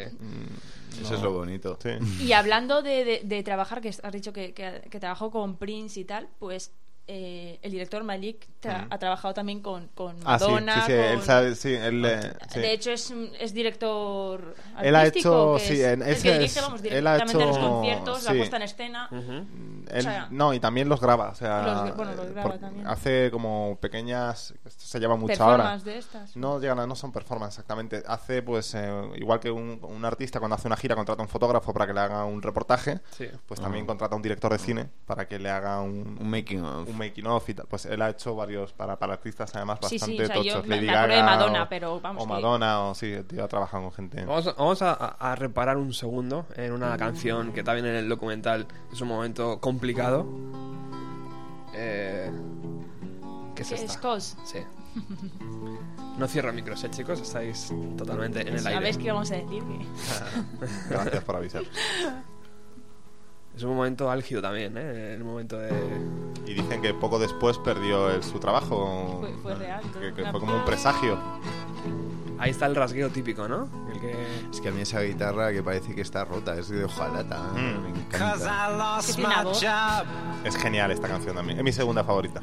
Eso 1.01 1.15
es 1.15 1.21
lo 1.21 1.31
bonito. 1.33 1.77
sí. 1.81 1.89
Y 2.23 2.31
hablando 2.33 2.81
de, 2.81 3.03
de- 3.05 3.21
de 3.23 3.43
trabajar, 3.43 3.81
que 3.81 3.89
has 3.89 4.11
dicho 4.13 4.33
que, 4.33 4.53
que, 4.53 4.81
que 4.89 4.99
trabajó 4.99 5.31
con 5.31 5.57
Prince 5.57 5.99
y 5.99 6.05
tal, 6.05 6.27
pues 6.39 6.71
eh, 7.11 7.57
el 7.63 7.71
director 7.71 8.03
Malik 8.03 8.47
tra- 8.61 8.85
ha 8.87 8.99
trabajado 8.99 9.33
también 9.33 9.61
con, 9.61 9.87
con 9.95 10.15
Ah, 10.25 10.37
sí, 10.37 10.45
Madonna. 10.45 10.75
sí, 10.75 10.81
sí, 10.81 10.97
con- 10.97 11.05
él 11.05 11.21
sabe- 11.23 11.55
sí, 11.55 11.73
él, 11.73 12.05
eh, 12.05 12.33
sí. 12.51 12.59
De 12.59 12.71
hecho, 12.73 12.91
es, 12.91 13.11
es 13.39 13.51
director 13.55 14.53
Él 14.79 14.95
ha 14.95 15.07
hecho- 15.07 15.55
que 15.57 15.63
sí, 15.63 15.81
en 15.83 16.01
que 16.01 16.13
dirige, 16.13 16.45
es- 16.45 16.61
vamos, 16.61 16.81
él 16.83 17.07
ha 17.07 17.15
directamente 17.15 17.45
los 17.47 17.57
hecho- 17.57 17.69
conciertos, 17.69 18.23
la 18.25 18.31
sí. 18.31 18.37
puesta 18.37 18.55
en 18.57 18.61
escena. 18.61 19.07
Ujú. 19.11 19.31
Él- 19.89 19.97
O 19.97 20.01
sea, 20.01 20.27
no, 20.29 20.53
y 20.53 20.59
también 20.59 20.87
los 20.87 21.01
graba. 21.01 21.29
O 21.29 21.35
sea, 21.35 21.83
Los- 21.87 21.95
bueno, 21.97 22.13
los 22.13 22.27
graba 22.31 22.49
por- 22.51 22.59
también. 22.59 22.85
Hace 22.87 23.31
como 23.31 23.77
pequeñas. 23.81 24.53
Esto 24.65 24.85
se 24.85 24.99
lleva 24.99 25.15
mucho 25.15 25.43
ahora. 25.43 25.77
De 25.79 25.97
estas. 25.97 26.35
No 26.35 26.59
llegan 26.59 26.79
a- 26.79 26.85
no 26.85 26.95
son 26.95 27.11
performance 27.11 27.53
exactamente. 27.55 28.03
Hace, 28.05 28.43
pues, 28.43 28.75
eh, 28.75 28.91
igual 29.15 29.39
que 29.39 29.49
un, 29.49 29.79
un 29.81 30.05
artista 30.05 30.37
cuando 30.39 30.55
hace 30.55 30.67
una 30.67 30.77
gira 30.77 30.95
contrata 30.95 31.21
a 31.21 31.25
un 31.25 31.29
fotógrafo 31.29 31.73
para 31.73 31.87
que 31.87 31.93
le 31.93 32.01
haga 32.01 32.23
un 32.25 32.41
reportaje, 32.43 32.99
Sí. 33.17 33.25
pues 33.47 33.59
también 33.59 33.87
contrata 33.87 34.13
a 34.13 34.17
un 34.17 34.21
director 34.21 34.51
de 34.51 34.59
cine 34.59 34.89
para 35.07 35.27
que 35.27 35.39
le 35.39 35.49
haga 35.49 35.81
un, 35.81 36.17
Un 36.19 36.29
making 36.29 36.63
of. 36.63 36.87
un 36.87 36.97
making 36.99 37.25
of 37.25 37.49
y 37.49 37.53
tal. 37.55 37.65
Pues 37.67 37.85
él 37.85 38.01
ha 38.03 38.09
hecho 38.11 38.35
varios 38.35 38.73
para, 38.73 38.99
para 38.99 39.13
artistas 39.13 39.55
además 39.55 39.79
Sí, 39.83 39.97
sí, 39.97 39.99
bastante 39.99 40.23
o 40.23 40.27
sea, 40.27 40.35
yo 40.35 40.53
tochos. 40.53 40.67
me- 40.67 40.75
Lady 40.75 40.85
me 40.87 40.91
acuerdo 40.93 41.07
de 41.15 41.19
Gaga 41.21 41.35
Madonna, 41.37 41.63
o- 41.63 41.69
pero 41.69 41.99
vamos 42.01 42.23
O 42.23 42.27
que- 42.27 42.33
Madonna, 42.33 42.79
o 42.81 42.95
sí, 42.95 43.11
el 43.11 43.25
tío 43.25 43.43
ha 43.43 43.47
trabajado 43.47 43.83
con 43.83 43.91
gente. 43.93 44.23
Vamos, 44.25 44.45
a- 44.47 44.53
vamos 44.53 44.81
a, 44.83 44.93
a 44.93 45.35
reparar 45.35 45.77
un 45.77 45.93
segundo 45.93 46.45
en 46.55 46.73
una 46.73 46.95
canción 46.97 47.51
que 47.53 47.63
también 47.63 47.85
en 47.87 47.95
el 47.95 48.07
documental 48.09 48.67
es 48.91 49.01
un 49.01 49.07
momento 49.07 49.59
complicado. 49.59 50.27
Eh, 51.73 52.29
¿Qué 53.55 53.61
es 53.63 53.69
¿Qué 53.69 53.75
esta? 53.75 54.15
es? 54.15 54.37
Sí. 54.45 54.59
No 56.17 56.27
cierro 56.27 56.51
micros, 56.51 56.83
eh, 56.83 56.89
chicos. 56.89 57.21
Estáis 57.21 57.73
totalmente 57.97 58.41
en 58.41 58.47
el 58.49 58.55
aire. 58.57 58.73
¿Sabéis 58.73 58.97
qué 58.97 59.11
vamos 59.11 59.31
a 59.31 59.35
decir? 59.35 59.63
Gracias 60.89 61.23
por 61.23 61.35
avisar. 61.35 61.63
Es 63.55 63.63
un 63.63 63.75
momento 63.75 64.09
álgido 64.09 64.41
también, 64.41 64.77
¿eh? 64.77 65.13
El 65.15 65.23
momento 65.23 65.57
de... 65.57 65.69
Y 66.49 66.53
dicen 66.55 66.81
que 66.81 66.93
poco 66.95 67.19
después 67.19 67.57
perdió 67.59 68.09
el- 68.09 68.23
su 68.23 68.39
trabajo. 68.39 69.17
Fue- 69.21 69.33
fue 69.43 69.55
real, 69.55 69.81
Que, 69.99 70.13
que 70.13 70.25
fue 70.31 70.39
como 70.39 70.55
un 70.55 70.65
presagio. 70.65 71.17
Ahí 72.39 72.51
está 72.51 72.65
el 72.67 72.75
rasgueo 72.75 73.09
típico, 73.09 73.47
¿no? 73.49 73.67
El 73.93 73.99
que... 73.99 74.15
Es 74.49 74.61
que 74.61 74.69
a 74.69 74.71
mí 74.71 74.79
esa 74.81 75.01
guitarra 75.01 75.51
que 75.51 75.61
parece 75.61 75.93
que 75.93 75.99
está 76.01 76.23
rota, 76.23 76.55
es 76.57 76.69
de 76.69 76.85
hojalata. 76.85 77.37
Mm. 77.53 77.81
Me 77.83 77.89
encanta. 77.89 78.35
Es 80.45 80.55
genial 80.55 80.89
esta 80.91 81.07
canción 81.09 81.35
también. 81.35 81.57
Es 81.59 81.63
mi 81.65 81.73
segunda 81.73 82.01
favorita. 82.03 82.39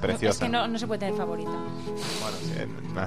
Preciosa. 0.00 0.32
Es 0.34 0.38
que 0.38 0.48
no, 0.48 0.66
no 0.68 0.78
se 0.78 0.86
puede 0.88 0.98
tener 0.98 1.14
favorita. 1.16 1.50
Bueno, 1.50 2.36
sí, 2.42 2.92
nah. 2.94 3.06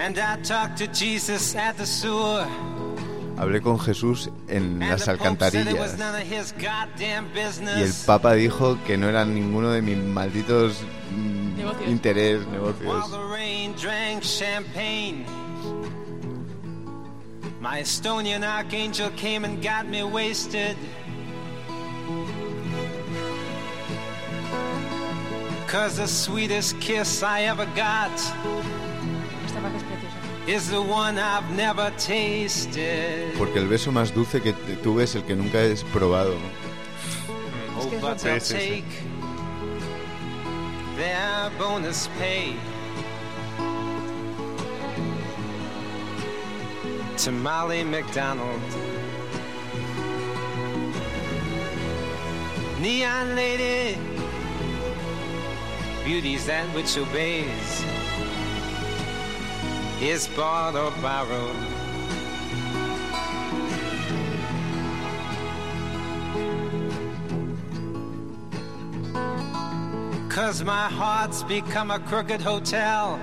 And 0.00 0.18
I 0.18 0.36
talked 0.42 0.78
to 0.78 0.86
Jesus 0.92 1.54
at 1.54 1.76
the 1.76 1.86
sewer. 1.86 2.46
Hablé 3.36 3.60
con 3.60 3.78
Jesús 3.80 4.30
en 4.48 4.78
las 4.78 5.08
alcantarillas 5.08 5.96
y 7.76 7.82
el. 7.82 7.92
Papa 8.06 8.34
dijo 8.34 8.78
que 8.86 8.96
no 8.96 9.08
eran 9.08 9.34
ninguno 9.34 9.70
de 9.70 9.82
mis 9.82 9.96
malditos 9.96 10.82
mm, 11.10 11.56
Negocios. 11.56 11.90
interés, 11.90 12.46
negocios. 12.46 13.10
My 17.60 17.78
Estonian 17.78 18.42
archangel 18.42 19.10
came 19.16 19.44
and 19.44 19.62
got 19.62 19.86
me 19.86 20.02
wasted. 20.02 20.76
Cause 25.68 25.96
the 25.96 26.08
sweetest 26.08 26.78
kiss 26.80 27.22
I 27.22 27.42
ever 27.44 27.66
got 27.76 28.10
Porque 33.38 33.58
el 33.60 33.68
beso 33.68 33.92
más 33.92 34.12
dulce 34.12 34.40
que 34.40 34.52
te- 34.52 34.76
tuve 34.76 35.04
es 35.04 35.14
el 35.14 35.22
que 35.24 35.36
nunca 35.36 35.62
he 35.62 35.74
probado. 35.92 36.34
Oh, 37.78 37.88
que 37.88 37.96
es 37.96 38.02
Sí, 38.42 38.54
sí, 38.54 38.54
sí. 38.54 38.84
To 47.24 47.30
Molly 47.32 47.84
McDonald. 47.84 48.60
Neon 52.80 53.36
lady, 53.36 53.96
beauty's 56.04 56.46
that 56.46 56.66
which 56.74 56.96
obeys, 56.98 57.84
is 60.02 60.26
bought 60.36 60.74
or 60.74 60.90
borrowed. 61.00 61.56
Cause 70.28 70.64
my 70.64 70.88
heart's 70.88 71.44
become 71.44 71.92
a 71.92 72.00
crooked 72.00 72.40
hotel 72.40 73.20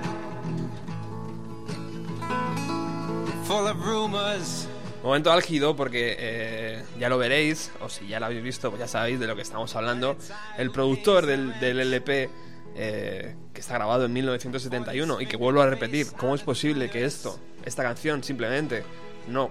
full 3.44 3.66
of 3.66 3.84
rumors. 3.84 4.66
Momento 5.02 5.32
álgido 5.32 5.76
porque 5.76 6.16
eh, 6.18 6.84
ya 6.98 7.08
lo 7.08 7.18
veréis, 7.18 7.72
o 7.80 7.88
si 7.88 8.06
ya 8.06 8.20
lo 8.20 8.26
habéis 8.26 8.42
visto, 8.42 8.70
pues 8.70 8.80
ya 8.80 8.88
sabéis 8.88 9.18
de 9.18 9.26
lo 9.26 9.34
que 9.34 9.42
estamos 9.42 9.74
hablando. 9.76 10.16
El 10.56 10.70
productor 10.70 11.26
del, 11.26 11.58
del 11.60 11.80
LP, 11.80 12.30
eh, 12.76 13.36
que 13.52 13.60
está 13.60 13.74
grabado 13.74 14.04
en 14.06 14.12
1971, 14.12 15.20
y 15.20 15.26
que 15.26 15.36
vuelvo 15.36 15.60
a 15.62 15.66
repetir, 15.66 16.06
¿cómo 16.16 16.34
es 16.34 16.42
posible 16.42 16.88
que 16.90 17.04
esto, 17.04 17.38
esta 17.64 17.82
canción, 17.82 18.22
simplemente 18.24 18.84
no, 19.28 19.50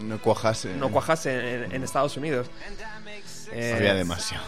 No 0.00 0.20
cuajase. 0.20 0.74
no 0.74 0.90
cuajase 0.90 1.54
en, 1.64 1.72
en 1.72 1.82
Estados 1.84 2.16
Unidos? 2.16 2.48
Eh, 3.52 3.74
Había 3.76 3.94
demasiado. 3.94 4.44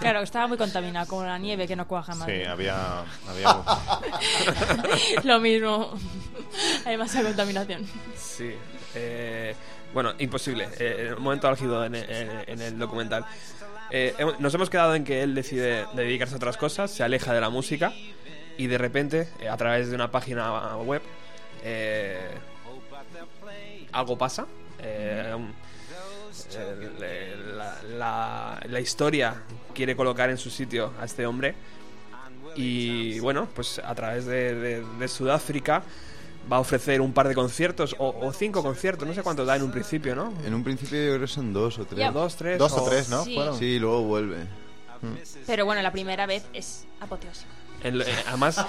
Claro, 0.00 0.20
estaba 0.20 0.46
muy 0.46 0.56
contaminado, 0.56 1.06
como 1.06 1.22
la 1.24 1.36
nieve 1.38 1.66
que 1.68 1.76
no 1.76 1.86
cuaja 1.86 2.14
más. 2.14 2.26
Sí, 2.26 2.42
había. 2.48 3.00
había 3.28 3.62
Lo 5.24 5.38
mismo. 5.40 5.92
Hay 6.84 6.92
demasiada 6.92 7.28
contaminación. 7.28 7.86
Sí. 8.16 8.54
eh, 8.94 9.54
bueno, 9.92 10.12
imposible. 10.18 10.68
eh, 10.78 11.12
un 11.16 11.22
momento 11.22 11.48
álgido 11.48 11.84
en, 11.84 11.94
en- 11.94 12.44
en 12.46 12.60
el 12.62 12.78
documental. 12.78 13.24
Eh, 13.90 14.14
nos 14.38 14.54
hemos 14.54 14.68
quedado 14.68 14.94
en 14.94 15.04
que 15.04 15.22
él 15.22 15.34
decide 15.34 15.86
dedicarse 15.94 16.34
a 16.34 16.36
otras 16.36 16.56
cosas, 16.56 16.90
se 16.90 17.02
aleja 17.02 17.32
de 17.32 17.40
la 17.40 17.50
música 17.50 17.92
y 18.58 18.66
de 18.66 18.76
repente, 18.76 19.28
eh, 19.40 19.48
a 19.48 19.56
través 19.56 19.88
de 19.88 19.94
una 19.94 20.10
página 20.10 20.76
web, 20.76 21.00
eh, 21.62 22.28
algo 23.92 24.18
pasa. 24.18 24.46
eh, 24.80 25.34
um, 25.34 25.52
la, 27.98 28.80
historia 28.80 29.42
quiere 29.74 29.96
colocar 29.96 30.30
en 30.30 30.38
su 30.38 30.50
sitio 30.50 30.92
a 31.00 31.04
este 31.04 31.26
hombre 31.26 31.54
y 32.54 33.18
bueno, 33.20 33.48
pues 33.54 33.80
a 33.80 33.94
través 33.94 34.26
de 34.26 35.08
Sudáfrica 35.08 35.82
va 36.50 36.56
a 36.56 36.60
ofrecer 36.60 37.00
un 37.00 37.12
par 37.12 37.28
de 37.28 37.34
conciertos 37.34 37.94
o, 37.98 38.14
o 38.20 38.32
cinco 38.32 38.62
conciertos, 38.62 39.06
no 39.06 39.14
sé 39.14 39.22
cuántos 39.22 39.46
da 39.46 39.56
en 39.56 39.62
un 39.62 39.70
principio, 39.70 40.14
¿no? 40.16 40.32
En 40.46 40.54
un 40.54 40.64
principio 40.64 40.98
yo 40.98 41.08
creo 41.10 41.20
que 41.20 41.26
son 41.26 41.52
dos 41.52 41.78
o 41.78 41.84
tres. 41.84 41.98
Ya. 41.98 42.10
Dos, 42.10 42.36
tres. 42.36 42.58
Dos 42.58 42.72
o 42.72 42.82
tres, 42.88 43.08
¿no? 43.08 43.24
Sí. 43.24 43.38
Sí, 43.58 43.78
luego 43.78 44.02
vuelve. 44.02 44.36
Pero 45.46 45.64
bueno, 45.64 45.80
la 45.82 45.92
primera 45.92 46.26
vez 46.26 46.44
es 46.52 46.84
apoteósico. 47.00 47.48
El- 47.84 48.02
eh, 48.02 48.06
además, 48.26 48.64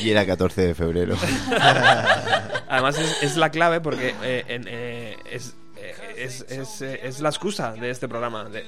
Y 0.00 0.10
era 0.10 0.26
14 0.26 0.60
de 0.62 0.74
febrero. 0.74 1.16
además 2.68 2.98
es, 2.98 3.22
es 3.22 3.36
la 3.36 3.50
clave 3.50 3.80
porque 3.80 4.14
eh, 4.22 4.44
en- 4.48 4.66
eh, 4.68 5.16
es, 5.30 5.54
eh, 5.76 5.94
es, 6.18 6.40
es, 6.48 6.82
eh, 6.82 7.00
es 7.04 7.20
la 7.20 7.28
excusa 7.28 7.72
de 7.72 7.90
este 7.90 8.08
programa. 8.08 8.44
De, 8.44 8.64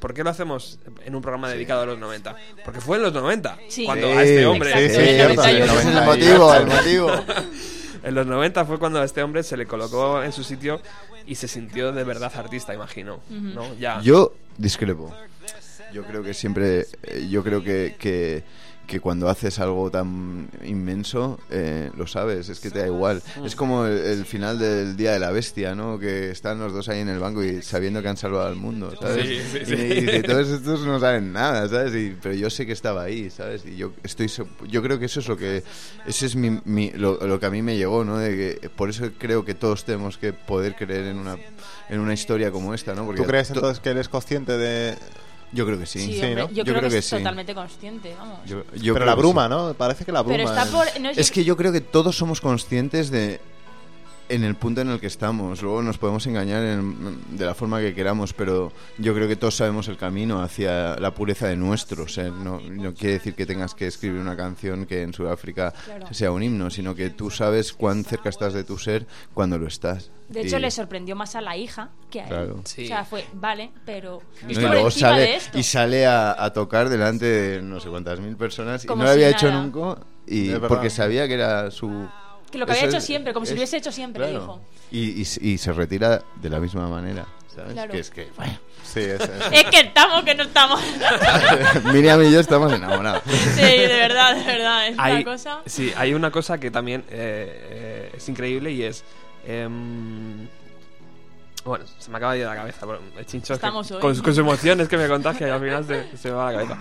¿Por 0.00 0.14
qué 0.14 0.24
lo 0.24 0.30
hacemos 0.30 0.78
en 1.04 1.14
un 1.14 1.22
programa 1.22 1.48
dedicado 1.50 1.82
a 1.82 1.86
los 1.86 1.98
90? 1.98 2.34
Porque 2.64 2.80
fue 2.80 2.96
en 2.96 3.02
los 3.04 3.12
90 3.12 3.58
Sí. 3.68 3.84
cuando 3.84 4.08
Sí, 4.08 4.12
a 4.14 4.22
este 4.24 4.46
hombre... 4.46 4.72
sí, 4.72 4.94
sí, 4.94 5.00
el 5.00 5.20
el 5.30 5.36
91. 5.36 5.64
Ese 5.64 5.74
es 5.78 5.86
el 5.86 5.94
90 5.94 6.02
y- 6.02 6.06
motivo, 6.06 6.54
el 6.54 6.66
motivo. 6.66 7.10
En 8.02 8.14
los 8.14 8.26
90 8.26 8.64
fue 8.64 8.78
cuando 8.78 9.00
a 9.00 9.04
este 9.04 9.22
hombre 9.22 9.42
se 9.42 9.56
le 9.56 9.66
colocó 9.66 10.22
en 10.22 10.32
su 10.32 10.42
sitio 10.44 10.80
y 11.26 11.36
se 11.36 11.48
sintió 11.48 11.92
de 11.92 12.04
verdad 12.04 12.32
artista, 12.34 12.74
imagino. 12.74 13.20
¿no? 13.30 13.74
Ya. 13.76 14.00
Yo 14.00 14.34
discrepo. 14.56 15.14
Yo 15.92 16.04
creo 16.04 16.22
que 16.22 16.32
siempre, 16.32 16.86
eh, 17.02 17.28
yo 17.28 17.44
creo 17.44 17.62
que, 17.62 17.96
que, 17.98 18.42
que 18.92 19.00
cuando 19.00 19.28
haces 19.28 19.58
algo 19.58 19.90
tan 19.90 20.48
inmenso, 20.64 21.38
eh, 21.50 21.90
lo 21.96 22.06
sabes, 22.06 22.48
es 22.50 22.60
que 22.60 22.70
te 22.70 22.80
da 22.80 22.86
igual. 22.86 23.22
Es 23.44 23.56
como 23.56 23.86
el, 23.86 23.96
el 23.98 24.24
final 24.26 24.58
del 24.58 24.96
Día 24.96 25.12
de 25.12 25.18
la 25.18 25.30
Bestia, 25.30 25.74
¿no? 25.74 25.98
Que 25.98 26.30
están 26.30 26.58
los 26.58 26.72
dos 26.72 26.88
ahí 26.88 27.00
en 27.00 27.08
el 27.08 27.18
banco 27.18 27.42
y 27.42 27.62
sabiendo 27.62 28.02
que 28.02 28.08
han 28.08 28.16
salvado 28.16 28.46
al 28.46 28.56
mundo, 28.56 28.92
¿sabes? 29.00 29.26
Sí, 29.26 29.40
sí, 29.50 29.58
y, 29.62 29.64
sí. 29.66 29.72
y 29.74 30.00
dice, 30.02 30.22
todos 30.22 30.48
estos 30.48 30.80
no 30.86 31.00
saben 31.00 31.32
nada, 31.32 31.68
¿sabes? 31.68 31.94
Y- 31.94 32.16
pero 32.22 32.34
yo 32.34 32.50
sé 32.50 32.66
que 32.66 32.72
estaba 32.72 33.02
ahí, 33.02 33.30
¿sabes? 33.30 33.64
Y 33.66 33.76
yo 33.76 33.92
estoy, 34.02 34.28
so- 34.28 34.46
yo 34.68 34.82
creo 34.82 34.98
que 34.98 35.06
eso 35.06 35.20
es 35.20 35.28
lo 35.28 35.36
que, 35.36 35.62
ese 36.06 36.26
es 36.26 36.36
mi, 36.36 36.60
mi- 36.66 36.90
lo, 36.90 37.18
lo 37.26 37.40
que 37.40 37.46
a 37.46 37.50
mí 37.50 37.62
me 37.62 37.76
llegó, 37.76 38.04
¿no? 38.04 38.18
De 38.18 38.58
que, 38.60 38.68
por 38.68 38.90
eso 38.90 39.08
creo 39.18 39.44
que 39.44 39.54
todos 39.54 39.84
tenemos 39.84 40.18
que 40.18 40.32
poder 40.32 40.74
creer 40.76 41.06
en 41.06 41.18
una, 41.18 41.36
en 41.88 41.98
una 42.00 42.12
historia 42.12 42.50
como 42.50 42.74
esta, 42.74 42.94
¿no? 42.94 43.06
Porque 43.06 43.22
¿Tú 43.22 43.26
crees 43.26 43.48
to- 43.48 43.54
entonces 43.54 43.80
que 43.80 43.88
eres 43.90 44.08
consciente 44.08 44.58
de...? 44.58 44.96
Yo 45.52 45.66
creo 45.66 45.78
que 45.78 45.86
sí. 45.86 45.98
Sí, 46.00 46.20
¿no? 46.34 46.48
yo, 46.48 46.48
Yo 46.48 46.64
creo, 46.64 46.64
creo 46.64 46.80
que, 46.82 46.88
que 46.90 46.98
es 46.98 47.04
sí. 47.06 47.16
totalmente 47.16 47.54
consciente, 47.54 48.14
vamos. 48.18 48.38
Yo- 48.46 48.64
yo 48.76 48.94
Pero 48.94 49.04
la 49.06 49.14
bruma, 49.14 49.44
sí. 49.44 49.50
¿no? 49.50 49.74
Parece 49.74 50.04
que 50.04 50.12
la 50.12 50.22
bruma... 50.22 50.36
Pero 50.36 50.48
está 50.48 50.62
es- 50.64 50.68
por... 50.70 51.00
no 51.00 51.10
Es 51.10 51.30
que 51.30 51.44
yo 51.44 51.56
creo 51.56 51.72
que 51.72 51.80
todos 51.80 52.16
somos 52.16 52.40
conscientes 52.40 53.10
de 53.10 53.40
en 54.28 54.44
el 54.44 54.54
punto 54.54 54.80
en 54.80 54.88
el 54.90 55.00
que 55.00 55.06
estamos. 55.06 55.62
Luego 55.62 55.82
nos 55.82 55.98
podemos 55.98 56.26
engañar 56.26 56.62
en- 56.64 57.36
de 57.36 57.44
la 57.46 57.54
forma 57.54 57.80
que 57.80 57.94
queramos, 57.94 58.32
pero 58.32 58.72
yo 58.98 59.14
creo 59.14 59.28
que 59.28 59.36
todos 59.36 59.56
sabemos 59.56 59.88
el 59.88 59.96
camino 59.96 60.42
hacia 60.42 60.96
la 60.96 61.12
pureza 61.14 61.48
de 61.48 61.56
nuestro 61.56 62.08
ser. 62.08 62.32
No, 62.32 62.60
no 62.60 62.94
quiere 62.94 63.14
decir 63.14 63.34
que 63.34 63.46
tengas 63.46 63.74
que 63.74 63.86
escribir 63.86 64.20
una 64.20 64.36
canción 64.36 64.86
que 64.86 65.02
en 65.02 65.12
Sudáfrica 65.12 65.72
Claro. 65.84 66.06
sea 66.12 66.30
un 66.32 66.42
himno, 66.42 66.70
sino 66.70 66.94
que 66.94 67.10
tú 67.10 67.30
sabes 67.30 67.72
cuán 67.72 68.04
cerca 68.04 68.28
estás 68.30 68.52
de 68.54 68.64
tu 68.64 68.78
ser 68.78 69.06
cuando 69.34 69.58
lo 69.58 69.66
estás. 69.66 70.10
De 70.28 70.40
hecho, 70.42 70.56
Y- 70.56 70.60
le 70.60 70.70
sorprendió 70.70 71.14
más 71.14 71.34
a 71.36 71.42
la 71.42 71.56
hija 71.58 71.90
que 72.10 72.20
a 72.20 72.24
él. 72.24 72.28
Claro. 72.30 72.60
Sí. 72.64 72.84
O 72.84 72.88
sea, 72.88 73.04
fue, 73.04 73.26
vale, 73.34 73.70
pero... 73.84 74.22
¿no? 74.44 74.50
Y 74.50 74.54
luego 74.54 74.90
sale, 74.90 75.38
y 75.52 75.62
sale 75.62 76.06
a, 76.06 76.42
a 76.42 76.52
tocar 76.54 76.88
delante 76.88 77.26
de 77.26 77.62
no 77.62 77.80
sé 77.80 77.90
cuántas 77.90 78.18
mil 78.20 78.36
personas 78.36 78.82
y 78.84 78.86
Como 78.86 79.00
no 79.02 79.08
lo 79.08 79.12
había 79.12 79.28
si 79.28 79.34
hecho 79.34 79.50
nunca 79.52 80.00
y 80.26 80.50
porque 80.54 80.88
sabía 80.88 81.26
que 81.28 81.34
era 81.34 81.70
su 81.70 82.08
Que 82.52 82.58
lo 82.58 82.66
que 82.66 82.72
había 82.72 82.84
hecho 82.84 82.98
es- 82.98 83.04
siempre, 83.04 83.32
como 83.32 83.44
si 83.46 83.52
lo 83.52 83.58
hubiese 83.58 83.78
hecho 83.78 83.90
siempre, 83.90 84.22
claro. 84.24 84.40
dijo. 84.40 84.60
Y, 84.92 85.22
y, 85.22 85.52
y 85.52 85.58
se 85.58 85.72
retira 85.72 86.22
de 86.36 86.50
la 86.50 86.60
misma 86.60 86.86
manera, 86.88 87.26
¿sabes? 87.54 87.72
Claro. 87.72 87.90
Que 87.92 87.98
es 87.98 88.10
que, 88.10 88.30
bueno, 88.36 88.58
Sí, 88.84 89.00
es... 89.00 89.20
es- 89.20 89.30
Es 89.52 89.64
que 89.64 89.80
estamos, 89.80 90.22
que 90.22 90.34
no 90.34 90.42
estamos. 90.44 90.80
Miriam 91.92 92.22
y 92.22 92.30
yo 92.30 92.40
estamos 92.40 92.72
enamorados. 92.72 93.22
sí, 93.26 93.60
de 93.62 93.86
verdad, 93.88 94.36
de 94.36 94.44
verdad. 94.44 94.86
Es 94.88 94.94
hay, 94.98 95.14
una 95.14 95.24
cosa... 95.24 95.60
Sí, 95.66 95.92
hay 95.96 96.14
una 96.14 96.30
cosa 96.30 96.58
que 96.60 96.70
también 96.70 97.02
eh, 97.08 98.10
eh, 98.10 98.12
es 98.16 98.28
increíble 98.28 98.70
y 98.70 98.82
es... 98.82 99.02
em, 99.46 100.46
bueno, 101.64 101.84
se 101.98 102.10
me 102.10 102.16
acaba 102.16 102.32
de 102.32 102.40
ir 102.40 102.44
a 102.46 102.50
la 102.50 102.56
cabeza. 102.56 102.80
pero 102.80 103.00
el 103.16 103.24
chincho 103.26 103.54
es 103.54 103.60
que 103.60 103.70
con, 103.70 104.20
con 104.20 104.34
su 104.34 104.40
emoción 104.40 104.80
es 104.80 104.88
que 104.88 104.96
me 104.98 105.06
contagia 105.08 105.46
y 105.46 105.50
al 105.50 105.60
final 105.60 105.86
se, 105.86 106.16
se 106.16 106.28
me 106.28 106.34
va 106.34 106.48
a 106.48 106.52
la 106.52 106.58
cabeza. 106.58 106.78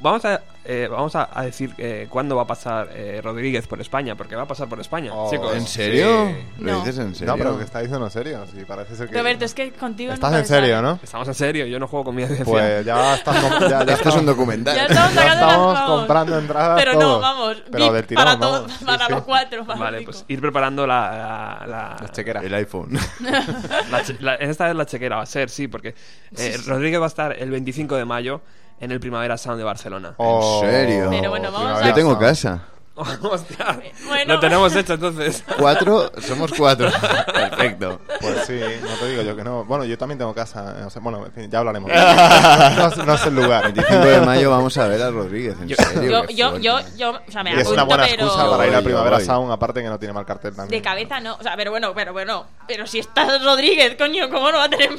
Vamos 0.00 0.24
a, 0.24 0.40
eh, 0.64 0.88
vamos 0.90 1.14
a, 1.16 1.28
a 1.32 1.42
decir 1.44 1.72
eh, 1.78 2.06
cuándo 2.10 2.34
va 2.36 2.42
a 2.42 2.46
pasar 2.46 2.88
eh, 2.92 3.20
Rodríguez 3.22 3.66
por 3.66 3.80
España, 3.80 4.14
porque 4.16 4.34
va 4.36 4.42
a 4.42 4.46
pasar 4.48 4.68
por 4.68 4.80
España, 4.80 5.10
Oh, 5.14 5.30
chicos. 5.30 5.54
¿En 5.54 5.66
serio? 5.66 6.28
Sí. 6.28 6.62
¿Lo 6.64 6.72
No. 6.72 6.78
dices 6.80 6.98
en 6.98 7.14
serio? 7.14 7.32
No, 7.32 7.38
pero 7.38 7.58
que 7.58 7.64
está 7.64 7.80
diciendo 7.80 8.04
en 8.06 8.10
serio. 8.10 8.44
Sí, 8.52 8.64
parece 8.66 8.96
ser 8.96 9.08
que... 9.08 9.18
Roberto, 9.18 9.44
es 9.44 9.54
que 9.54 9.72
contigo 9.72 10.12
Estás 10.12 10.30
nunca 10.30 10.40
en 10.40 10.46
serio, 10.46 10.82
¿no? 10.82 10.98
Estamos 11.02 11.28
en 11.28 11.34
serio, 11.34 11.66
yo 11.66 11.78
no 11.78 11.86
juego 11.88 12.04
con 12.06 12.14
mi 12.14 12.22
audiencia. 12.22 12.44
Pues 12.44 12.84
ya 12.84 13.14
estás... 13.14 13.36
com- 13.42 13.60
Ya, 13.60 13.68
ya 13.68 13.78
Esto 13.80 13.92
es 13.92 13.98
estamos- 13.98 14.16
un 14.20 14.26
documental. 14.26 14.76
Ya 14.76 14.86
estamos 14.86 15.14
ya 15.14 15.20
sacando 15.22 15.46
las 15.46 15.50
estamos 15.52 15.74
vamos. 15.74 15.98
comprando 15.98 16.38
entradas 16.38 16.78
Pero 16.80 16.92
no, 16.94 16.98
todos. 17.00 17.20
vamos. 17.22 17.62
Pero 17.70 17.84
VIP 17.84 17.92
del 17.94 18.06
tirón, 18.06 18.24
para, 18.24 18.36
vamos. 18.36 18.72
Sí, 18.78 18.84
para 18.84 19.06
sí. 19.06 19.12
los 19.12 19.22
cuatro. 19.22 19.66
para 19.66 19.78
Vale, 19.80 19.96
los 19.98 20.04
pues 20.06 20.16
cinco. 20.18 20.32
ir 20.32 20.40
preparando 20.40 20.86
la, 20.86 21.56
la, 21.60 21.66
la- 21.66 21.96
La 22.00 22.08
chequera. 22.12 22.40
El 22.40 22.54
iPhone. 22.54 22.98
la 23.90 24.02
che- 24.02 24.16
la- 24.20 24.34
esta 24.36 24.66
vez 24.66 24.74
la 24.76 24.86
chequera 24.86 25.16
va 25.16 25.22
a 25.22 25.26
ser, 25.26 25.50
sí, 25.50 25.68
porque 25.68 25.94
eh, 26.36 26.56
Rodríguez 26.66 27.00
va 27.00 27.04
a 27.04 27.08
estar 27.08 27.32
el 27.38 27.50
25 27.50 27.96
de 27.96 28.04
mayo 28.04 28.40
en 28.80 28.90
el 28.92 29.00
Primavera 29.00 29.36
Sound 29.38 29.58
de 29.58 29.64
Barcelona. 29.64 30.14
Oh, 30.18 30.60
¿En 30.64 30.70
serio? 30.70 31.06
Pero 31.10 31.30
bueno, 31.30 31.50
vamos 31.52 31.80
primavera 31.80 31.86
a- 31.86 31.88
Yo 31.88 31.94
tengo 31.94 32.18
casa. 32.18 32.60
Hostia, 33.22 33.80
Bueno. 34.06 34.34
lo 34.34 34.40
tenemos 34.40 34.74
hecho 34.74 34.94
entonces. 34.94 35.44
Cuatro, 35.58 36.10
somos 36.20 36.50
cuatro. 36.56 36.88
Perfecto. 37.34 38.00
Pues 38.20 38.46
sí, 38.46 38.58
no 38.80 38.88
te 38.98 39.08
digo 39.10 39.22
yo 39.22 39.36
que 39.36 39.44
no. 39.44 39.64
Bueno, 39.66 39.84
yo 39.84 39.98
también 39.98 40.18
tengo 40.18 40.34
casa. 40.34 40.84
o 40.86 40.90
sea, 40.90 41.02
bueno, 41.02 41.26
en 41.26 41.32
fin, 41.32 41.50
ya 41.50 41.58
hablaremos. 41.58 41.90
no, 42.76 42.86
es- 42.88 42.96
no 43.06 43.14
es 43.14 43.26
el 43.26 43.34
lugar. 43.34 43.64
25 43.64 43.98
de 44.06 44.20
mayo 44.22 44.50
vamos 44.50 44.76
a 44.78 44.88
ver 44.88 45.02
a 45.02 45.10
Rodríguez, 45.10 45.56
en 45.60 45.68
Yo- 45.68 45.76
serio. 45.76 46.02
Yo, 46.02 46.26
yo, 46.30 46.48
fuerte. 46.50 46.62
yo, 46.62 46.78
yo, 46.96 47.10
o 47.28 47.30
sea, 47.30 47.42
me 47.42 47.50
es 47.52 47.56
apunto, 47.58 47.72
una 47.74 47.82
buena 47.84 48.04
pero... 48.08 48.24
excusa 48.24 48.50
para 48.50 48.66
ir 48.66 48.72
voy, 48.72 48.82
Primavera. 48.84 49.20
Sound, 49.20 49.52
aparte 49.52 49.82
que 49.82 49.88
no 49.88 49.98
tiene 49.98 50.14
mal 50.14 50.24
cartel 50.24 50.54
también. 50.56 50.80
De 50.80 50.82
cabeza 50.82 51.20
no, 51.20 51.34
o 51.36 51.42
sea, 51.42 51.54
pero 51.56 51.70
bueno, 51.70 51.92
pero 51.94 52.12
bueno, 52.14 52.46
pero 52.66 52.86
si 52.86 52.98
está 53.00 53.26
Rodríguez, 53.38 53.96
coño, 53.96 54.30
¿cómo 54.30 54.50
no 54.50 54.58
va 54.58 54.64
a 54.64 54.70
tener? 54.70 54.90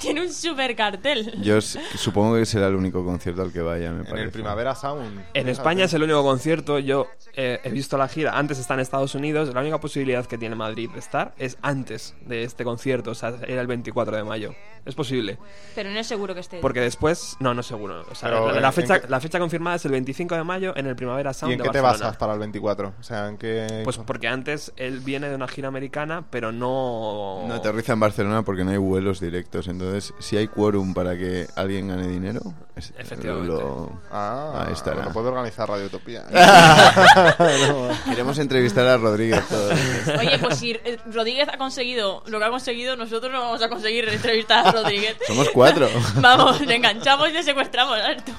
Tiene 0.00 0.22
un 0.22 0.32
super 0.32 0.74
cartel. 0.74 1.34
Yo 1.42 1.60
supongo 1.60 2.36
que 2.36 2.46
será 2.46 2.68
el 2.68 2.74
único 2.74 3.04
concierto 3.04 3.42
al 3.42 3.52
que 3.52 3.60
vaya, 3.60 3.90
me 3.90 4.00
En 4.00 4.04
parece. 4.06 4.22
el 4.24 4.30
Primavera 4.30 4.74
Sound. 4.74 5.24
En 5.34 5.48
España 5.48 5.84
es 5.84 5.92
el 5.94 6.02
único 6.02 6.22
concierto. 6.22 6.78
Yo 6.78 7.06
eh, 7.36 7.60
he 7.64 7.70
visto 7.70 7.96
la 7.98 8.08
gira. 8.08 8.36
Antes 8.38 8.58
está 8.58 8.74
en 8.74 8.80
Estados 8.80 9.14
Unidos. 9.14 9.52
La 9.54 9.60
única 9.60 9.78
posibilidad 9.80 10.24
que 10.26 10.38
tiene 10.38 10.54
Madrid 10.54 10.90
de 10.90 10.98
estar 11.00 11.34
es 11.38 11.56
antes 11.62 12.14
de 12.26 12.44
este 12.44 12.64
concierto. 12.64 13.10
O 13.12 13.14
sea, 13.14 13.34
era 13.46 13.60
el 13.60 13.66
24 13.66 14.16
de 14.16 14.24
mayo. 14.24 14.54
Es 14.84 14.94
posible. 14.94 15.38
Pero 15.74 15.90
no 15.90 15.98
es 15.98 16.06
seguro 16.06 16.34
que 16.34 16.40
esté. 16.40 16.58
Porque 16.60 16.80
después. 16.80 17.36
No, 17.40 17.54
no 17.54 17.62
seguro. 17.62 18.04
O 18.10 18.14
sea, 18.14 18.28
Pero, 18.28 18.48
la, 18.50 18.56
¿en- 18.56 18.62
la 18.62 18.72
fecha, 18.72 19.00
qué- 19.00 19.08
la 19.08 19.18
fecha 19.20 19.38
confirmada 19.38 19.76
es 19.76 19.84
el 19.86 19.92
25 19.92 20.34
de 20.34 20.44
mayo 20.44 20.74
en 20.76 20.86
el 20.86 20.94
Primavera 20.94 21.32
Sound 21.32 21.52
¿Y 21.52 21.54
en 21.54 21.58
de 21.58 21.64
qué 21.64 21.70
te 21.70 21.80
Barcelona. 21.80 22.06
basas 22.08 22.18
para 22.18 22.34
el 22.34 22.38
24? 22.40 22.94
O 23.00 23.02
sea, 23.02 23.28
¿en 23.28 23.38
qué...? 23.38 23.80
Pues 23.84 23.96
porque 23.98 24.28
antes 24.28 24.72
él 24.76 25.00
viene 25.00 25.28
de 25.30 25.34
una 25.36 25.48
gira 25.48 25.68
americana, 25.68 26.24
pero 26.28 26.52
no. 26.52 27.44
No 27.48 27.54
aterriza 27.54 27.94
en 27.94 28.00
Barcelona 28.00 28.42
porque 28.42 28.62
no 28.64 28.72
hay 28.72 28.76
vuelos 28.76 29.20
directos. 29.20 29.68
Entonces, 29.68 30.12
si 30.18 30.36
hay 30.36 30.48
quórum 30.48 30.92
para 30.92 31.16
que 31.16 31.46
alguien 31.56 31.88
gane 31.88 32.06
dinero, 32.06 32.42
es- 32.76 32.92
Efectivamente. 32.98 33.48
lo- 33.54 33.90
Ah, 34.10 34.64
ahí 34.66 34.74
estará. 34.74 34.96
Bueno, 34.96 35.12
puedo 35.14 35.28
organizar 35.28 35.66
Radio 35.68 35.88
Utopía. 37.28 38.04
Queremos 38.04 38.38
entrevistar 38.38 38.86
a 38.86 38.96
Rodríguez 38.96 39.46
todos. 39.48 39.72
Oye, 40.18 40.38
pues 40.38 40.58
si 40.58 40.72
eh, 40.72 40.98
Rodríguez 41.12 41.48
ha 41.48 41.56
conseguido 41.56 42.22
lo 42.26 42.38
que 42.38 42.44
ha 42.44 42.50
conseguido, 42.50 42.96
nosotros 42.96 43.32
no 43.32 43.40
vamos 43.40 43.62
a 43.62 43.68
conseguir 43.68 44.08
entrevistar 44.08 44.66
a 44.66 44.72
Rodríguez. 44.72 45.16
Somos 45.26 45.48
cuatro. 45.50 45.88
Vamos, 46.16 46.60
le 46.60 46.76
enganchamos 46.76 47.28
y 47.28 47.32
le 47.32 47.42
secuestramos, 47.42 47.98
Alberto. 47.98 48.32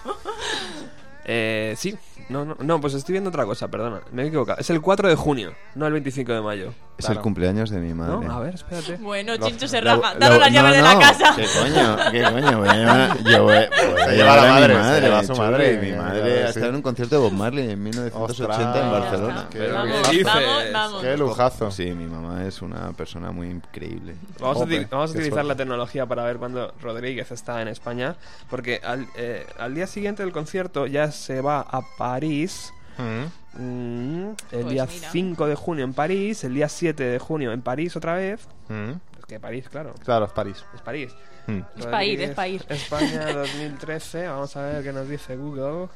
Eh, 1.26 1.74
sí. 1.78 1.96
No, 2.28 2.44
no, 2.44 2.56
no, 2.60 2.82
pues 2.82 2.94
estoy 2.96 3.14
viendo 3.14 3.30
otra 3.30 3.46
cosa, 3.46 3.68
perdona. 3.68 4.02
Me 4.12 4.24
he 4.24 4.28
equivocado. 4.28 4.60
Es 4.60 4.70
el 4.72 4.82
4 4.82 5.10
de 5.10 5.16
junio, 5.16 5.54
no 5.76 5.86
el 5.86 5.94
25 5.94 6.32
de 6.34 6.42
mayo. 6.42 6.74
Es 6.98 7.06
Claro. 7.06 7.20
el 7.20 7.24
cumpleaños 7.24 7.70
de 7.70 7.80
mi 7.80 7.90
¿No? 7.90 7.96
madre. 8.22 8.28
A 8.32 8.40
ver, 8.40 8.56
espérate. 8.56 8.96
Bueno, 8.98 9.36
Chincho 9.38 9.68
se 9.68 9.82
La- 9.82 9.96
raja. 9.98 10.14
la- 10.18 10.30
las 10.30 10.40
no, 10.40 10.48
llaves 10.48 10.72
de 10.76 10.82
no, 10.82 10.94
la 10.94 11.00
casa. 11.00 11.34
¿Qué 11.36 11.46
coño? 11.46 11.98
¿Qué 12.12 12.24
coño? 12.24 12.60
Voy 12.60 12.68
a 12.70 12.74
llevar- 12.74 13.24
yo 13.26 13.44
voy, 13.44 13.54
voy 13.54 14.02
a 14.02 14.06
Se 14.06 14.16
llevar 14.16 14.16
lleva 14.16 14.36
la 14.36 14.42
a 14.42 14.46
mi 14.46 14.52
madre, 14.52 14.74
se 14.74 14.80
madre. 14.80 15.02
lleva 15.02 15.20
a 15.20 15.24
su 15.24 15.28
churri. 15.34 15.40
madre, 15.52 15.78
Mi 15.78 15.92
madre 15.92 16.42
sí. 16.44 16.48
estado 16.48 16.66
en 16.70 16.76
un 16.76 16.82
concierto 16.82 17.16
de 17.16 17.22
Bob 17.22 17.34
Marley 17.34 17.70
en 17.72 17.84
1980 17.84 18.56
en 18.56 18.86
Ostras. 18.86 18.92
Barcelona. 18.92 19.48
Qué 19.52 19.68
Vamos, 19.68 20.10
dices? 20.10 20.26
vamos, 20.26 20.64
vamos. 20.74 21.02
Qué 21.04 21.18
lujazo. 21.18 21.72
Sí, 21.72 21.92
mi 21.92 22.06
mamá 22.06 22.46
es 22.46 22.62
una 22.62 22.92
persona 22.94 23.32
muy 23.32 23.50
increíble. 23.50 24.16
Vamos 24.40 24.56
a, 24.58 24.60
Jope, 24.62 24.80
uti- 24.82 24.88
vamos 24.90 25.10
a 25.10 25.14
qué 25.14 25.20
utilizar 25.20 25.34
suerte. 25.44 25.48
la 25.50 25.56
tecnología 25.58 26.06
para 26.06 26.24
ver 26.24 26.38
cuándo 26.38 26.74
Rodríguez 26.82 27.30
está 27.32 27.62
en 27.62 27.68
España, 27.68 28.16
porque 28.50 28.80
al, 28.84 29.06
eh, 29.18 29.46
al 29.60 29.76
día 29.76 29.86
siguiente 29.86 30.24
del 30.24 30.32
concierto 30.32 30.88
ya 30.88 31.12
se 31.12 31.42
va 31.42 31.60
a 31.60 31.82
París. 32.16 32.74
Mm. 32.98 33.62
mm, 33.62 34.30
el 34.52 34.62
Pues 34.62 34.68
día 34.70 34.86
mira. 34.86 35.10
5 35.12 35.48
de 35.48 35.56
junio 35.56 35.84
en 35.84 35.94
París, 35.94 36.44
el 36.46 36.54
día 36.54 36.70
7 36.70 37.04
de 37.04 37.20
junio 37.20 37.52
en 37.52 37.62
París 37.62 37.96
otra 37.98 38.16
vez. 38.16 38.48
Mm. 38.70 38.92
Es 39.20 39.26
que 39.28 39.40
París, 39.40 39.68
claro, 39.70 39.94
Claro, 40.06 40.26
es 40.26 40.32
París. 40.32 40.64
es 40.74 40.82
París. 40.82 41.12
Mm. 41.48 41.60
Es 41.78 41.86
pa' 41.88 42.04
ir, 42.06 42.22
es 42.22 42.32
pa' 42.32 42.48
ir. 42.48 42.66
España 42.70 43.34
2013, 43.34 44.28
vamos 44.28 44.56
a 44.56 44.62
ver 44.62 44.84
qué 44.84 44.94
nos 44.94 45.08
dice 45.10 45.36
Google. 45.36 45.90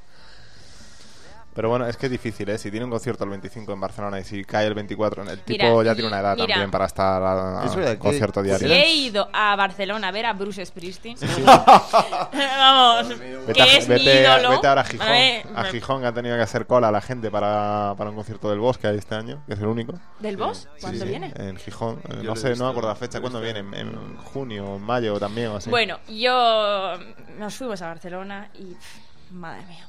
Pero 1.59 1.67
bueno, 1.67 1.87
es 1.87 1.97
que 1.97 2.05
es 2.05 2.11
difícil, 2.13 2.47
¿eh? 2.47 2.57
Si 2.57 2.71
tiene 2.71 2.85
un 2.85 2.89
concierto 2.89 3.25
el 3.25 3.31
25 3.31 3.73
en 3.73 3.81
Barcelona 3.81 4.17
y 4.17 4.23
si 4.23 4.45
cae 4.45 4.65
el 4.65 4.73
24, 4.75 5.23
el 5.23 5.39
tipo 5.41 5.65
Mira, 5.65 5.83
ya 5.83 5.93
tiene 5.93 6.07
una 6.07 6.21
edad 6.21 6.35
mira. 6.37 6.47
también 6.47 6.71
para 6.71 6.85
estar 6.85 7.21
a, 7.21 7.61
a 7.61 7.65
Es 7.65 7.75
verdad 7.75 7.91
que- 7.91 7.99
concierto 7.99 8.41
diario. 8.41 8.65
Si 8.65 8.73
he 8.73 8.93
ido 8.95 9.27
a 9.33 9.57
Barcelona 9.57 10.07
a 10.07 10.11
ver 10.11 10.25
a 10.25 10.31
Bruce 10.31 10.65
Springsteen, 10.65 11.17
vamos, 12.33 13.09
Vete, 13.09 13.53
que 13.53 13.61
a- 13.61 13.65
es 13.77 13.89
mi 13.89 13.95
vete- 13.95 14.21
ídolo. 14.21 14.49
vete 14.51 14.67
ahora 14.67 14.81
a 14.81 14.85
Gijón. 14.85 15.07
a 15.55 15.63
Gijón 15.65 16.01
que 16.01 16.07
ha 16.07 16.13
tenido 16.13 16.37
que 16.37 16.43
hacer 16.43 16.65
cola 16.65 16.91
la 16.91 17.01
gente 17.01 17.29
para, 17.29 17.93
para 17.97 18.09
un 18.09 18.15
concierto 18.15 18.49
del 18.49 18.59
Bosque 18.59 18.89
este 18.95 19.15
año, 19.15 19.43
que 19.45 19.53
es 19.55 19.59
el 19.59 19.67
único. 19.67 19.99
¿Del 20.19 20.37
Boss? 20.37 20.69
¿Cuándo 20.79 21.03
Sí, 21.03 21.09
viene? 21.09 21.33
En 21.35 21.57
Gijón. 21.57 21.99
Eh, 22.05 22.09
Yo 22.09 22.15
no 22.17 22.23
lo 22.23 22.33
he 22.33 22.37
sé, 22.37 22.55
no 22.55 22.63
me 22.65 22.69
acuerdo 22.69 22.87
la 22.87 22.95
fecha. 22.95 23.19
¿Cuándo 23.19 23.41
viene? 23.41 23.59
¿En, 23.59 23.73
en 23.73 24.17
junio, 24.17 24.75
en 24.77 24.81
mayo 24.81 25.19
también 25.19 25.47
o 25.49 25.57
así? 25.57 25.69
Bueno, 25.69 25.99
yo 26.07 26.93
nos 27.37 27.53
fuimos 27.55 27.81
a 27.81 27.87
Barcelona 27.87 28.49
y 28.53 28.73
pff, 28.75 29.31
madre 29.31 29.65
mía, 29.67 29.87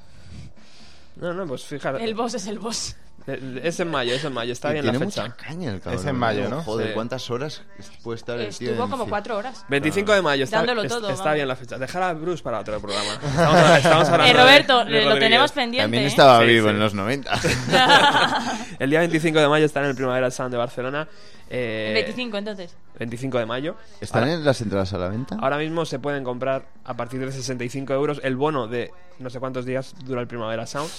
No, 1.21 1.33
no, 1.35 1.47
pues 1.47 1.64
fíjate. 1.64 2.03
el 2.05 2.14
boss 2.14 2.35
es 2.35 2.47
el 2.47 2.59
boss. 2.59 2.97
Eh, 3.27 3.61
Es 3.64 3.79
en 3.79 3.91
mayo, 3.91 4.14
es 4.14 4.25
en 4.25 4.33
mayo, 4.33 4.51
está 4.55 4.71
Y 4.71 4.73
bien 4.75 4.87
la 4.87 4.93
tiene 4.93 5.05
fecha. 5.07 5.23
mucha 5.25 5.37
caña 5.37 5.71
el 5.73 5.81
cabrón. 5.83 6.01
Es 6.01 6.07
en 6.07 6.16
mayo, 6.16 6.49
¿no? 6.49 6.62
Joder, 6.62 6.89
Sí. 6.89 6.95
¿cuántas 6.95 7.31
horas 7.31 7.62
puede 8.03 8.16
estar 8.16 8.41
el 8.41 8.57
tío 8.57 8.71
Estuvo 8.71 8.89
como 8.89 9.07
cuatro 9.07 9.37
horas. 9.37 9.62
25 9.68 10.12
de 10.14 10.23
mayo, 10.23 10.45
está, 10.45 10.57
Dándolo 10.57 10.83
es- 10.83 10.89
todo, 10.89 11.11
está 11.11 11.23
vamos. 11.25 11.35
bien 11.35 11.49
la 11.49 11.55
fecha. 11.57 11.77
Dejar 11.79 12.03
a 12.03 12.12
Bruce 12.14 12.43
para 12.43 12.61
otro 12.61 12.81
programa. 12.81 13.12
Estamos, 13.23 13.77
estamos 13.77 14.09
hablando 14.09 14.25
Eh, 14.25 14.29
de- 14.35 14.43
Roberto, 14.43 14.79
de 14.79 14.85
lo 14.85 14.91
Rodríguez. 15.01 15.18
tenemos 15.21 15.53
pendiente. 15.53 15.85
También 15.85 16.05
¿eh? 16.05 16.07
estaba 16.07 16.41
Sí, 16.41 16.47
vivo 16.47 16.68
sí. 16.68 16.71
en 16.75 16.81
los 16.81 16.95
90. 16.95 17.31
El 18.79 18.89
día 18.91 19.01
25 19.01 19.39
de 19.39 19.49
mayo 19.49 19.66
está 19.66 19.81
en 19.81 19.87
el 19.87 19.95
Primavera 19.95 20.31
Sound 20.31 20.53
de 20.53 20.57
Barcelona. 20.59 21.07
Eh, 21.51 21.86
El 21.88 21.94
25 21.94 22.38
entonces. 22.38 22.74
25 22.98 23.38
de 23.38 23.46
mayo. 23.46 23.76
¿Están 24.01 24.22
Ahora- 24.22 24.34
en 24.34 24.44
las 24.44 24.61
entradas 24.61 24.92
a 24.92 24.98
la 24.98 25.09
venta? 25.09 25.36
Ahora 25.40 25.59
mismo 25.59 25.84
se 25.84 25.98
pueden 25.98 26.24
comprar 26.24 26.66
a 26.84 26.94
partir 26.96 27.20
de 27.20 27.30
65 27.32 27.92
euros 27.92 28.20
el 28.24 28.36
bono 28.36 28.66
de 28.68 28.92
no 29.18 29.28
sé 29.30 29.40
cuántos 29.40 29.64
días 29.66 29.94
dura 30.05 30.20
el 30.20 30.26
Primavera 30.26 30.66
Sound. 30.66 30.90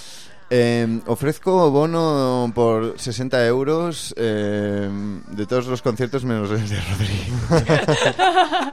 Eh, 0.54 1.00
ofrezco 1.06 1.70
bono 1.70 2.52
por 2.54 2.98
60 3.00 3.46
euros 3.46 4.14
eh, 4.18 4.90
de 5.28 5.46
todos 5.46 5.66
los 5.66 5.80
conciertos 5.80 6.24
menos 6.26 6.50
el 6.50 6.68
de 6.68 6.78
Rodrigo. 6.80 7.36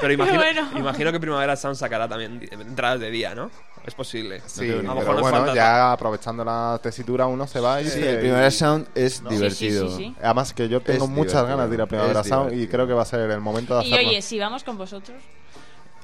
Pero 0.00 0.12
imagino, 0.12 0.36
bueno. 0.38 0.68
imagino 0.76 1.12
que 1.12 1.20
Primavera 1.20 1.56
Sound 1.56 1.76
sacará 1.76 2.06
también 2.08 2.46
entradas 2.52 3.00
de 3.00 3.10
día, 3.10 3.34
¿no? 3.34 3.50
Es 3.86 3.94
posible. 3.94 4.42
Sí, 4.46 4.68
a 4.68 4.74
lo 4.82 4.96
pero 4.96 5.12
bueno, 5.20 5.38
falta- 5.38 5.54
ya 5.54 5.92
aprovechando 5.92 6.44
la 6.44 6.78
tesitura 6.82 7.26
uno 7.26 7.46
se 7.46 7.60
va 7.60 7.80
y 7.80 7.84
Sí, 7.84 7.90
se- 7.90 8.10
el 8.10 8.18
Primavera 8.18 8.50
Sound 8.50 8.88
es 8.94 9.22
No. 9.22 9.30
divertido. 9.30 9.86
Sí, 9.88 9.94
sí, 9.96 9.96
sí, 10.04 10.04
sí. 10.10 10.16
Además 10.22 10.52
que 10.52 10.68
yo 10.68 10.80
tengo 10.80 11.04
Es 11.04 11.10
muchas 11.10 11.32
divertido, 11.34 11.56
ganas 11.56 11.70
de 11.70 11.74
ir 11.76 11.82
a 11.82 11.86
Primavera 11.86 12.24
Sound 12.24 12.52
y 12.54 12.66
creo 12.66 12.86
que 12.86 12.92
va 12.94 13.02
a 13.02 13.06
ser 13.06 13.30
el 13.30 13.40
momento 13.40 13.78
de 13.78 13.84
Y 13.86 13.92
hacerlo. 13.92 14.08
oye, 14.10 14.22
si 14.22 14.38
vamos 14.40 14.64
con 14.64 14.76
vosotros, 14.76 15.16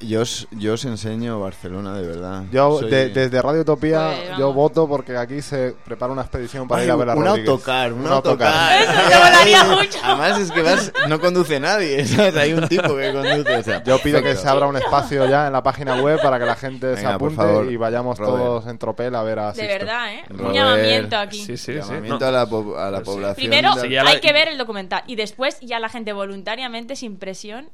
Yo 0.06 0.22
os, 0.22 0.48
yo 0.50 0.74
os 0.74 0.84
enseño 0.84 1.38
Barcelona, 1.40 1.94
de 1.96 2.06
verdad. 2.06 2.44
Yo 2.50 2.80
Soy- 2.80 2.90
de- 2.90 3.08
desde 3.10 3.40
Radio 3.40 3.60
Utopía 3.62 4.12
Pues, 4.26 4.38
yo 4.38 4.52
voto 4.52 4.88
porque 4.88 5.16
aquí 5.16 5.40
se 5.42 5.74
prepara 5.84 6.12
una 6.12 6.22
expedición 6.22 6.66
para 6.68 6.80
Ay, 6.82 6.86
ir 6.88 6.92
a 6.92 6.96
ver 6.96 7.10
a 7.10 7.14
un 7.14 7.24
Rodríguez. 7.24 7.48
autocar, 7.50 7.92
un, 7.92 8.00
Un 8.06 8.12
autocar. 8.12 8.80
Eso 8.82 8.92
te 8.92 9.16
molaría 9.16 9.64
mucho. 9.64 9.98
Además 10.02 10.38
es 10.40 10.50
que 10.50 10.62
vas, 10.62 10.92
no 11.08 11.20
conduce 11.20 11.60
nadie, 11.60 12.04
¿sabes? 12.06 12.36
Hay 12.36 12.52
un 12.52 12.68
tipo 12.68 12.96
que 12.96 13.12
conduce. 13.12 13.56
o 13.56 13.62
sea, 13.62 13.82
Yo 13.84 13.98
pido 14.00 14.22
que 14.22 14.34
se 14.36 14.48
abra 14.48 14.66
un 14.66 14.76
espacio 14.76 15.28
ya 15.28 15.46
en 15.46 15.52
la 15.52 15.62
página 15.62 16.00
web 16.02 16.20
para 16.22 16.38
que 16.38 16.46
la 16.46 16.56
gente 16.56 16.90
se 16.96 17.02
Venga, 17.02 17.14
apunte 17.14 17.36
favor, 17.36 17.70
y 17.70 17.76
vayamos 17.76 18.18
Robert. 18.18 18.36
todos 18.44 18.66
en 18.66 18.78
tropel 18.78 19.14
a 19.14 19.22
ver 19.22 19.38
a 19.38 19.52
de 19.52 19.66
verdad, 19.66 20.14
¿eh? 20.14 20.24
Un 20.30 20.52
llamamiento 20.52 21.16
aquí. 21.16 21.38
Sí, 21.38 21.56
sí, 21.56 21.72
sí. 21.74 21.78
Llamamiento 21.78 22.18
No. 22.20 22.26
a 22.26 22.30
la, 22.30 22.46
po- 22.46 22.76
a 22.76 22.90
la 22.90 22.98
Pues 22.98 23.08
sí. 23.08 23.14
población. 23.14 23.34
Primero 23.50 23.72
hay 24.08 24.20
que 24.20 24.32
ver 24.32 24.48
el 24.48 24.58
documental 24.58 25.04
y 25.06 25.16
después 25.16 25.58
ya 25.60 25.78
la 25.78 25.88
gente 25.88 26.12
voluntariamente, 26.12 26.96
sin 26.96 27.16
presión, 27.18 27.68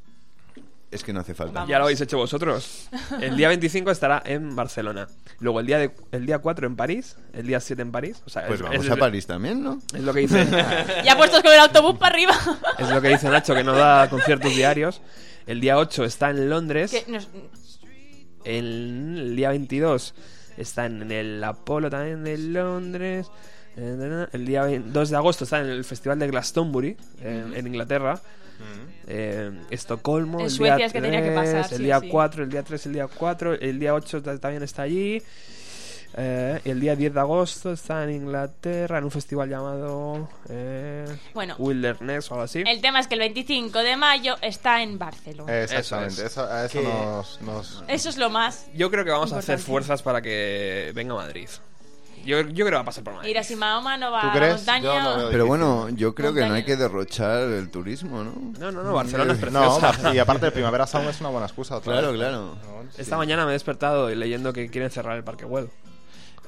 Es 0.91 1.05
que 1.05 1.13
no 1.13 1.21
hace 1.21 1.35
falta. 1.35 1.53
Vamos. 1.53 1.69
Ya 1.69 1.79
lo 1.79 1.85
habéis 1.85 2.01
hecho 2.01 2.17
vosotros. 2.17 2.89
El 3.21 3.37
día 3.37 3.49
25 3.49 3.91
estará 3.91 4.23
en 4.25 4.57
Barcelona. 4.57 5.07
Luego 5.39 5.61
el 5.61 5.67
día, 5.67 5.79
de, 5.79 5.91
el 6.13 6.25
día 6.25 6.39
4 6.39 6.67
en 6.67 6.77
París. 6.77 7.17
El 7.35 7.47
día 7.47 7.61
7 7.61 7.83
en 7.83 7.93
París. 7.93 8.23
O 8.25 8.31
sea, 8.31 8.47
Pues 8.47 8.61
es, 8.61 8.65
vamos 8.67 8.85
es- 8.87 8.91
a 8.91 8.97
París 8.97 9.27
también, 9.27 9.63
¿no? 9.63 9.81
Es 9.95 10.01
lo 10.01 10.15
que 10.15 10.21
dice. 10.21 10.47
ya 11.05 11.15
puestos 11.17 11.43
con 11.43 11.53
el 11.53 11.59
autobús 11.61 11.99
para 11.99 12.15
arriba. 12.15 12.33
es 12.79 12.89
lo 12.89 13.03
que 13.03 13.09
dice 13.09 13.29
Nacho, 13.29 13.55
que 13.55 13.65
no 13.65 13.75
da 13.75 14.09
conciertos 14.09 14.51
diarios. 14.55 15.03
El 15.47 15.61
día 15.61 15.77
8 15.77 16.05
está 16.05 16.31
en 16.31 16.49
Londres. 16.49 17.05
Nos- 17.07 17.29
El, 18.45 19.17
el 19.19 19.37
día 19.37 19.51
22 19.51 20.15
está 20.57 20.87
en 20.87 21.11
el 21.13 21.45
Apolo 21.45 21.91
también 21.91 22.25
de 22.25 22.39
Londres. 22.39 23.31
El 23.77 24.47
día 24.47 24.65
2 24.67 25.11
de 25.11 25.17
agosto 25.17 25.45
está 25.45 25.61
en 25.61 25.67
el 25.67 25.85
Festival 25.85 26.19
de 26.19 26.27
Glastonbury, 26.29 26.97
en, 27.21 27.55
en 27.55 27.67
Inglaterra. 27.67 28.21
Eh, 29.07 29.51
Estocolmo, 29.71 30.39
En 30.41 30.47
el 30.47 30.51
Suecia 30.51 30.77
día 30.77 30.87
es 30.87 30.93
que 30.93 31.01
tenía 31.01 31.21
que 31.23 31.31
3, 31.31 31.35
pasar, 31.35 31.73
el 31.73 31.79
sí 31.79 31.85
día 31.85 32.01
sí. 32.01 32.09
4, 32.09 32.45
el 32.45 32.51
día 32.51 32.63
3, 32.63 32.87
el 32.87 32.93
día 32.93 33.07
4, 33.09 33.55
el 33.55 33.79
día 33.79 33.95
8 33.95 34.23
ta- 34.23 34.39
también 34.39 34.63
está 34.63 34.83
allí. 34.83 35.23
Eh, 36.17 36.61
el 36.65 36.81
día 36.81 36.97
10 36.97 37.13
de 37.15 37.21
agosto 37.21 37.71
está 37.73 38.03
en 38.03 38.11
Inglaterra 38.11 38.97
en 38.99 39.05
un 39.05 39.11
festival 39.11 39.49
llamado 39.51 40.29
eh, 40.49 41.05
Bueno. 41.35 41.55
Wilderness 41.59 42.31
o 42.31 42.35
algo 42.35 42.45
así. 42.45 42.65
El 42.67 42.81
tema 42.81 42.99
es 43.01 43.07
que 43.07 43.15
el 43.15 43.21
25 43.21 43.79
de 43.81 43.97
mayo 43.97 44.37
está 44.41 44.83
en 44.83 44.99
Barcelona. 44.99 45.63
Exactamente, 45.63 46.15
Eso 46.15 46.25
es. 46.25 46.33
eso, 46.33 46.45
a 46.51 46.65
eso 46.65 46.83
nos, 46.83 47.41
nos- 47.43 47.85
Eso 47.89 48.09
es 48.09 48.17
lo 48.17 48.31
más. 48.31 48.67
Yo 48.75 48.91
creo 48.91 49.05
que 49.05 49.11
vamos 49.11 49.33
a 49.33 49.39
hacer 49.39 49.59
Importante. 49.59 49.71
fuerzas 49.71 50.03
para 50.03 50.23
que 50.23 50.93
venga 50.95 51.15
Madrid. 51.15 51.49
Yo, 52.29 52.41
yo 52.43 52.67
creo 52.67 52.67
que 52.67 52.75
va 52.75 52.81
a 52.81 52.85
pasar 52.85 53.03
por 53.05 53.15
Madrid. 53.15 53.29
Mira, 53.31 53.43
si 53.43 53.57
Mahoma 53.57 53.97
no 53.97 54.11
va 54.13 54.21
¿Tú 54.21 54.27
a 54.29 54.35
la 54.41 54.55
montaña. 54.55 54.83
Yo 54.83 55.01
lo 55.11 55.17
veo 55.17 55.31
Pero 55.31 55.47
bueno, 55.47 55.89
yo 55.91 56.15
creo 56.15 56.35
que 56.35 56.47
no 56.47 56.55
hay 56.55 56.65
que 56.65 56.77
derrochar 56.77 57.41
el 57.49 57.71
turismo, 57.71 58.23
¿no? 58.23 58.35
No, 58.59 58.71
no, 58.71 58.83
no, 58.83 58.93
Barcelona 58.93 59.33
es 59.33 59.51
No, 59.51 59.79
preciosa. 59.79 60.15
y 60.15 60.19
aparte 60.19 60.47
el 60.47 60.53
Primavera 60.59 60.87
Sound 60.87 61.09
es 61.09 61.21
una 61.21 61.31
buena 61.31 61.47
excusa. 61.47 61.77
otra 61.77 61.93
Claro, 61.95 62.09
vez. 62.13 62.19
claro. 62.21 62.55
Esta 62.99 63.17
mañana 63.17 63.45
me 63.45 63.51
he 63.51 63.55
despertado 63.55 64.11
leyendo 64.11 64.53
que 64.53 64.69
quieren 64.69 64.91
cerrar 64.91 65.17
el 65.17 65.25
Parque 65.25 65.47
Güell. 65.47 65.71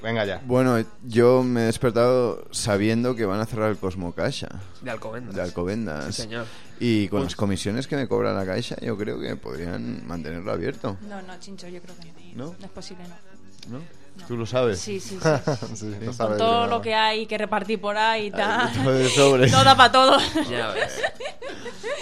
Venga 0.03 0.25
ya. 0.25 0.41
Bueno, 0.47 0.83
yo 1.05 1.43
me 1.43 1.63
he 1.63 1.65
despertado 1.65 2.47
sabiendo 2.53 3.15
que 3.15 3.27
van 3.27 3.41
a 3.41 3.45
cerrar 3.47 3.71
el 3.71 3.77
Cosmo 3.77 4.13
Caixa 4.15 4.49
De 4.81 4.91
Alcobendas. 4.91 5.35
de 5.35 5.43
Alcobendas. 5.43 6.15
Sí, 6.15 6.23
señor. 6.23 6.47
Y 6.79 7.09
con 7.09 7.23
las 7.25 7.37
comisiones 7.37 7.87
que 7.87 7.97
me 7.97 8.09
cobra 8.09 8.33
la 8.33 8.47
Caixa, 8.47 8.77
yo 8.81 8.97
creo 8.97 9.21
que 9.21 9.37
podrían 9.37 10.07
mantenerlo 10.07 10.53
abierto. 10.53 10.97
No, 11.03 11.21
no, 11.21 11.39
Chincho, 11.39 11.69
yo 11.69 11.83
creo 11.83 11.95
que 11.99 12.35
no. 12.35 12.47
¿No? 12.47 12.55
No 12.59 12.65
es 12.67 12.71
posible, 12.73 13.05
no. 13.09 13.79
¿No? 13.79 13.85
¿Tú 14.29 14.37
lo 14.37 14.47
sabes? 14.47 14.79
Sí, 14.79 15.01
sí, 15.01 15.19
sí. 15.21 15.29
Sí, 15.75 15.95
lo 15.99 16.05
Con 16.07 16.15
sabe 16.15 16.37
todo 16.39 16.59
bien. 16.61 16.71
lo 16.71 16.81
que 16.83 16.95
hay 16.95 17.27
que 17.27 17.37
repartir 17.39 17.81
por 17.81 17.97
ahí 17.97 18.27
y 18.27 18.31
tal. 18.31 18.73
todo 18.85 18.93
de 18.93 19.09
sobres. 19.09 19.51
No 19.57 19.65
da 19.65 19.77
para 19.77 19.91
todo. 19.93 20.19
Ya 20.51 20.69
ves. 20.71 20.93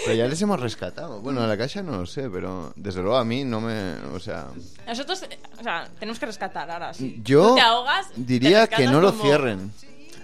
Pero 0.05 0.15
ya 0.15 0.27
les 0.27 0.41
hemos 0.41 0.59
rescatado. 0.59 1.21
Bueno, 1.21 1.41
a 1.41 1.47
la 1.47 1.57
Caixa 1.57 1.81
no 1.81 1.97
lo 1.97 2.05
sé, 2.05 2.29
pero 2.29 2.71
desde 2.75 3.01
luego 3.01 3.17
a 3.17 3.25
mí 3.25 3.43
no 3.43 3.59
me... 3.61 3.93
O 4.13 4.19
sea... 4.19 4.47
Nosotros, 4.87 5.23
o 5.59 5.63
sea, 5.63 5.87
tenemos 5.99 6.19
que 6.19 6.25
rescatar 6.25 6.69
ahora. 6.69 6.93
Sí. 6.93 7.19
Yo 7.23 7.55
te 7.55 7.61
ahogas, 7.61 8.07
diría 8.15 8.67
te 8.67 8.75
que 8.77 8.85
no 8.87 9.01
lo 9.01 9.11
como- 9.11 9.23
cierren. 9.23 9.71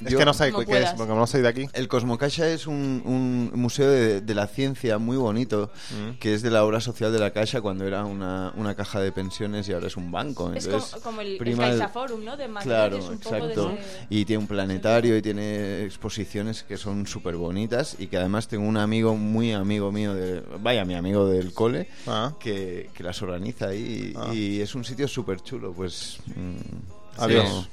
Es 0.06 0.12
Yo- 0.12 0.20
que 0.20 0.26
no 0.26 0.34
sé 0.34 0.52
qué 0.66 0.80
es, 0.84 0.92
porque 0.94 1.14
no 1.14 1.28
soy 1.28 1.42
de 1.42 1.48
aquí. 1.48 1.68
El 1.74 1.88
Cosmocaixa 1.88 2.48
es 2.50 2.68
un, 2.68 3.02
un 3.06 3.52
museo 3.60 3.90
de, 3.90 4.22
de 4.22 4.36
la 4.36 4.48
ciencia 4.48 4.98
muy 4.98 5.18
bonito, 5.18 5.72
Mm. 5.92 6.18
que 6.20 6.34
es 6.34 6.42
de 6.42 6.52
la 6.52 6.64
obra 6.64 6.80
social 6.80 7.12
de 7.12 7.20
la 7.20 7.32
Caixa 7.32 7.62
cuando 7.62 7.86
era 7.86 8.06
una, 8.06 8.54
una 8.56 8.76
caja 8.76 9.00
de 9.02 9.12
pensiones 9.12 9.68
y 9.68 9.74
ahora 9.74 9.88
es 9.88 9.98
un 9.98 10.12
banco. 10.12 10.52
Es 10.54 10.66
Entonces, 10.66 10.92
como, 10.92 11.04
como 11.04 11.22
el, 11.22 11.42
el 11.48 11.58
Caixa 11.58 11.90
Forum, 11.90 12.24
¿no? 12.24 12.38
De 12.38 12.48
Madrid. 12.48 12.70
Claro, 12.70 12.98
es 12.98 13.06
un 13.06 13.18
poco 13.18 13.36
exacto. 13.36 13.68
de 13.70 13.74
ese- 13.76 14.08
Y 14.10 14.26
tiene 14.26 14.40
un 14.42 14.48
planetario 14.48 15.18
y 15.18 15.22
tiene 15.22 15.84
exposiciones 15.84 16.64
que 16.64 16.78
son 16.78 17.08
súper 17.08 17.36
bonitas 17.36 17.96
y 18.00 18.08
que 18.08 18.18
además 18.18 18.48
tengo 18.48 18.68
un 18.68 18.78
amigo, 18.78 19.16
muy 19.16 19.52
amigo 19.54 19.92
mío, 19.92 20.14
de, 20.14 20.42
vaya, 20.62 20.86
mi 20.86 20.94
amigo 20.96 21.28
del 21.28 21.54
cole, 21.54 21.90
Ah. 22.08 22.34
que, 22.40 22.90
que 22.94 23.04
las 23.04 23.22
organiza 23.22 23.68
ahí 23.70 24.14
Ah. 24.16 24.32
y 24.34 24.62
es 24.62 24.76
un 24.76 24.84
sitio 24.84 25.08
súper 25.08 25.42
chulo. 25.42 25.74
Pues... 25.74 26.18
mm, 26.28 27.22
Adiós. 27.22 27.48
sí, 27.50 27.70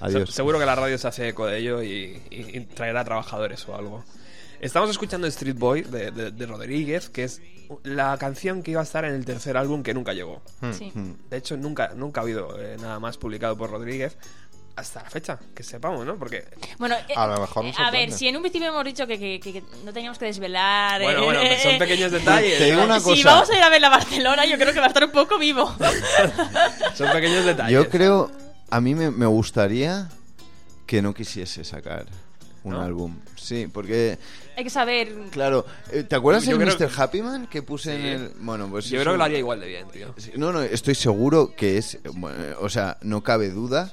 Adiós. 0.00 0.28
Se- 0.30 0.36
Seguro 0.36 0.58
que 0.58 0.66
la 0.66 0.74
radio 0.74 0.98
se 0.98 1.08
hace 1.08 1.28
eco 1.28 1.46
de 1.46 1.58
ello 1.58 1.82
y, 1.82 2.22
y- 2.30 2.56
y 2.58 2.60
traerá 2.66 3.04
trabajadores 3.04 3.66
o 3.68 3.76
algo. 3.76 4.04
Estamos 4.60 4.90
escuchando 4.90 5.26
Street 5.26 5.56
Boy 5.58 5.82
de, 5.82 6.10
de- 6.10 6.30
de 6.30 6.46
Rodríguez, 6.46 7.10
que 7.10 7.24
es 7.24 7.42
la 7.82 8.16
canción 8.18 8.62
que 8.62 8.70
iba 8.72 8.80
a 8.80 8.84
estar 8.84 9.04
en 9.04 9.14
el 9.14 9.24
tercer 9.24 9.56
álbum 9.56 9.82
que 9.82 9.94
nunca 9.94 10.12
llegó. 10.12 10.42
Sí. 10.76 10.90
Mm. 10.94 11.12
De 11.30 11.36
hecho, 11.36 11.56
nunca, 11.56 11.92
nunca 11.94 12.20
ha 12.20 12.24
habido 12.24 12.58
eh, 12.60 12.76
nada 12.80 12.98
más 13.00 13.16
publicado 13.18 13.56
por 13.56 13.70
Rodríguez 13.70 14.16
hasta 14.76 15.04
la 15.04 15.10
fecha, 15.10 15.38
que 15.54 15.62
sepamos, 15.62 16.04
¿no? 16.04 16.16
Porque 16.16 16.44
Bueno, 16.78 16.96
eh, 17.08 17.12
A 17.14 17.28
lo 17.28 17.40
mejor 17.42 17.64
nos 17.64 17.78
eh, 17.78 17.82
a 17.82 17.90
ver, 17.92 18.10
si 18.10 18.26
en 18.26 18.34
un 18.36 18.42
principio 18.42 18.68
hemos 18.68 18.84
dicho 18.84 19.06
que, 19.06 19.18
que- 19.18 19.38
que- 19.38 19.52
que 19.52 19.62
no 19.84 19.92
teníamos 19.92 20.18
que 20.18 20.24
desvelar. 20.24 21.00
Bueno, 21.00 21.20
eh, 21.20 21.24
bueno, 21.24 21.40
eh, 21.42 21.58
son 21.62 21.72
eh, 21.74 21.78
pequeños 21.78 22.10
detalles. 22.10 22.58
Te 22.58 22.64
digo 22.64 22.82
una 22.82 22.98
Si 22.98 23.04
cosa. 23.04 23.34
vamos 23.34 23.50
a 23.50 23.56
ir 23.56 23.62
a 23.62 23.68
ver 23.68 23.84
a 23.84 23.88
Barcelona, 23.90 24.44
yo 24.46 24.56
creo 24.58 24.72
que 24.72 24.80
va 24.80 24.86
a 24.86 24.88
estar 24.88 25.04
un 25.04 25.12
poco 25.12 25.38
vivo. 25.38 25.72
Son 26.94 27.10
pequeños 27.12 27.44
detalles. 27.44 27.72
Yo 27.72 27.88
creo, 27.88 28.30
a 28.70 28.80
mí 28.80 28.94
me, 28.94 29.10
me 29.10 29.26
gustaría 29.26 30.08
que 30.86 31.00
no 31.02 31.14
quisiese 31.14 31.64
sacar 31.64 32.06
un 32.62 32.72
¿No? 32.72 32.80
álbum. 32.82 33.16
Sí, 33.36 33.68
porque, 33.72 34.18
Hay 34.56 34.64
que 34.64 34.70
saber. 34.70 35.12
claro, 35.30 35.66
eh, 35.92 36.02
¿te 36.02 36.16
acuerdas 36.16 36.44
Yo 36.46 36.52
el 36.56 36.58
creo- 36.62 36.88
Mr. 36.88 36.90
Happy 37.00 37.20
Man 37.22 37.46
que 37.46 37.62
puse 37.62 37.90
Sí. 37.94 38.00
en 38.00 38.06
el... 38.06 38.28
Bueno, 38.40 38.68
pues 38.70 38.86
Yo 38.88 39.00
creo 39.00 39.12
que 39.12 39.18
lo 39.18 39.24
haría 39.24 39.38
igual 39.38 39.60
de 39.60 39.66
bien, 39.68 39.86
tío. 39.88 40.14
Sí, 40.16 40.32
No, 40.36 40.50
no, 40.52 40.62
estoy 40.62 40.94
seguro 40.94 41.52
que 41.56 41.76
es, 41.78 41.98
bueno, 42.14 42.38
o 42.60 42.68
sea, 42.70 42.96
no 43.02 43.22
cabe 43.22 43.50
duda 43.50 43.92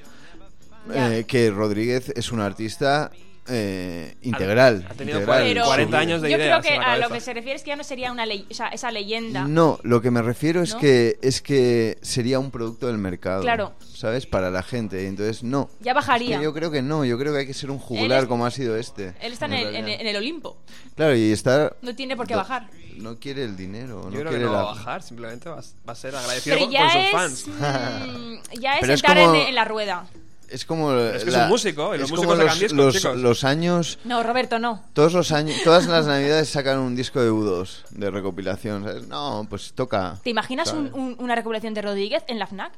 eh, 0.94 1.26
que 1.28 1.52
Rodríguez 1.52 2.14
es 2.16 2.32
un 2.32 2.40
artista 2.40 3.12
eh, 3.48 4.16
integral. 4.22 4.86
Ha 4.90 4.94
tenido 4.94 5.20
integral. 5.20 5.44
Pero 5.44 5.66
40 5.66 5.98
años 5.98 6.22
de 6.22 6.30
yo 6.30 6.38
ideas 6.38 6.60
creo 6.66 6.80
que 6.80 6.84
a 6.86 6.98
lo 6.98 7.10
que 7.10 7.20
se 7.20 7.34
refiere 7.34 7.56
es 7.58 7.64
que 7.64 7.70
ya 7.70 7.76
no 7.76 7.84
sería 7.84 8.12
una 8.12 8.26
ley, 8.26 8.46
o 8.50 8.54
sea, 8.54 8.68
esa 8.68 8.92
leyenda. 8.92 9.46
No, 9.48 9.80
lo 9.84 10.02
que 10.02 10.12
me 10.12 10.22
refiero 10.22 10.62
es 10.62 10.74
¿No? 10.74 10.80
que 10.80 11.18
es 11.22 11.42
que 11.42 11.98
sería 12.02 12.40
un 12.40 12.52
producto 12.52 12.88
del 12.88 12.98
mercado. 12.98 13.42
Claro. 13.42 13.74
¿Sabes? 13.94 14.26
Para 14.26 14.50
la 14.52 14.64
gente. 14.64 15.08
Entonces, 15.08 15.44
no. 15.44 15.70
Ya 15.80 15.94
bajaría. 15.94 16.36
Es 16.36 16.38
que 16.40 16.44
yo 16.44 16.54
creo 16.54 16.72
que 16.72 16.82
no. 16.82 17.04
Yo 17.06 17.18
creo 17.20 17.34
que 17.34 17.40
hay 17.40 17.48
que 17.48 17.54
ser 17.54 17.70
un 17.72 17.78
jugular 17.80 18.24
es- 18.24 18.26
como 18.30 18.46
ha 18.46 18.52
sido 18.52 18.76
este. 18.78 19.14
Él 19.22 19.34
está 19.34 19.46
en 19.48 19.54
el, 19.54 19.60
en, 19.68 19.72
realidad. 19.74 19.90
el- 19.96 20.02
en 20.02 20.08
el 20.08 20.16
Olimpo. 20.16 20.58
Claro, 20.96 21.16
y 21.16 21.32
está. 21.32 21.74
No 21.82 21.96
tiene 21.96 22.16
por 22.16 22.28
qué 22.28 22.34
no- 22.34 22.40
bajar. 22.40 22.68
No 22.98 23.18
quiere 23.20 23.44
el 23.44 23.56
dinero. 23.56 24.04
Yo 24.04 24.10
no 24.10 24.12
creo 24.12 24.24
que 24.26 24.30
quiere 24.30 24.46
no 24.46 24.52
la... 24.54 24.58
va 24.64 24.72
a 24.72 24.76
bajar, 24.76 25.02
simplemente 25.02 25.50
va, 25.50 25.60
a- 25.60 25.88
va 25.88 25.94
a 25.94 25.96
ser 25.96 26.16
agradecido 26.16 26.58
con 26.60 26.68
sus 26.72 26.96
es. 26.96 27.12
fans. 27.12 27.48
mm, 27.48 28.60
ya 28.60 28.74
es 28.76 28.82
Pero 28.82 28.94
es 28.94 29.02
como- 29.04 29.36
en, 29.36 29.48
en 29.48 29.56
la 29.56 29.66
rueda. 29.66 30.06
Es 30.52 30.66
como. 30.66 30.94
es 30.94 31.24
que 31.24 31.30
es 31.30 31.36
un 31.36 31.48
músico, 31.50 31.96
y 31.96 32.00
los 32.00 32.12
músicos 32.12 32.38
sacan 32.38 32.60
discos, 32.60 32.72
los, 32.78 32.96
chicos. 32.96 33.18
los 33.18 33.44
años. 33.44 34.00
No, 34.04 34.22
Roberto, 34.24 34.60
no. 34.60 34.84
Todos 34.94 35.14
los 35.14 35.32
años, 35.32 35.56
todas 35.64 35.88
las 35.88 36.06
navidades 36.08 36.50
sacan 36.50 36.80
un 36.80 36.96
disco 36.96 37.22
de 37.22 37.32
U2 37.32 37.84
de 37.92 38.12
recopilación, 38.12 38.84
¿sabes? 38.84 39.08
No, 39.08 39.48
pues 39.50 39.74
toca. 39.74 40.18
¿Te 40.24 40.30
imaginas 40.30 40.74
un- 40.74 41.16
una 41.20 41.36
recopilación 41.36 41.74
de 41.74 41.82
Rodríguez 41.82 42.24
en 42.28 42.40
la 42.40 42.48
FNAC? 42.48 42.74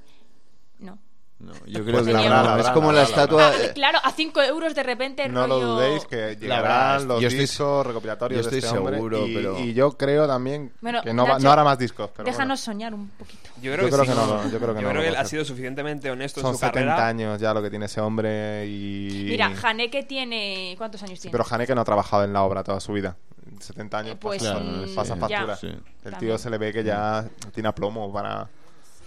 No. 1.43 1.51
No, 1.53 1.65
yo 1.65 1.83
creo 1.83 1.95
Pues 1.95 2.05
que 2.07 2.13
la 2.13 2.19
no. 2.19 2.25
habrá, 2.25 2.43
la 2.55 2.61
es 2.61 2.67
habrá, 2.67 2.73
como 2.73 2.91
la 2.93 3.01
la 3.01 3.03
habrá, 3.07 3.15
la 3.17 3.23
estatua. 3.23 3.47
Ah, 3.49 3.73
claro, 3.73 3.99
a 4.03 4.11
5 4.11 4.41
euros 4.43 4.73
de 4.75 4.83
repente 4.83 5.27
No 5.27 5.45
lo 5.45 5.59
rollo- 5.59 5.67
dudéis 5.75 6.05
que 6.05 6.37
llegarán 6.39 7.07
los 7.07 7.21
yo 7.21 7.27
estoy- 7.27 7.39
discos 7.41 7.85
recopilatorios 7.87 8.45
yo 8.45 8.49
de 8.49 8.57
estoy 8.57 8.67
este 8.69 8.79
hombre 8.79 8.95
seguro, 8.95 9.27
y, 9.27 9.33
pero- 9.35 9.59
y 9.59 9.73
yo 9.73 9.97
creo 9.97 10.25
también 10.25 10.71
Bueno, 10.81 11.01
que 11.01 11.13
no, 11.13 11.27
Nacho, 11.27 11.39
no 11.43 11.51
hará 11.51 11.63
más 11.65 11.77
discos. 11.77 12.09
Pero 12.15 12.25
Déjanos 12.25 12.47
bueno, 12.47 12.57
soñar 12.57 12.93
un 12.93 13.09
poquito. 13.09 13.49
Yo 13.61 13.73
creo 13.73 13.75
Yo 13.75 13.83
que, 13.85 13.89
creo 13.91 14.03
sí. 14.05 14.09
que 14.11 14.15
no 14.15 14.25
lo- 14.25 14.43
yo 14.49 14.57
creo 14.59 14.73
que 14.75 14.81
no 14.81 14.93
lo 14.93 15.01
que 15.01 15.07
él 15.09 15.15
ha 15.15 15.25
sido 15.25 15.43
suficientemente 15.45 16.09
honesto 16.09 16.39
son 16.41 16.51
en 16.51 16.55
su 16.55 16.59
70 16.65 16.73
carrera. 16.95 17.07
años 17.07 17.41
ya 17.41 17.53
lo 17.53 17.61
que 17.61 17.69
tiene 17.69 17.85
ese 17.85 17.99
hombre 18.01 18.65
y... 18.67 19.25
Mira, 19.29 19.51
Haneke 19.61 20.03
tiene. 20.03 20.75
¿Cuántos 20.77 21.03
años 21.03 21.19
tiene? 21.19 21.31
Pero 21.31 21.45
Haneke 21.49 21.75
no 21.75 21.81
ha 21.81 21.85
trabajado 21.85 22.23
en 22.23 22.31
la 22.33 22.43
obra 22.43 22.63
toda 22.63 22.79
su 22.79 22.93
vida. 22.93 23.15
70 23.59 23.97
años 23.99 24.13
Eh, 24.13 24.17
pues, 24.19 24.41
pasa, 24.43 24.59
pasa 24.95 25.13
sí. 25.13 25.19
factura. 25.19 25.55
Sí. 25.57 25.67
El 26.05 26.17
tío 26.17 26.37
se 26.37 26.49
le 26.49 26.57
ve 26.57 26.71
que 26.73 26.83
ya 26.83 27.25
tiene 27.53 27.69
aplomo 27.69 28.11
para... 28.11 28.47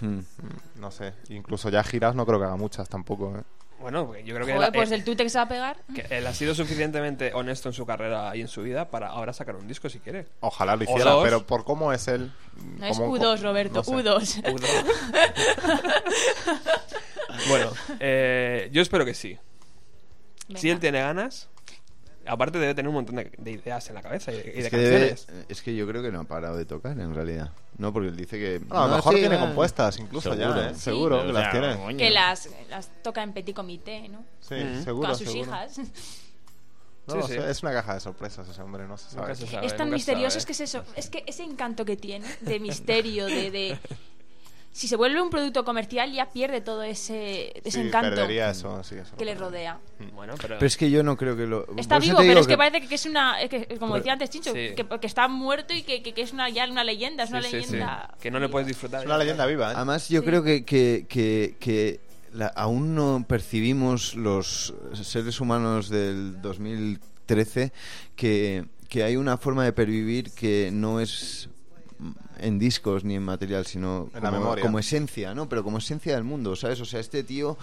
hmm. 0.01 0.21
No 0.77 0.91
sé, 0.91 1.15
incluso 1.29 1.69
ya 1.71 1.83
giras 1.83 2.15
no 2.15 2.27
creo 2.27 2.39
que 2.39 2.45
haga 2.47 2.57
muchas 2.57 2.89
tampoco. 2.89 3.37
¿eh? 3.37 3.43
Bueno, 3.79 4.17
yo 4.17 4.35
creo 4.35 4.47
que, 4.47 4.55
Joder, 4.55 4.69
él, 4.69 4.75
pues 4.75 4.91
del 4.91 5.05
tute 5.05 5.23
que 5.23 5.31
se 5.31 5.39
va 5.39 5.45
a 5.45 5.49
pegar. 5.49 5.77
que 5.95 6.07
él 6.11 6.27
ha 6.27 6.33
sido 6.33 6.55
suficientemente 6.55 7.35
honesto 7.35 7.69
en 7.69 7.73
su 7.75 7.85
carrera 7.85 8.35
y 8.35 8.41
en 8.41 8.49
su 8.49 8.63
vida 8.63 8.89
para 8.91 9.09
ahora 9.09 9.33
sacar 9.33 9.55
un 9.57 9.69
disco 9.69 9.91
si 9.91 9.99
quiere. 9.99 10.27
Ojalá 10.41 10.77
lo 10.77 10.85
hiciera, 10.85 11.15
pero 11.23 11.47
por 11.47 11.65
cómo 11.65 11.93
es 11.93 12.09
él... 12.09 12.33
No 12.79 12.87
es 12.87 12.97
cómo- 12.97 13.15
U2, 13.17 13.41
Roberto, 13.43 13.85
no 13.87 14.21
sé. 14.21 14.43
U2. 14.43 14.85
bueno, 17.49 17.71
eh, 18.01 18.71
yo 18.73 18.81
espero 18.81 19.05
que 19.05 19.15
sí. 19.15 19.39
Venga. 20.49 20.61
Si 20.61 20.71
él 20.71 20.81
tiene 20.81 21.01
ganas, 21.01 21.49
aparte 22.27 22.59
debe 22.59 22.75
tener 22.75 22.89
un 22.89 22.95
montón 22.95 23.17
de, 23.17 23.31
de 23.37 23.51
ideas 23.51 23.89
en 23.89 23.95
la 23.95 24.03
cabeza 24.03 24.33
y 24.33 24.37
de, 24.37 24.41
y 24.43 24.45
de 24.53 24.59
Es 24.61 24.71
que, 24.71 24.77
debe- 24.77 25.09
canciones. 25.11 25.47
es 25.49 25.63
que 25.63 25.75
yo 25.77 25.87
creo 25.87 26.03
que 26.03 26.11
no 26.13 26.21
ha 26.21 26.25
parado 26.25 26.57
de 26.57 26.65
tocar 26.65 26.99
en 26.99 27.15
realidad. 27.15 27.51
No, 27.79 27.93
porque 27.93 28.09
él 28.09 28.17
dice 28.17 28.39
que. 28.39 28.61
No, 28.69 28.77
a 28.77 28.83
lo 28.85 28.89
no, 28.91 28.97
mejor 28.97 29.15
sí, 29.15 29.21
tiene 29.21 29.39
compuestas 29.39 29.99
incluso 29.99 30.33
Seguro. 30.35 30.57
ya, 30.61 30.69
¿eh? 30.71 30.75
Sí. 30.75 30.81
Seguro 30.81 31.23
que 31.23 31.29
O 31.29 31.33
las 31.33 31.51
tiene. 31.53 31.77
coño. 31.77 31.99
Que 31.99 32.11
las, 32.11 32.49
las 32.71 32.91
toca 33.03 33.23
en 33.23 33.33
petit 33.33 33.55
comité, 33.55 34.09
¿no? 34.09 34.25
Sí, 34.41 34.57
seguro, 34.85 35.09
Con 35.09 35.19
sus 35.19 35.29
seguro. 35.31 35.51
hijas. 35.51 35.79
No 37.07 37.23
Sí, 37.23 37.35
es 37.35 37.63
una 37.63 37.73
caja 37.73 37.95
de 37.95 38.01
sorpresas 38.01 38.49
ese 38.49 38.61
hombre, 38.63 38.85
no 38.89 38.97
se 38.97 39.11
sabe. 39.11 39.23
Nunca 39.29 39.35
se 39.37 39.47
sabe, 39.47 39.67
es 39.67 39.77
tan 39.77 39.91
misterioso, 39.91 40.31
sabe. 40.31 40.39
es 40.41 40.47
que 40.47 40.53
es 40.53 40.61
eso. 40.61 40.85
Es 40.97 41.09
que 41.09 41.23
ese 41.27 41.45
encanto 41.45 41.85
que 41.85 41.97
tiene 41.97 42.27
de 42.41 42.59
misterio, 42.59 43.27
de. 43.27 43.51
de- 43.53 43.79
si 44.77 44.89
se 44.89 44.97
vuelve 44.97 45.23
un 45.23 45.31
producto 45.31 45.65
comercial, 45.65 46.13
ya 46.13 46.27
pierde 46.31 46.61
todo 46.61 46.83
ese, 46.83 47.51
ese 47.61 47.71
Sí, 47.71 47.87
encanto 47.87 48.11
perdería 48.15 48.51
eso, 48.51 48.85
sí, 48.85 48.97
eso 48.97 49.17
que 49.17 49.25
le 49.25 49.35
rodea. 49.35 49.79
Bueno, 50.15 50.35
pero, 50.39 50.57
Pero 50.57 50.67
es 50.67 50.77
que 50.77 50.91
yo 50.91 51.03
no 51.03 51.17
creo 51.17 51.35
que 51.35 51.47
lo. 51.47 51.67
Está 51.79 51.99
vivo, 51.99 52.19
pero 52.19 52.41
es 52.41 52.47
que, 52.47 52.59
parece 52.59 52.87
que, 52.87 52.95
es 52.95 53.07
una. 53.07 53.37
que, 53.49 53.67
como 53.79 53.93
Pero- 53.93 53.95
decía 53.97 54.13
antes 54.13 54.29
Chincho, 54.29 54.53
Sí. 54.53 54.75
que, 54.77 54.87
que 55.01 55.07
está 55.07 55.29
muerto 55.29 55.73
y 55.73 55.83
que, 55.83 56.03
que- 56.03 56.13
que 56.13 56.21
es 56.21 56.33
una, 56.35 56.51
ya 56.51 56.69
una 56.71 56.85
leyenda. 56.85 57.25
Es 57.25 57.31
una 57.31 57.41
sí, 57.41 57.49
sí, 57.49 57.63
sí. 57.63 57.73
leyenda. 57.73 58.15
que 58.21 58.31
no 58.31 58.39
le 58.39 58.51
puedes 58.51 58.69
disfrutar. 58.69 59.01
Es 59.01 59.07
una 59.07 59.17
leyenda 59.17 59.47
viva, 59.47 59.71
¿eh? 59.71 59.75
Además, 59.77 60.11
yo 60.11 60.21
Sí. 60.21 60.27
creo 60.27 60.43
que, 60.43 60.67
que, 60.67 61.07
que, 61.09 61.57
que 61.59 62.01
la- 62.35 62.49
aún 62.49 62.95
no 62.95 63.25
percibimos 63.27 64.15
los 64.15 64.75
seres 64.93 65.41
humanos 65.41 65.89
del 65.89 66.43
2013 66.43 67.73
que, 68.15 68.67
que 68.91 69.05
hay 69.05 69.17
una 69.17 69.39
forma 69.39 69.65
de 69.65 69.73
pervivir 69.73 70.33
que 70.33 70.69
no 70.71 71.01
es 71.01 71.49
en 72.39 72.59
discos 72.59 73.05
ni 73.05 73.15
en 73.15 73.23
material, 73.23 73.67
sino 73.67 74.09
En 74.15 74.23
la 74.23 74.31
como, 74.31 74.43
memoria. 74.43 74.63
como 74.63 74.79
esencia, 74.79 75.35
¿no? 75.35 75.49
Pero 75.49 75.65
como 75.65 75.79
esencia 75.79 76.15
del 76.15 76.25
mundo, 76.25 76.55
¿sabes? 76.57 76.81
O 76.81 76.85
sea, 76.85 77.01
este 77.01 77.23
tío 77.23 77.57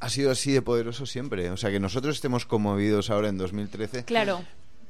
ha 0.00 0.08
sido 0.08 0.30
así 0.30 0.50
de 0.52 0.62
poderoso 0.62 1.04
siempre. 1.06 1.50
O 1.50 1.56
sea, 1.56 1.70
que 1.70 1.78
nosotros 1.80 2.14
estemos 2.16 2.46
conmovidos 2.46 3.10
ahora 3.10 3.28
en 3.28 3.36
2013. 3.38 4.04
Claro. 4.04 4.42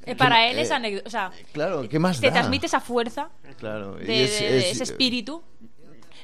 Eh, 0.06 0.14
para 0.16 0.48
él 0.48 0.58
es 0.58 0.70
eh, 0.70 0.74
anécdota. 0.74 1.06
O 1.06 1.10
sea, 1.10 1.30
Claro, 1.52 1.88
¿qué 1.88 1.98
más 1.98 2.20
te 2.20 2.28
da? 2.28 2.32
transmite 2.34 2.66
esa 2.66 2.80
fuerza 2.80 3.28
Claro, 3.58 3.96
de, 3.96 4.04
y 4.04 4.06
de- 4.06 4.24
es- 4.24 4.40
de 4.40 4.58
es- 4.58 4.64
ese 4.76 4.84
espíritu 4.84 5.42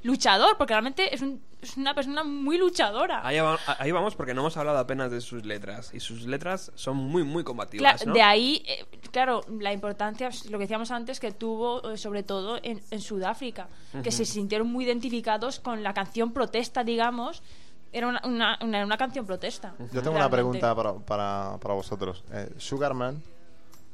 luchador, 0.03 0.57
porque 0.57 0.73
realmente 0.73 1.15
es, 1.15 1.21
un- 1.23 1.41
es 1.67 1.77
una 1.77 1.95
persona 1.95 2.25
muy 2.25 2.59
luchadora. 2.59 3.21
Ahí, 3.27 3.39
va- 3.41 3.59
ahí 3.79 3.93
vamos 3.93 4.15
porque 4.17 4.35
no 4.35 4.41
hemos 4.43 4.57
hablado 4.57 4.79
apenas 4.79 5.11
de 5.11 5.21
sus 5.21 5.45
letras. 5.45 5.93
Y 5.95 6.01
sus 6.01 6.23
letras 6.27 6.73
son 6.75 6.97
muy, 6.97 7.23
muy 7.25 7.45
combativas. 7.45 7.97
Claro, 7.97 8.09
¿no? 8.09 8.15
De 8.15 8.23
ahí, 8.23 8.63
eh, 8.67 8.85
claro, 9.11 9.43
la 9.61 9.73
importancia, 9.73 10.29
lo 10.51 10.59
que 10.59 10.65
decíamos 10.65 10.91
antes, 10.91 11.21
que 11.21 11.33
tuvo 11.33 11.91
eh, 11.91 11.97
sobre 11.99 12.23
todo 12.23 12.59
en, 12.63 12.81
en 12.91 13.01
Sudáfrica, 13.01 13.69
que 14.03 14.11
se 14.13 14.25
sintieron 14.25 14.71
muy 14.71 14.85
identificados 14.85 15.61
con 15.61 15.83
la 15.83 15.93
canción 15.95 16.33
protesta, 16.33 16.85
digamos. 16.85 17.43
Era 17.93 18.09
una, 18.09 18.21
una, 18.25 18.59
una- 18.63 18.85
una 18.85 18.97
canción 18.99 19.25
protesta. 19.27 19.75
Yo 19.93 20.03
tengo 20.03 20.17
una 20.17 20.29
pregunta 20.29 20.75
para, 20.75 20.95
para, 20.95 21.57
para 21.61 21.75
vosotros. 21.75 22.25
Eh, 22.33 22.51
Sugarman, 22.59 23.23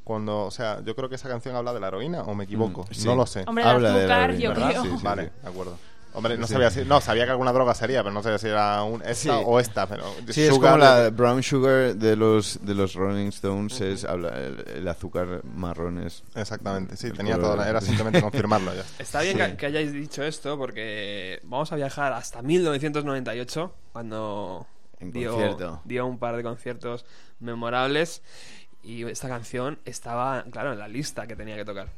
cuando, 0.02 0.46
o 0.46 0.50
sea, 0.50 0.82
yo 0.84 0.96
creo 0.96 1.08
que 1.08 1.14
esa 1.14 1.28
canción 1.28 1.54
habla 1.54 1.72
de 1.72 1.78
la 1.78 1.88
heroína 1.88 2.22
o 2.22 2.34
me 2.34 2.44
equivoco, 2.44 2.82
Mm, 2.90 2.94
sí. 2.94 3.06
no 3.06 3.14
lo 3.14 3.26
sé. 3.26 3.44
Hombre, 3.46 3.62
Habla 3.64 3.92
de 3.92 4.06
la 4.08 4.24
heroína, 4.24 4.72
yo. 4.72 4.82
Sí, 4.82 4.88
sí. 4.96 5.04
vale, 5.04 5.30
de 5.42 5.48
acuerdo. 5.48 5.78
Hombre, 6.14 6.36
no 6.36 6.46
Sí. 6.46 6.52
sabía 6.52 6.70
si, 6.70 6.84
no, 6.84 7.00
sabía 7.00 7.24
que 7.24 7.30
alguna 7.30 7.52
droga 7.52 7.74
sería, 7.74 8.02
pero 8.02 8.12
no 8.12 8.22
sabía 8.22 8.38
si 8.38 8.48
era 8.48 8.82
un 8.82 9.00
esta 9.02 9.14
Sí. 9.14 9.28
o 9.46 9.58
esta, 9.58 9.86
pero 9.86 10.04
Sí, 10.28 10.42
es 10.42 10.50
como 10.50 10.76
la 10.76 11.08
Brown 11.10 11.42
Sugar 11.42 11.94
de 11.96 12.16
los, 12.16 12.58
de 12.64 12.74
los 12.74 12.94
Rolling 12.94 13.28
Stones, 13.28 13.80
es, 13.80 14.04
habla, 14.04 14.28
el, 14.38 14.64
el 14.76 14.88
azúcar 14.88 15.40
marrón 15.44 15.98
es... 16.06 16.22
Exactamente, 16.34 16.96
sí, 16.96 17.10
tenía 17.12 17.36
color. 17.36 17.56
todo, 17.56 17.64
era 17.64 17.80
simplemente 17.80 18.20
confirmarlo 18.20 18.74
ya. 18.74 18.84
Está 18.98 19.22
bien 19.22 19.38
Sí. 19.38 19.42
que, 19.52 19.56
que 19.56 19.66
hayáis 19.66 19.92
dicho 19.92 20.22
esto 20.22 20.58
porque 20.58 21.40
vamos 21.44 21.72
a 21.72 21.76
viajar 21.76 22.12
hasta 22.12 22.42
1998 22.42 23.72
cuando 23.92 24.66
En 25.00 25.12
dio, 25.12 25.80
dio 25.84 26.06
un 26.06 26.18
par 26.18 26.36
de 26.36 26.42
conciertos 26.42 27.04
memorables 27.40 28.22
y 28.82 29.04
esta 29.04 29.28
canción 29.28 29.78
estaba, 29.84 30.44
claro, 30.50 30.72
en 30.72 30.78
la 30.78 30.88
lista 30.88 31.26
que 31.26 31.36
tenía 31.36 31.56
que 31.56 31.64
tocar. 31.64 31.88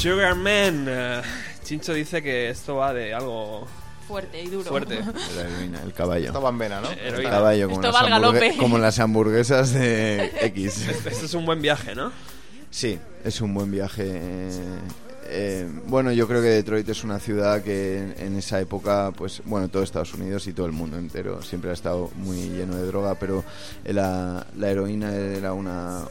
Sugar 0.00 0.34
Man. 0.34 0.86
eh, 0.88 1.20
Chincho 1.62 1.92
dice 1.92 2.22
que 2.22 2.48
esto 2.48 2.76
va 2.76 2.94
de 2.94 3.12
algo 3.12 3.66
Fuerte 4.08 4.42
y 4.42 4.46
duro. 4.48 4.64
fuerte. 4.70 4.98
La 5.36 5.42
heroína, 5.42 5.82
el 5.84 5.92
caballo. 5.92 6.26
Esto 6.28 6.40
va 6.42 6.48
en 6.48 6.58
vena, 6.58 6.80
¿no? 6.80 6.90
El 6.90 6.98
Heroína. 6.98 7.30
caballo, 7.30 7.68
como 7.68 7.80
Esto 7.82 7.92
las, 7.92 8.08
galope. 8.10 8.56
como 8.56 8.76
hamburguesas 8.78 9.72
de 9.74 10.32
X. 10.40 10.88
Esto 10.88 11.26
es 11.26 11.34
un 11.34 11.44
buen 11.46 11.60
viaje, 11.62 11.94
¿no? 11.94 12.10
Sí, 12.70 12.98
es 13.24 13.40
un 13.42 13.52
buen 13.54 13.70
viaje. 13.70 14.04
eh, 14.06 14.50
eh, 15.32 15.68
bueno, 15.86 16.10
yo 16.12 16.26
creo 16.26 16.42
que 16.42 16.48
Detroit 16.48 16.88
es 16.88 17.04
una 17.04 17.20
ciudad 17.20 17.62
que 17.62 17.98
en, 17.98 18.14
en 18.18 18.36
esa 18.36 18.58
época, 18.58 19.12
pues, 19.16 19.42
bueno, 19.44 19.68
todo 19.68 19.82
Estados 19.84 20.12
Unidos 20.14 20.46
y 20.48 20.52
todo 20.54 20.66
el 20.66 20.72
mundo 20.72 20.96
entero 20.98 21.40
siempre 21.42 21.70
ha 21.70 21.74
estado 21.74 22.10
muy 22.16 22.48
lleno 22.48 22.74
de 22.76 22.86
droga, 22.86 23.14
pero 23.14 23.44
la, 23.84 24.44
la 24.56 24.70
heroína 24.70 25.14
era 25.14 25.52
una, 25.52 26.02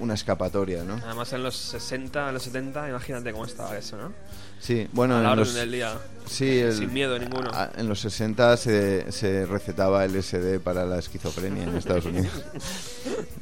una 0.00 0.14
escapatoria, 0.14 0.82
¿no? 0.84 0.94
Además 1.04 1.32
en 1.32 1.42
los 1.42 1.56
60, 1.56 2.28
en 2.28 2.34
los 2.34 2.42
70, 2.42 2.88
imagínate 2.88 3.32
cómo 3.32 3.44
estaba 3.44 3.76
eso, 3.76 3.96
¿no? 3.96 4.12
Sí, 4.60 4.88
bueno, 4.92 5.16
a 5.16 5.18
la 5.20 5.24
en 5.24 5.38
orden 5.38 5.44
los, 5.44 5.54
del 5.54 5.70
día. 5.72 5.94
sí, 6.26 6.58
el- 6.58 6.74
Sin 6.74 6.92
miedo 6.92 7.16
ninguno. 7.18 7.50
a- 7.52 7.70
en 7.76 7.88
los 7.88 8.00
60 8.00 8.56
se, 8.56 9.12
se 9.12 9.46
recetaba 9.46 10.04
LSD 10.04 10.58
para 10.58 10.84
la 10.84 10.98
esquizofrenia 10.98 11.62
en 11.64 11.76
Estados 11.76 12.04
Unidos. 12.06 12.32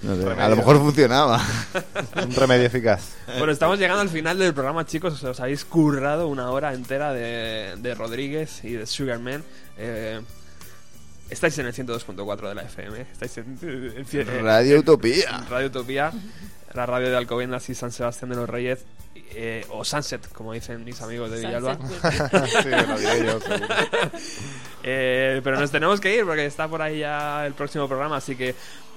No 0.03 0.15
sé, 0.15 0.29
a 0.41 0.49
lo 0.51 0.57
mejor 0.57 0.79
funcionaba. 0.79 1.41
Un 2.23 2.33
remedio 2.35 2.67
eficaz. 2.67 3.15
Bueno, 3.39 3.51
estamos 3.53 3.79
llegando 3.79 4.03
al 4.03 4.09
final 4.11 4.39
del 4.39 4.53
programa, 4.55 4.85
chicos. 4.85 5.21
Os 5.25 5.41
habéis 5.41 5.65
currado 5.65 6.29
una 6.29 6.51
hora 6.51 6.75
entera 6.75 7.13
de, 7.13 7.75
de 7.79 7.95
Rodríguez 7.95 8.63
y 8.63 8.73
de 8.73 8.87
Sugarman. 8.87 9.43
Eh, 9.79 10.21
estáis 11.31 11.59
en 11.59 11.67
el 11.67 11.73
102.4 11.75 12.49
de 12.49 12.55
la 12.55 12.63
FM. 12.63 13.01
Estáis 13.01 13.39
en, 13.39 13.59
en- 13.63 14.29
en- 14.29 14.45
Radio 14.45 14.79
Utopía. 14.81 15.37
en 15.45 15.49
Radio 15.51 15.67
Utopía, 15.69 16.13
la 16.75 16.87
radio 16.87 17.11
de 17.11 17.17
Alcobendas 17.17 17.69
y 17.71 17.75
San 17.75 17.93
Sebastián 17.93 18.31
de 18.31 18.37
los 18.37 18.49
Reyes. 18.49 18.85
eh, 19.39 19.67
o 19.71 19.85
Sunset, 19.85 20.27
como 20.33 20.53
dicen 20.53 20.85
mis 20.85 21.01
amigos 21.03 21.31
de 21.31 21.39
Villalba. 21.39 21.77
Sí, 22.63 22.69
yo. 23.27 23.39
Eh, 24.89 25.41
pero 25.43 25.59
nos 25.59 25.71
tenemos 25.73 26.01
que 26.01 26.15
ir 26.17 26.25
porque 26.25 26.47
está 26.47 26.69
por 26.69 26.81
ahí 26.81 27.01
ya 27.01 27.45
el 27.45 27.55
próximo 27.55 27.89
programa, 27.89 28.19
así 28.19 28.37
que 28.37 28.55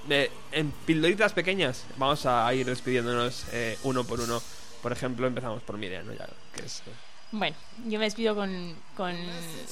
eh, 0.09 0.30
en 0.51 0.71
pildoritas 0.86 1.34
pequeñas 1.34 1.84
vamos 1.97 2.25
a 2.27 2.53
ir 2.53 2.65
despidiéndonos 2.67 3.45
eh, 3.53 3.75
uno 3.84 4.03
por 4.03 4.19
uno. 4.19 4.39
Por 4.84 4.91
ejemplo, 4.91 5.25
empezamos 5.25 5.63
por 5.63 5.77
Miriam, 5.77 6.05
¿no? 6.05 6.13
Ya, 6.13 6.27
que 6.53 6.61
es, 6.65 6.82
eh, 6.86 6.91
Bueno, 7.32 7.55
yo 7.86 7.99
me 7.99 8.05
despido 8.05 8.34
con, 8.36 8.75
con 8.97 9.15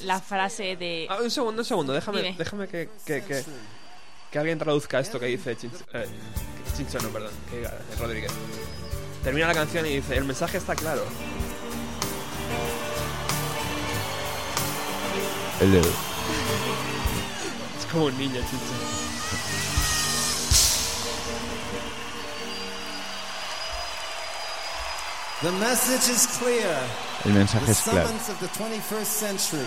la 0.03 0.21
frase 0.21 0.75
de... 0.75 1.07
Ah, 1.09 1.17
un 1.23 1.31
segundo, 1.31 1.61
un 1.61 1.65
segundo, 1.65 1.91
déjame, 1.91 2.21
Dime. 2.21 2.35
déjame 2.37 2.67
que, 2.67 2.87
que, 3.03 3.23
que, 3.23 3.43
que 4.31 4.39
alguien 4.39 4.59
traduzca 4.59 4.99
esto 4.99 5.19
que 5.19 5.25
dice 5.25 5.55
Chincho, 5.57 5.83
eh, 5.93 6.07
Chincho, 6.75 6.99
no, 6.99 7.09
perdón, 7.09 7.31
que 7.49 7.57
diga 7.57 7.69
eh, 7.69 7.95
Rodríguez. 7.99 8.31
Termina 9.23 9.47
la 9.47 9.55
canción 9.55 9.85
y 9.87 9.95
dice, 9.95 10.15
el 10.17 10.25
mensaje 10.25 10.57
está 10.59 10.75
claro. 10.75 11.03
El 15.59 15.71
dedo. 15.71 15.89
Es 17.79 17.85
como 17.91 18.05
un 18.05 18.17
niño, 18.19 18.39
Chincho. 18.41 18.75
The 25.41 25.51
message 25.53 26.09
is 26.09 26.25
clear. 26.39 27.06
El 27.25 27.33
mensaje 27.33 27.65
The 27.65 27.71
es 27.71 27.81
claro. 27.81 28.07
summons 28.07 28.29
of 28.29 28.39
the 28.39 28.47
21st 28.47 29.05
century. 29.05 29.65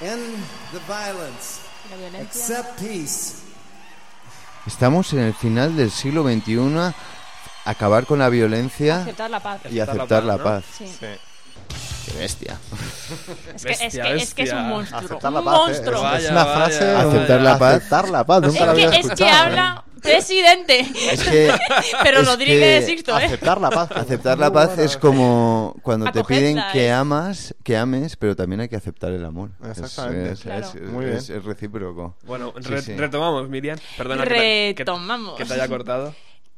End 0.00 0.36
the 0.72 0.78
violence. 0.86 1.60
La 1.90 1.96
violencia. 1.96 2.58
Accept 2.58 2.78
peace. 2.80 3.34
Estamos 4.66 5.12
en 5.12 5.20
el 5.20 5.34
final 5.34 5.76
del 5.76 5.90
siglo 5.90 6.22
XXI. 6.24 6.94
Acabar 7.64 8.06
con 8.06 8.18
la 8.18 8.28
violencia 8.28 9.02
Aceptar 9.02 9.30
la 9.30 9.40
paz. 9.40 9.60
y 9.70 9.78
aceptar 9.78 10.24
la 10.24 10.36
¿no? 10.36 10.42
paz. 10.44 10.64
Sí. 10.76 10.86
Sí. 10.88 11.06
Qué 12.06 12.18
bestia. 12.18 12.58
Es, 13.54 13.64
que, 13.64 13.70
es, 13.72 13.78
que, 13.94 14.14
es 14.16 14.34
que 14.34 14.42
es 14.42 14.52
un 14.52 14.68
monstruo. 14.68 15.00
Aceptar 15.00 15.32
la 15.32 15.38
un 15.40 15.44
paz. 15.44 15.54
¿eh? 15.54 15.58
monstruo. 15.58 15.96
Es, 15.96 16.02
Vaya, 16.02 16.18
es 16.26 16.30
una 16.30 16.44
vaya, 16.44 16.56
frase. 16.56 16.84
vaya. 16.94 17.08
Aceptar 17.08 17.40
la 17.40 17.58
paz. 17.58 17.74
Aceptar 17.76 18.08
la 18.10 18.24
paz. 18.26 18.42
Nunca 18.42 18.48
Es 18.58 18.60
la 18.60 18.64
que, 18.74 18.84
había 18.86 18.98
es 19.00 19.10
que 19.10 19.28
habla 19.28 19.84
presidente. 20.02 20.80
Es 21.12 21.22
que 21.22 21.52
Pero 22.02 22.20
es 22.20 22.26
Rodríguez 22.26 22.84
que 22.84 22.90
Sixto, 22.90 23.18
¿eh? 23.18 23.24
Aceptar 23.26 23.60
la 23.60 23.70
paz. 23.70 23.90
aceptar 23.92 24.38
la 24.38 24.52
paz 24.52 24.76
es 24.78 24.96
como 24.96 25.76
cuando 25.82 26.10
te 26.10 26.24
piden 26.24 26.58
que 26.72 26.86
¿eh? 26.86 26.92
amas, 26.92 27.54
que 27.62 27.76
ames, 27.76 28.16
pero 28.16 28.34
también 28.34 28.60
hay 28.62 28.68
que 28.68 28.76
aceptar 28.76 29.12
el 29.12 29.24
amor. 29.24 29.50
Es- 29.62 29.78
Exactamente. 29.78 30.32
Es, 30.32 30.40
Claro. 30.40 30.66
es- 30.66 30.74
Muy 30.90 31.04
es- 31.06 31.28
bien. 31.28 31.38
es 31.38 31.44
recíproco. 31.44 32.16
Bueno, 32.24 32.52
Sí, 32.60 32.68
re- 32.68 32.82
sí. 32.82 32.96
retomamos, 32.96 33.48
Miriam. 33.48 33.78
Perdona 33.96 34.24
que 34.24 34.28
te- 34.30 34.34
que, 34.36 34.74
Retomamos. 34.78 35.36
que 35.36 35.44
te 35.44 35.54
haya 35.54 35.68
cortado. 35.68 36.14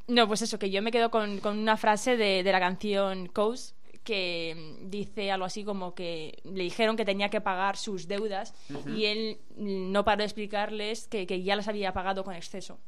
No, 0.07 0.27
pues 0.27 0.41
eso, 0.43 0.59
que 0.59 0.71
yo 0.71 0.81
me 0.83 0.91
quedo 0.91 1.11
con, 1.11 1.39
con 1.41 1.59
una 1.59 1.77
frase 1.77 2.17
de, 2.17 2.43
de 2.43 2.53
la 2.53 2.61
canción 2.61 3.27
Coast 3.29 3.75
que 4.05 4.79
mm, 4.85 4.91
dice 4.91 5.33
algo 5.33 5.47
así 5.47 5.65
como 5.65 5.95
que 5.95 6.39
le 6.45 6.65
dijeron 6.65 6.97
que 6.97 7.05
tenía 7.05 7.31
que 7.31 7.41
pagar 7.41 7.77
sus 7.77 8.07
deudas 8.07 8.55
y 8.87 9.07
él 9.07 9.39
mm, 9.57 9.91
no 9.93 10.05
paró 10.05 10.19
de 10.19 10.25
explicarles 10.25 11.09
que, 11.09 11.27
que 11.27 11.43
ya 11.43 11.57
las 11.57 11.67
había 11.69 11.93
pagado 11.93 12.23
con 12.23 12.35
exceso. 12.35 12.79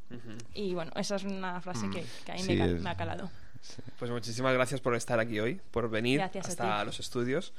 Y 0.54 0.74
bueno, 0.74 0.92
esa 0.96 1.16
es 1.16 1.24
una 1.24 1.60
frase 1.60 1.88
que, 1.90 2.04
que 2.24 2.32
a 2.32 2.34
mí 2.36 2.42
Sí, 2.42 2.48
me, 2.52 2.58
ca- 2.58 2.66
es- 2.66 2.80
me 2.82 2.90
ha 2.90 2.96
calado. 2.96 3.30
Pues 3.98 4.12
muchísimas 4.12 4.54
gracias 4.54 4.80
por 4.80 4.94
estar 4.94 5.18
aquí 5.18 5.40
hoy, 5.40 5.60
por 5.72 5.90
venir 5.90 6.18
Gracias 6.18 6.50
hasta 6.50 6.84
los 6.84 7.00
estudios. 7.00 7.52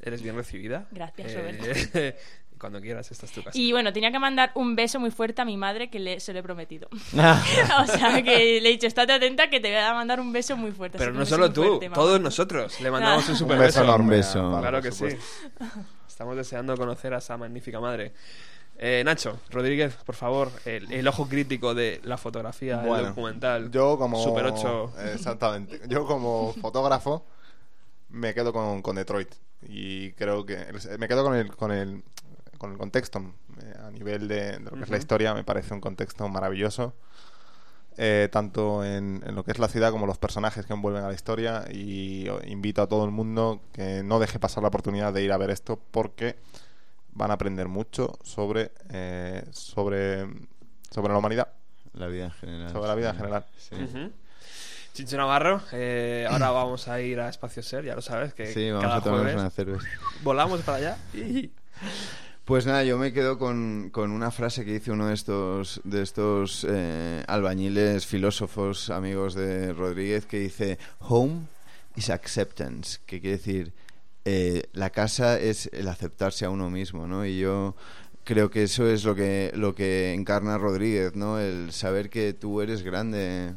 Eres 0.00 0.22
bien 0.22 0.34
recibida. 0.34 0.86
Gracias, 0.90 1.32
Eh, 1.34 2.16
Cuando 2.60 2.80
quieras, 2.80 3.10
esta 3.10 3.24
es 3.24 3.32
tu 3.32 3.42
casa. 3.42 3.56
Y 3.58 3.72
bueno, 3.72 3.90
tenía 3.92 4.12
que 4.12 4.18
mandar 4.18 4.52
un 4.54 4.76
beso 4.76 5.00
muy 5.00 5.10
fuerte 5.10 5.40
a 5.40 5.44
mi 5.46 5.56
madre 5.56 5.88
que 5.88 5.98
le, 5.98 6.20
se 6.20 6.32
lo 6.34 6.40
he 6.40 6.42
prometido. 6.42 6.88
o 6.92 7.86
sea, 7.86 8.22
que 8.22 8.60
le 8.60 8.68
he 8.68 8.72
dicho, 8.72 8.86
estate 8.86 9.14
atenta 9.14 9.48
que 9.48 9.60
te 9.60 9.68
voy 9.68 9.78
a 9.78 9.94
mandar 9.94 10.20
un 10.20 10.30
beso 10.32 10.56
muy 10.58 10.70
fuerte. 10.72 10.98
Pero 10.98 11.12
no 11.12 11.20
un 11.20 11.26
solo 11.26 11.50
tú, 11.50 11.64
fuerte, 11.64 11.88
mamá. 11.88 11.94
todos 11.94 12.20
nosotros 12.20 12.78
le 12.80 12.90
mandamos 12.90 13.24
un 13.24 13.30
Un 13.32 13.36
super 13.38 13.56
beso 13.58 13.80
beso. 13.80 13.82
enorme. 13.84 14.04
Un 14.04 14.10
beso. 14.10 14.58
Claro 14.60 14.82
que 14.82 14.92
sí. 14.92 15.06
Estamos 16.06 16.36
deseando 16.36 16.76
conocer 16.76 17.14
a 17.14 17.18
esa 17.18 17.36
magnífica 17.38 17.80
madre. 17.80 18.12
Eh, 18.76 19.02
Nacho, 19.04 19.40
Rodríguez, 19.50 19.94
por 20.04 20.14
favor, 20.14 20.50
el, 20.64 20.90
el 20.92 21.06
ojo 21.08 21.28
crítico 21.28 21.74
de 21.74 22.00
la 22.04 22.16
fotografía, 22.18 22.80
el 22.82 22.88
Bueno, 22.88 23.08
documental. 23.08 23.70
Yo 23.70 23.96
como... 23.98 24.22
Super 24.22 24.46
8. 24.46 24.92
Exactamente. 25.14 25.80
Yo 25.86 26.06
como 26.06 26.54
fotógrafo 26.60 27.24
me 28.10 28.32
quedo 28.34 28.52
con, 28.52 28.82
con 28.82 28.96
Detroit. 28.96 29.30
Y 29.68 30.12
creo 30.12 30.44
que... 30.46 30.58
Me 30.98 31.08
quedo 31.08 31.24
con 31.24 31.34
el, 31.34 31.54
con 31.56 31.72
el, 31.72 32.02
con 32.60 32.72
el 32.72 32.78
contexto. 32.78 33.18
eh, 33.62 33.74
a 33.84 33.90
nivel 33.90 34.28
de, 34.28 34.58
de 34.58 34.60
lo 34.60 34.70
que 34.72 34.82
es 34.84 34.90
la 34.90 34.98
historia, 34.98 35.34
me 35.34 35.42
parece 35.44 35.72
un 35.74 35.80
contexto 35.80 36.28
maravilloso. 36.28 36.94
eh, 37.96 38.28
tanto 38.32 38.84
en, 38.84 39.22
en 39.26 39.34
lo 39.34 39.44
que 39.44 39.50
es 39.50 39.58
la 39.58 39.68
ciudad 39.68 39.90
como 39.90 40.06
los 40.06 40.16
personajes 40.16 40.64
que 40.64 40.72
envuelven 40.72 41.02
a 41.04 41.08
la 41.08 41.14
historia. 41.14 41.64
Y 41.70 42.28
invito 42.46 42.82
a 42.82 42.86
todo 42.86 43.04
el 43.04 43.10
mundo 43.10 43.60
que 43.72 44.02
no 44.02 44.18
deje 44.20 44.38
pasar 44.38 44.62
la 44.62 44.68
oportunidad 44.68 45.12
de 45.12 45.22
ir 45.22 45.32
a 45.32 45.36
ver 45.38 45.50
esto 45.50 45.78
porque 45.90 46.36
van 47.12 47.30
a 47.30 47.34
aprender 47.34 47.66
mucho 47.68 48.18
sobre, 48.22 48.70
eh, 48.90 49.44
sobre, 49.50 50.26
sobre 50.90 51.12
la 51.12 51.18
humanidad, 51.18 51.48
La 51.94 52.06
vida 52.06 52.26
en 52.26 52.30
general. 52.30 52.70
sobre 52.72 52.88
la 52.88 52.94
vida 52.94 53.10
en 53.10 53.16
general. 53.16 53.44
Sí. 53.58 53.74
Ujú. 53.74 54.12
Chincho 54.94 55.16
Navarro, 55.16 55.60
eh, 55.72 56.26
ahora 56.30 56.50
vamos 56.52 56.88
a 56.88 57.00
ir 57.00 57.20
a 57.20 57.28
Espacio 57.28 57.62
Ser, 57.62 57.84
ya 57.84 57.94
lo 57.94 58.00
sabes, 58.02 58.32
que 58.32 58.46
Sí, 58.46 58.70
vamos 58.70 58.84
cada 58.86 58.96
a 58.96 59.00
jueves 59.00 59.34
una 59.34 59.50
cerveza. 59.50 59.86
volamos 60.22 60.60
para 60.62 60.78
allá. 60.78 60.96
y- 61.12 61.50
Pues 62.50 62.66
nada, 62.66 62.82
yo 62.82 62.98
me 62.98 63.12
quedo 63.12 63.38
con, 63.38 63.90
con 63.90 64.10
una 64.10 64.32
frase 64.32 64.64
que 64.64 64.72
dice 64.72 64.90
uno 64.90 65.06
de 65.06 65.14
estos, 65.14 65.80
de 65.84 66.02
estos 66.02 66.66
eh, 66.68 67.22
albañiles, 67.28 68.06
filósofos, 68.06 68.90
amigos 68.90 69.34
de 69.34 69.72
Rodríguez, 69.72 70.26
que 70.26 70.40
dice, 70.40 70.76
Home 70.98 71.46
is 71.94 72.10
acceptance, 72.10 72.98
que 73.06 73.20
quiere 73.20 73.36
decir, 73.36 73.72
eh, 74.24 74.64
la 74.72 74.90
casa 74.90 75.38
es 75.38 75.70
el 75.72 75.86
aceptarse 75.86 76.44
a 76.44 76.50
uno 76.50 76.70
mismo, 76.70 77.06
¿no? 77.06 77.24
Y 77.24 77.38
yo 77.38 77.76
creo 78.24 78.50
que 78.50 78.64
eso 78.64 78.88
es 78.88 79.04
lo 79.04 79.14
que, 79.14 79.52
lo 79.54 79.76
que 79.76 80.12
encarna 80.12 80.58
Rodríguez, 80.58 81.14
¿no? 81.14 81.38
El 81.38 81.70
saber 81.70 82.10
que 82.10 82.32
tú 82.32 82.62
eres 82.62 82.82
grande, 82.82 83.54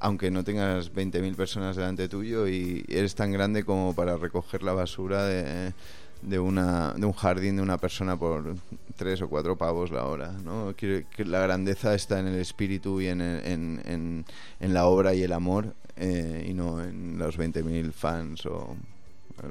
aunque 0.00 0.32
no 0.32 0.42
tengas 0.42 0.92
20.000 0.92 1.36
personas 1.36 1.76
delante 1.76 2.08
tuyo 2.08 2.48
y 2.48 2.84
eres 2.88 3.14
tan 3.14 3.30
grande 3.30 3.62
como 3.62 3.94
para 3.94 4.16
recoger 4.16 4.64
la 4.64 4.72
basura 4.72 5.26
de, 5.26 5.74
de, 6.22 6.38
una, 6.38 6.92
de 6.94 7.06
un 7.06 7.12
jardín 7.12 7.56
de 7.56 7.62
una 7.62 7.78
persona 7.78 8.16
por 8.18 8.54
tres 8.96 9.22
o 9.22 9.28
cuatro 9.28 9.56
pavos 9.56 9.90
la 9.90 10.04
hora. 10.04 10.32
¿no? 10.32 10.74
Que 10.76 11.06
la 11.18 11.40
grandeza 11.40 11.94
está 11.94 12.18
en 12.20 12.26
el 12.28 12.38
espíritu 12.38 13.00
y 13.00 13.08
en, 13.08 13.20
en, 13.20 13.80
en- 13.84 14.24
en 14.60 14.74
la 14.74 14.86
obra 14.86 15.14
y 15.14 15.22
el 15.22 15.32
amor 15.32 15.74
eh, 15.96 16.46
y 16.48 16.54
no 16.54 16.82
en 16.82 17.18
los 17.18 17.38
20.000 17.38 17.92
fans 17.92 18.46
o 18.46 18.76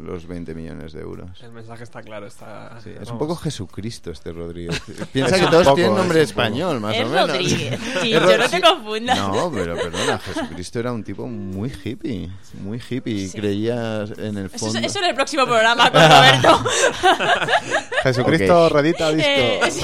los 0.02 0.28
20 0.28 0.54
millones 0.54 0.94
de 0.94 1.02
euros. 1.02 1.42
El 1.42 1.52
mensaje 1.52 1.84
está 1.84 2.02
claro, 2.02 2.28
está... 2.28 2.80
Sí, 2.84 2.92
es 3.02 3.10
un 3.10 3.18
poco 3.18 3.36
Jesucristo 3.36 4.12
este 4.12 4.32
Rodríguez. 4.32 4.80
Piensa 5.14 5.36
Es 5.36 5.42
que 5.44 5.48
todos 5.50 5.64
poco, 5.64 5.76
tienen 5.76 5.96
nombre 5.96 6.22
español, 6.22 6.80
más 6.80 6.96
Es 6.96 7.06
o 7.06 7.10
menos. 7.10 7.30
Rodríguez. 7.30 7.80
Sí, 8.02 8.14
Es 8.14 8.22
yo 8.22 8.38
no 8.38 8.50
te 8.50 8.50
sí. 8.50 8.62
confundas. 8.62 9.18
No, 9.18 9.52
pero 9.54 9.76
perdona, 9.76 10.20
Jesucristo 10.20 10.80
era 10.80 10.92
un 10.94 11.04
tipo 11.04 11.28
muy 11.28 11.72
hippie, 11.84 12.30
muy 12.62 12.80
hippie. 12.90 13.28
Sí. 13.28 13.38
Creía 13.40 14.04
en 14.18 14.38
el 14.38 14.46
Eso, 14.48 14.58
fondo. 14.66 14.80
es- 14.80 14.86
eso 14.86 15.00
en 15.00 15.06
el 15.06 15.16
próximo 15.16 15.46
programa 15.46 15.92
con 15.92 16.02
Roberto. 16.02 16.64
Jesucristo 18.04 18.70
redita 18.70 19.12
disco. 19.12 19.30
Eh, 19.30 19.60
sí. 19.72 19.82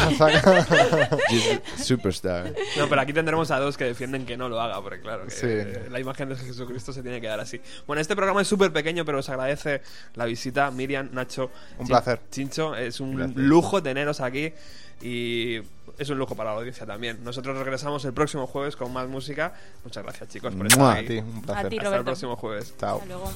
Jesus- 1.30 1.62
Superstar. 1.86 2.54
No, 2.78 2.88
pero 2.88 3.02
aquí 3.02 3.14
tendremos 3.14 3.52
a 3.52 3.60
dos 3.60 3.78
que 3.78 3.86
defienden 3.86 4.26
que 4.26 4.38
no 4.38 4.50
lo 4.50 4.60
haga, 4.62 4.82
porque 4.82 5.02
claro, 5.02 5.26
que 5.26 5.32
Sí. 5.32 5.90
la 5.90 6.00
imagen 6.00 6.30
de 6.30 6.36
Jesucristo 6.36 6.94
se 6.94 7.02
tiene 7.02 7.20
que 7.22 7.28
dar 7.28 7.40
así. 7.40 7.60
Bueno, 7.88 8.02
este 8.02 8.16
programa 8.16 8.42
es 8.42 8.48
súper 8.48 8.72
pequeño, 8.72 9.06
pero 9.06 9.20
os 9.20 9.30
agradece 9.30 9.82
la 10.16 10.26
visita, 10.26 10.70
Miriam, 10.72 11.10
Nacho. 11.14 11.52
Un 11.78 11.86
Chin- 11.86 11.88
placer. 11.88 12.22
Chincho, 12.32 12.76
es 12.76 13.00
un 13.00 13.16
Gracias. 13.16 13.38
lujo 13.38 13.82
teneros 13.84 14.22
aquí 14.22 14.54
y 15.02 15.58
es 15.98 16.10
un 16.10 16.18
lujo 16.18 16.36
para 16.36 16.52
la 16.52 16.58
audiencia 16.58 16.86
también. 16.86 17.24
Nosotros 17.24 17.58
regresamos 17.58 18.04
el 18.06 18.14
próximo 18.14 18.48
jueves 18.48 18.76
con 18.76 18.92
más 18.94 19.08
música. 19.08 19.54
Muchas 19.84 20.04
gracias, 20.04 20.30
chicos, 20.30 20.54
por 20.56 20.66
estar 20.68 20.80
Mua. 20.82 20.94
A 20.94 20.96
aquí. 20.98 21.08
ti, 21.08 21.18
un 21.18 21.42
placer. 21.42 21.66
A 21.66 21.70
ti, 21.70 21.78
Hasta 21.78 21.96
el 21.98 22.04
próximo 22.04 22.36
jueves. 22.36 22.74
Chao. 22.80 22.96
Hasta 22.96 23.06
luego. 23.08 23.32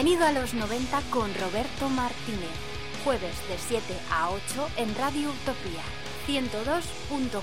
Bienvenido 0.00 0.26
a 0.28 0.32
los 0.32 0.54
90 0.54 1.02
con 1.10 1.34
Roberto 1.34 1.88
Martínez. 1.88 2.54
Jueves 3.02 3.34
de 3.48 3.58
7 3.58 3.82
a 4.12 4.30
8 4.30 4.68
en 4.76 4.94
Radio 4.94 5.28
Utopía 5.30 5.82
102.4. 6.28 7.42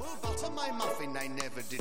Well, 0.00 0.16
butter 0.22 0.50
my 0.52 0.70
muffin, 0.72 1.12
they 1.12 1.28
never 1.28 1.60
did. 1.68 1.78